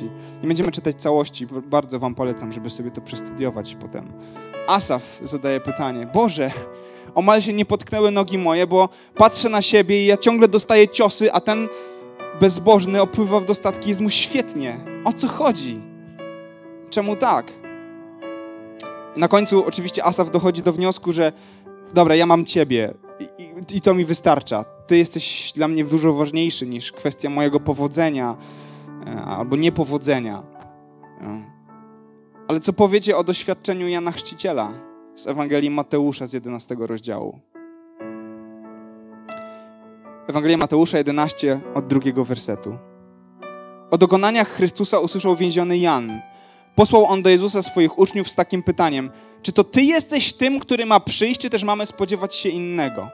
Nie 0.42 0.48
będziemy 0.48 0.72
czytać 0.72 0.96
całości, 0.96 1.46
bardzo 1.46 1.98
Wam 1.98 2.14
polecam, 2.14 2.52
żeby 2.52 2.70
sobie 2.70 2.90
to 2.90 3.00
przestudiować 3.00 3.76
potem. 3.80 4.12
Asaf 4.68 5.20
zadaje 5.22 5.60
pytanie: 5.60 6.08
Boże, 6.14 6.50
omal 7.14 7.42
się 7.42 7.52
nie 7.52 7.64
potknęły 7.64 8.10
nogi 8.10 8.38
moje, 8.38 8.66
bo 8.66 8.88
patrzę 9.14 9.48
na 9.48 9.62
siebie 9.62 10.02
i 10.02 10.06
ja 10.06 10.16
ciągle 10.16 10.48
dostaję 10.48 10.88
ciosy, 10.88 11.32
a 11.32 11.40
ten 11.40 11.68
bezbożny 12.40 13.02
opływa 13.02 13.40
w 13.40 13.44
dostatki, 13.44 13.88
jest 13.88 14.00
mu 14.00 14.10
świetnie. 14.10 14.78
O 15.04 15.12
co 15.12 15.28
chodzi? 15.28 15.80
Czemu 16.90 17.16
tak? 17.16 17.52
Na 19.16 19.28
końcu 19.28 19.64
oczywiście 19.66 20.04
Asaf 20.04 20.30
dochodzi 20.30 20.62
do 20.62 20.72
wniosku, 20.72 21.12
że 21.12 21.32
dobra, 21.94 22.14
ja 22.14 22.26
mam 22.26 22.44
ciebie 22.44 22.94
i, 23.20 23.42
i, 23.42 23.76
i 23.76 23.80
to 23.80 23.94
mi 23.94 24.04
wystarcza. 24.04 24.64
Ty 24.86 24.98
jesteś 24.98 25.52
dla 25.54 25.68
mnie 25.68 25.84
dużo 25.84 26.12
ważniejszy 26.12 26.66
niż 26.66 26.92
kwestia 26.92 27.30
mojego 27.30 27.60
powodzenia 27.60 28.36
e, 29.06 29.22
albo 29.22 29.56
niepowodzenia. 29.56 30.42
E. 31.20 31.56
Ale 32.48 32.60
co 32.60 32.72
powiecie 32.72 33.16
o 33.16 33.24
doświadczeniu 33.24 33.88
Jana 33.88 34.12
Chrzciciela 34.12 34.72
z 35.16 35.26
Ewangelii 35.26 35.70
Mateusza 35.70 36.26
z 36.26 36.32
11 36.32 36.76
rozdziału? 36.78 37.40
Ewangelia 40.28 40.56
Mateusza 40.56 40.98
11 40.98 41.60
od 41.74 41.86
drugiego 41.86 42.24
wersetu. 42.24 42.78
O 43.90 43.98
dokonaniach 43.98 44.48
Chrystusa 44.48 45.00
usłyszał 45.00 45.36
więziony 45.36 45.78
Jan. 45.78 46.20
Posłał 46.74 47.04
on 47.04 47.22
do 47.22 47.30
Jezusa 47.30 47.62
swoich 47.62 47.98
uczniów 47.98 48.28
z 48.28 48.34
takim 48.34 48.62
pytaniem: 48.62 49.10
Czy 49.42 49.52
to 49.52 49.64
ty 49.64 49.82
jesteś 49.82 50.32
tym, 50.32 50.60
który 50.60 50.86
ma 50.86 51.00
przyjść, 51.00 51.40
czy 51.40 51.50
też 51.50 51.64
mamy 51.64 51.86
spodziewać 51.86 52.34
się 52.34 52.48
innego? 52.48 53.08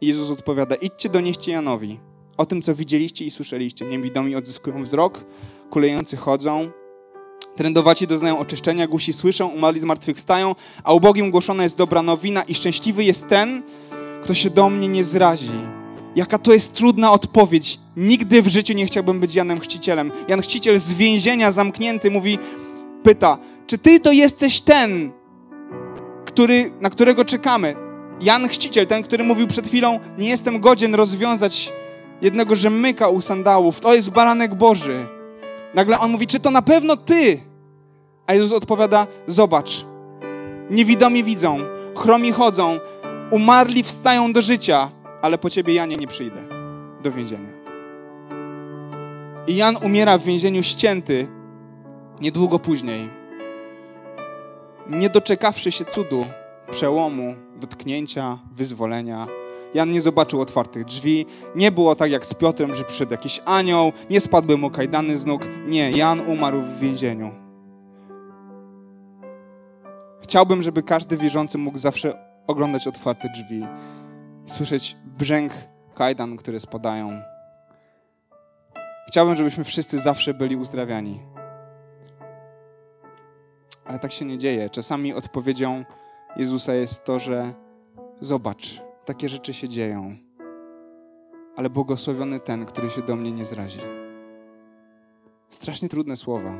Jezus 0.00 0.30
odpowiada: 0.30 0.74
Idźcie 0.74 1.08
donieście 1.08 1.52
Janowi 1.52 2.00
o 2.36 2.46
tym, 2.46 2.62
co 2.62 2.74
widzieliście 2.74 3.24
i 3.24 3.30
słyszeliście. 3.30 3.84
Niewidomi 3.84 4.36
odzyskują 4.36 4.82
wzrok, 4.82 5.24
kulejący 5.70 6.16
chodzą, 6.16 6.70
Trędowaci 7.56 8.06
doznają 8.06 8.38
oczyszczenia, 8.38 8.86
gusi 8.86 9.12
słyszą, 9.12 9.46
umarli 9.46 9.80
zmartwychwstają, 9.80 10.54
a 10.84 10.92
ubogim 10.92 11.30
głoszona 11.30 11.62
jest 11.62 11.76
dobra 11.76 12.02
nowina 12.02 12.42
i 12.42 12.54
szczęśliwy 12.54 13.04
jest 13.04 13.28
ten, 13.28 13.62
kto 14.22 14.34
się 14.34 14.50
do 14.50 14.70
mnie 14.70 14.88
nie 14.88 15.04
zrazi. 15.04 15.50
Jaka 16.16 16.38
to 16.38 16.52
jest 16.52 16.74
trudna 16.74 17.12
odpowiedź. 17.12 17.78
Nigdy 17.96 18.42
w 18.42 18.48
życiu 18.48 18.74
nie 18.74 18.86
chciałbym 18.86 19.20
być 19.20 19.34
Janem 19.34 19.60
Chrzcicielem. 19.60 20.12
Jan 20.28 20.40
Chrzciciel 20.40 20.78
z 20.78 20.92
więzienia 20.92 21.52
zamknięty 21.52 22.10
mówi, 22.10 22.38
pyta, 23.02 23.38
czy 23.66 23.78
ty 23.78 24.00
to 24.00 24.12
jesteś 24.12 24.60
ten, 24.60 25.12
który, 26.24 26.70
na 26.80 26.90
którego 26.90 27.24
czekamy? 27.24 27.74
Jan 28.20 28.48
Chrzciciel, 28.48 28.86
ten, 28.86 29.02
który 29.02 29.24
mówił 29.24 29.46
przed 29.46 29.66
chwilą, 29.66 30.00
nie 30.18 30.28
jestem 30.28 30.60
godzien 30.60 30.94
rozwiązać 30.94 31.72
jednego 32.22 32.54
rzemyka 32.54 33.08
u 33.08 33.20
sandałów. 33.20 33.80
To 33.80 33.94
jest 33.94 34.10
baranek 34.10 34.54
Boży. 34.54 35.15
Nagle 35.76 35.98
on 35.98 36.10
mówi, 36.10 36.26
czy 36.26 36.40
to 36.40 36.50
na 36.50 36.62
pewno 36.62 36.96
ty? 36.96 37.40
A 38.26 38.34
Jezus 38.34 38.52
odpowiada, 38.52 39.06
zobacz, 39.26 39.84
niewidomi 40.70 41.24
widzą, 41.24 41.58
chromi 41.96 42.32
chodzą, 42.32 42.78
Umarli 43.30 43.82
wstają 43.82 44.32
do 44.32 44.42
życia, 44.42 44.90
ale 45.22 45.38
po 45.38 45.50
ciebie, 45.50 45.74
Janie, 45.74 45.96
nie 45.96 46.06
przyjdę 46.06 46.42
do 47.02 47.12
więzienia. 47.12 47.48
I 49.46 49.56
Jan 49.56 49.76
umiera 49.84 50.18
w 50.18 50.22
więzieniu 50.22 50.62
ścięty 50.62 51.26
niedługo 52.20 52.58
później. 52.58 53.08
Nie 54.90 55.10
doczekawszy 55.10 55.72
się 55.72 55.84
cudu, 55.84 56.26
przełomu, 56.70 57.34
dotknięcia, 57.56 58.38
wyzwolenia, 58.52 59.26
Jan 59.76 59.90
nie 59.90 60.00
zobaczył 60.00 60.40
otwartych 60.40 60.84
drzwi. 60.84 61.26
Nie 61.54 61.72
było 61.72 61.94
tak 61.94 62.10
jak 62.10 62.26
z 62.26 62.34
Piotrem, 62.34 62.74
że 62.74 62.84
przyszedł 62.84 63.12
jakiś 63.12 63.40
anioł, 63.44 63.92
nie 64.10 64.20
spadły 64.20 64.56
mu 64.56 64.70
kajdany 64.70 65.16
z 65.16 65.26
nóg. 65.26 65.42
Nie, 65.66 65.90
Jan 65.90 66.20
umarł 66.20 66.60
w 66.60 66.80
więzieniu. 66.80 67.30
Chciałbym, 70.22 70.62
żeby 70.62 70.82
każdy 70.82 71.16
wierzący 71.16 71.58
mógł 71.58 71.78
zawsze 71.78 72.18
oglądać 72.46 72.86
otwarte 72.86 73.28
drzwi 73.28 73.62
słyszeć 74.46 74.96
brzęk 75.04 75.52
kajdan, 75.94 76.36
które 76.36 76.60
spadają. 76.60 77.22
Chciałbym, 79.08 79.36
żebyśmy 79.36 79.64
wszyscy 79.64 79.98
zawsze 79.98 80.34
byli 80.34 80.56
uzdrawiani. 80.56 81.20
Ale 83.84 83.98
tak 83.98 84.12
się 84.12 84.24
nie 84.24 84.38
dzieje. 84.38 84.70
Czasami 84.70 85.14
odpowiedzią 85.14 85.84
Jezusa 86.36 86.74
jest 86.74 87.04
to, 87.04 87.18
że 87.18 87.52
zobacz, 88.20 88.85
takie 89.06 89.28
rzeczy 89.28 89.54
się 89.54 89.68
dzieją, 89.68 90.16
ale 91.56 91.70
błogosławiony 91.70 92.40
ten, 92.40 92.66
który 92.66 92.90
się 92.90 93.02
do 93.02 93.16
mnie 93.16 93.32
nie 93.32 93.44
zrazi. 93.44 93.80
Strasznie 95.50 95.88
trudne 95.88 96.16
słowa, 96.16 96.54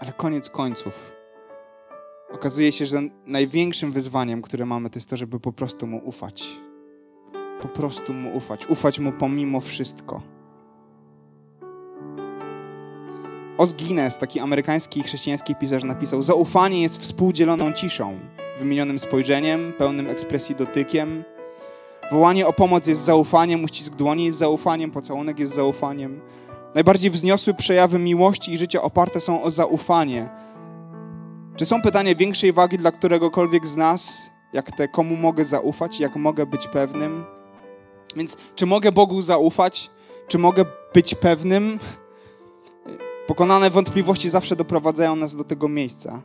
ale 0.00 0.12
koniec 0.12 0.50
końców 0.50 1.12
okazuje 2.30 2.72
się, 2.72 2.86
że 2.86 3.00
największym 3.26 3.92
wyzwaniem, 3.92 4.42
które 4.42 4.66
mamy, 4.66 4.90
to 4.90 4.98
jest 4.98 5.10
to, 5.10 5.16
żeby 5.16 5.40
po 5.40 5.52
prostu 5.52 5.86
mu 5.86 6.08
ufać. 6.08 6.60
Po 7.60 7.68
prostu 7.68 8.12
mu 8.12 8.36
ufać. 8.36 8.66
Ufać 8.66 8.98
mu 8.98 9.12
pomimo 9.12 9.60
wszystko. 9.60 10.22
Os 13.58 13.72
Guinness, 13.72 14.18
taki 14.18 14.40
amerykański 14.40 15.02
chrześcijański 15.02 15.54
pisarz, 15.54 15.84
napisał: 15.84 16.22
Zaufanie 16.22 16.82
jest 16.82 17.02
współdzieloną 17.02 17.72
ciszą 17.72 18.18
wymienionym 18.58 18.98
spojrzeniem, 18.98 19.72
pełnym 19.78 20.10
ekspresji 20.10 20.54
dotykiem. 20.54 21.24
Wołanie 22.12 22.46
o 22.46 22.52
pomoc 22.52 22.86
jest 22.86 23.04
zaufaniem, 23.04 23.64
uścisk 23.64 23.94
dłoni 23.94 24.24
jest 24.24 24.38
zaufaniem, 24.38 24.90
pocałunek 24.90 25.38
jest 25.38 25.54
zaufaniem. 25.54 26.20
Najbardziej 26.74 27.10
wzniosłe 27.10 27.54
przejawy 27.54 27.98
miłości 27.98 28.52
i 28.52 28.58
życia 28.58 28.82
oparte 28.82 29.20
są 29.20 29.42
o 29.42 29.50
zaufanie. 29.50 30.28
Czy 31.56 31.66
są 31.66 31.82
pytania 31.82 32.14
większej 32.14 32.52
wagi 32.52 32.78
dla 32.78 32.92
któregokolwiek 32.92 33.66
z 33.66 33.76
nas, 33.76 34.30
jak 34.52 34.76
te 34.76 34.88
komu 34.88 35.16
mogę 35.16 35.44
zaufać, 35.44 36.00
jak 36.00 36.16
mogę 36.16 36.46
być 36.46 36.68
pewnym? 36.68 37.24
Więc 38.16 38.36
czy 38.54 38.66
mogę 38.66 38.92
Bogu 38.92 39.22
zaufać? 39.22 39.90
Czy 40.28 40.38
mogę 40.38 40.64
być 40.94 41.14
pewnym? 41.14 41.78
Pokonane 43.26 43.70
wątpliwości 43.70 44.30
zawsze 44.30 44.56
doprowadzają 44.56 45.16
nas 45.16 45.36
do 45.36 45.44
tego 45.44 45.68
miejsca 45.68 46.22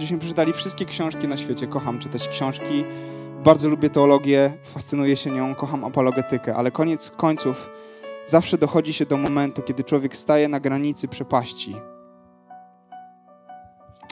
żebyśmy 0.00 0.18
przeczytali 0.18 0.52
wszystkie 0.52 0.84
książki 0.84 1.28
na 1.28 1.36
świecie. 1.36 1.66
Kocham 1.66 1.98
czytać 1.98 2.28
książki, 2.28 2.84
bardzo 3.44 3.68
lubię 3.68 3.90
teologię, 3.90 4.52
fascynuję 4.62 5.16
się 5.16 5.30
nią, 5.30 5.54
kocham 5.54 5.84
apologetykę, 5.84 6.56
ale 6.56 6.70
koniec 6.70 7.10
końców 7.10 7.70
zawsze 8.26 8.58
dochodzi 8.58 8.92
się 8.92 9.06
do 9.06 9.16
momentu, 9.16 9.62
kiedy 9.62 9.84
człowiek 9.84 10.16
staje 10.16 10.48
na 10.48 10.60
granicy 10.60 11.08
przepaści. 11.08 11.76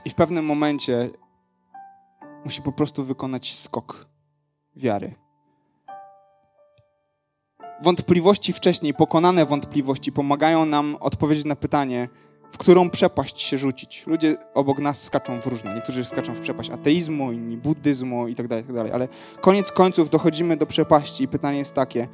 I 0.04 0.10
w 0.10 0.14
pewnym 0.14 0.44
momencie 0.44 1.10
musi 2.44 2.62
po 2.62 2.72
prostu 2.72 3.04
wykonać 3.04 3.58
skok 3.58 4.06
wiary. 4.76 5.14
Wątpliwości 7.82 8.52
wcześniej, 8.52 8.94
pokonane 8.94 9.46
wątpliwości 9.46 10.12
pomagają 10.12 10.66
nam 10.66 10.96
odpowiedzieć 11.00 11.44
na 11.44 11.56
pytanie, 11.56 12.08
w 12.54 12.58
którą 12.58 12.90
przepaść 12.90 13.42
się 13.42 13.58
rzucić. 13.58 14.06
Ludzie 14.06 14.36
obok 14.54 14.78
nas 14.78 15.02
skaczą 15.02 15.40
w 15.40 15.46
różne. 15.46 15.74
Niektórzy 15.74 16.04
skaczą 16.04 16.34
w 16.34 16.40
przepaść 16.40 16.70
ateizmu, 16.70 17.32
inni 17.32 17.56
buddyzmu 17.56 18.28
itd., 18.28 18.48
tak 18.48 18.58
itd. 18.58 18.84
Tak 18.84 18.94
ale 18.94 19.08
koniec 19.40 19.72
końców 19.72 20.10
dochodzimy 20.10 20.56
do 20.56 20.66
przepaści 20.66 21.24
i 21.24 21.28
pytanie 21.28 21.58
jest 21.58 21.74
takie, 21.74 22.08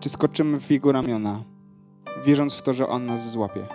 czy 0.00 0.08
skoczymy 0.08 0.60
w 0.60 0.70
jego 0.70 0.92
ramiona, 0.92 1.42
wierząc 2.24 2.54
w 2.54 2.62
to, 2.62 2.72
że 2.72 2.88
on 2.88 3.06
nas 3.06 3.30
złapie. 3.30 3.66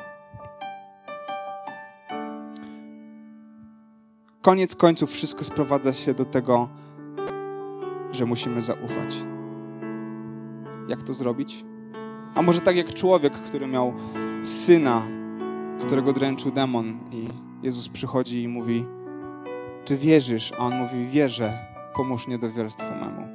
Koniec 4.41 4.75
końców 4.75 5.11
wszystko 5.11 5.43
sprowadza 5.43 5.93
się 5.93 6.13
do 6.13 6.25
tego, 6.25 6.69
że 8.11 8.25
musimy 8.25 8.61
zaufać. 8.61 9.15
Jak 10.87 11.03
to 11.03 11.13
zrobić? 11.13 11.65
A 12.35 12.41
może 12.41 12.61
tak 12.61 12.75
jak 12.75 12.93
człowiek, 12.93 13.33
który 13.33 13.67
miał 13.67 13.93
syna, 14.43 15.07
którego 15.81 16.13
dręczył 16.13 16.51
demon 16.51 16.99
i 17.11 17.27
Jezus 17.63 17.89
przychodzi 17.89 18.43
i 18.43 18.47
mówi, 18.47 18.85
czy 19.85 19.97
wierzysz? 19.97 20.51
A 20.53 20.57
on 20.57 20.75
mówi, 20.75 21.07
wierzę, 21.07 21.65
pomóż 21.95 22.27
niedowierstwu 22.27 22.85
memu. 23.01 23.27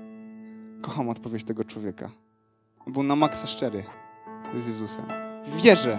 Kocham 0.82 1.08
odpowiedź 1.08 1.44
tego 1.44 1.64
człowieka. 1.64 2.10
Był 2.86 3.02
na 3.02 3.16
maksa 3.16 3.46
szczery 3.46 3.84
z 4.56 4.66
Jezusem. 4.66 5.04
Wierzę 5.56 5.98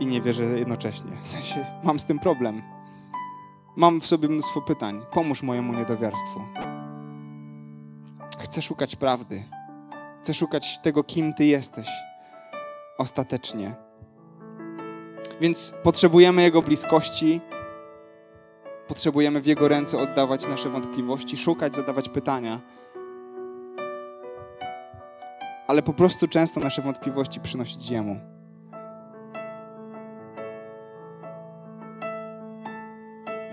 i 0.00 0.06
nie 0.06 0.22
wierzę 0.22 0.44
jednocześnie. 0.44 1.10
W 1.22 1.28
sensie, 1.28 1.66
mam 1.84 2.00
z 2.00 2.04
tym 2.04 2.18
problem. 2.18 2.62
Mam 3.76 4.00
w 4.00 4.06
sobie 4.06 4.28
mnóstwo 4.28 4.62
pytań. 4.62 5.00
Pomóż 5.12 5.42
mojemu 5.42 5.74
niedowiarstwu. 5.74 6.40
Chcę 8.38 8.62
szukać 8.62 8.96
prawdy. 8.96 9.44
Chcę 10.18 10.34
szukać 10.34 10.78
tego, 10.78 11.04
kim 11.04 11.34
Ty 11.34 11.44
jesteś 11.44 11.88
ostatecznie. 12.98 13.74
Więc 15.40 15.74
potrzebujemy 15.82 16.42
Jego 16.42 16.62
bliskości, 16.62 17.40
potrzebujemy 18.88 19.40
w 19.40 19.46
Jego 19.46 19.68
ręce 19.68 19.98
oddawać 19.98 20.48
nasze 20.48 20.70
wątpliwości, 20.70 21.36
szukać, 21.36 21.74
zadawać 21.74 22.08
pytania. 22.08 22.60
Ale 25.66 25.82
po 25.82 25.92
prostu 25.92 26.28
często 26.28 26.60
nasze 26.60 26.82
wątpliwości 26.82 27.40
przynosić 27.40 27.90
Jemu. 27.90 28.20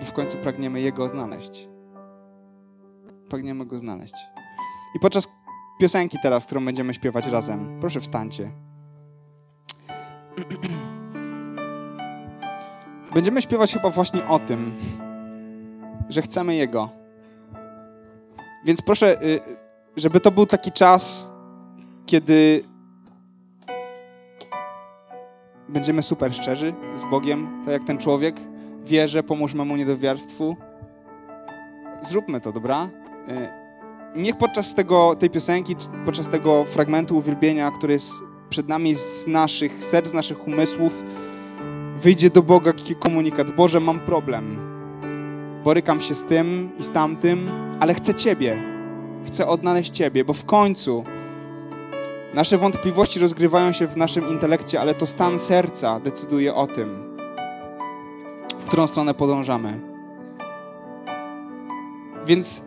Bo 0.00 0.06
w 0.06 0.12
końcu 0.12 0.38
pragniemy 0.38 0.80
Jego 0.80 1.08
znaleźć. 1.08 1.68
Pragniemy 3.28 3.66
Go 3.66 3.78
znaleźć. 3.78 4.14
I 4.94 5.00
podczas 5.00 5.28
piosenki 5.80 6.18
teraz, 6.22 6.46
którą 6.46 6.64
będziemy 6.64 6.94
śpiewać 6.94 7.26
razem, 7.26 7.80
proszę 7.80 8.00
wstańcie. 8.00 8.50
Będziemy 13.16 13.42
śpiewać 13.42 13.72
chyba 13.72 13.90
właśnie 13.90 14.26
o 14.26 14.38
tym, 14.38 14.76
że 16.08 16.22
chcemy 16.22 16.54
Jego. 16.54 16.88
Więc 18.64 18.82
proszę, 18.82 19.22
y, 19.22 19.40
żeby 19.96 20.20
to 20.20 20.30
był 20.30 20.46
taki 20.46 20.72
czas, 20.72 21.32
kiedy 22.06 22.64
będziemy 25.68 26.02
super 26.02 26.34
szczerzy 26.34 26.74
z 26.94 27.04
Bogiem, 27.10 27.62
tak 27.64 27.72
jak 27.72 27.84
ten 27.84 27.98
człowiek. 27.98 28.36
Wierzę, 28.84 29.22
pomóż 29.22 29.54
memu 29.54 29.76
niedowiarstwu. 29.76 30.56
Zróbmy 32.02 32.40
to, 32.40 32.52
dobra? 32.52 32.88
Y, 34.14 34.18
niech 34.20 34.38
podczas 34.38 34.74
tego, 34.74 35.14
tej 35.14 35.30
piosenki, 35.30 35.76
podczas 36.04 36.28
tego 36.28 36.64
fragmentu 36.64 37.16
uwielbienia, 37.16 37.70
który 37.70 37.92
jest 37.92 38.12
przed 38.48 38.68
nami 38.68 38.94
z 38.94 39.26
naszych 39.26 39.84
serc, 39.84 40.08
z 40.08 40.12
naszych 40.12 40.48
umysłów, 40.48 41.02
wyjdzie 42.02 42.30
do 42.30 42.42
Boga 42.42 42.72
komunikat: 42.98 43.50
Boże, 43.50 43.80
mam 43.80 44.00
problem. 44.00 44.56
Borykam 45.64 46.00
się 46.00 46.14
z 46.14 46.24
tym 46.24 46.70
i 46.78 46.84
z 46.84 46.90
tamtym, 46.90 47.50
ale 47.80 47.94
chcę 47.94 48.14
Ciebie. 48.14 48.62
Chcę 49.26 49.46
odnaleźć 49.46 49.90
Ciebie, 49.90 50.24
bo 50.24 50.32
w 50.32 50.44
końcu 50.44 51.04
nasze 52.34 52.58
wątpliwości 52.58 53.20
rozgrywają 53.20 53.72
się 53.72 53.86
w 53.86 53.96
naszym 53.96 54.28
intelekcie, 54.28 54.80
ale 54.80 54.94
to 54.94 55.06
stan 55.06 55.38
serca 55.38 56.00
decyduje 56.00 56.54
o 56.54 56.66
tym, 56.66 57.16
w 58.58 58.66
którą 58.66 58.86
stronę 58.86 59.14
podążamy. 59.14 59.80
Więc 62.26 62.64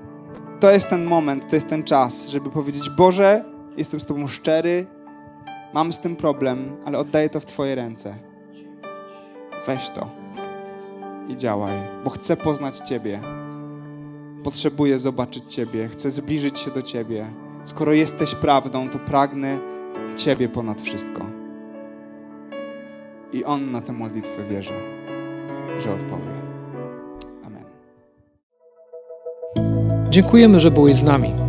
to 0.59 0.71
jest 0.71 0.89
ten 0.89 1.05
moment, 1.05 1.49
to 1.49 1.55
jest 1.55 1.67
ten 1.67 1.83
czas, 1.83 2.27
żeby 2.27 2.49
powiedzieć: 2.49 2.89
Boże, 2.89 3.45
jestem 3.77 3.99
z 3.99 4.05
Tobą 4.05 4.27
szczery, 4.27 4.85
mam 5.73 5.93
z 5.93 5.99
tym 5.99 6.15
problem, 6.15 6.75
ale 6.85 6.97
oddaję 6.97 7.29
to 7.29 7.39
w 7.39 7.45
Twoje 7.45 7.75
ręce. 7.75 8.28
Weź 9.67 9.89
to 9.89 10.07
i 11.29 11.37
działaj, 11.37 11.73
bo 12.03 12.09
chcę 12.09 12.37
poznać 12.37 12.77
Ciebie. 12.77 13.19
Potrzebuję 14.43 14.99
zobaczyć 14.99 15.43
Ciebie, 15.47 15.87
chcę 15.87 16.11
zbliżyć 16.11 16.59
się 16.59 16.71
do 16.71 16.81
Ciebie. 16.81 17.25
Skoro 17.63 17.93
jesteś 17.93 18.35
prawdą, 18.35 18.89
to 18.89 18.99
pragnę 18.99 19.59
Ciebie 20.17 20.49
ponad 20.49 20.81
wszystko. 20.81 21.25
I 23.33 23.43
On 23.43 23.71
na 23.71 23.81
tę 23.81 23.93
modlitwę 23.93 24.43
wierzy, 24.43 24.73
że 25.79 25.93
odpowie. 25.93 26.31
Amen. 27.45 27.63
Dziękujemy, 30.09 30.59
że 30.59 30.71
byłeś 30.71 30.95
z 30.95 31.03
nami. 31.03 31.48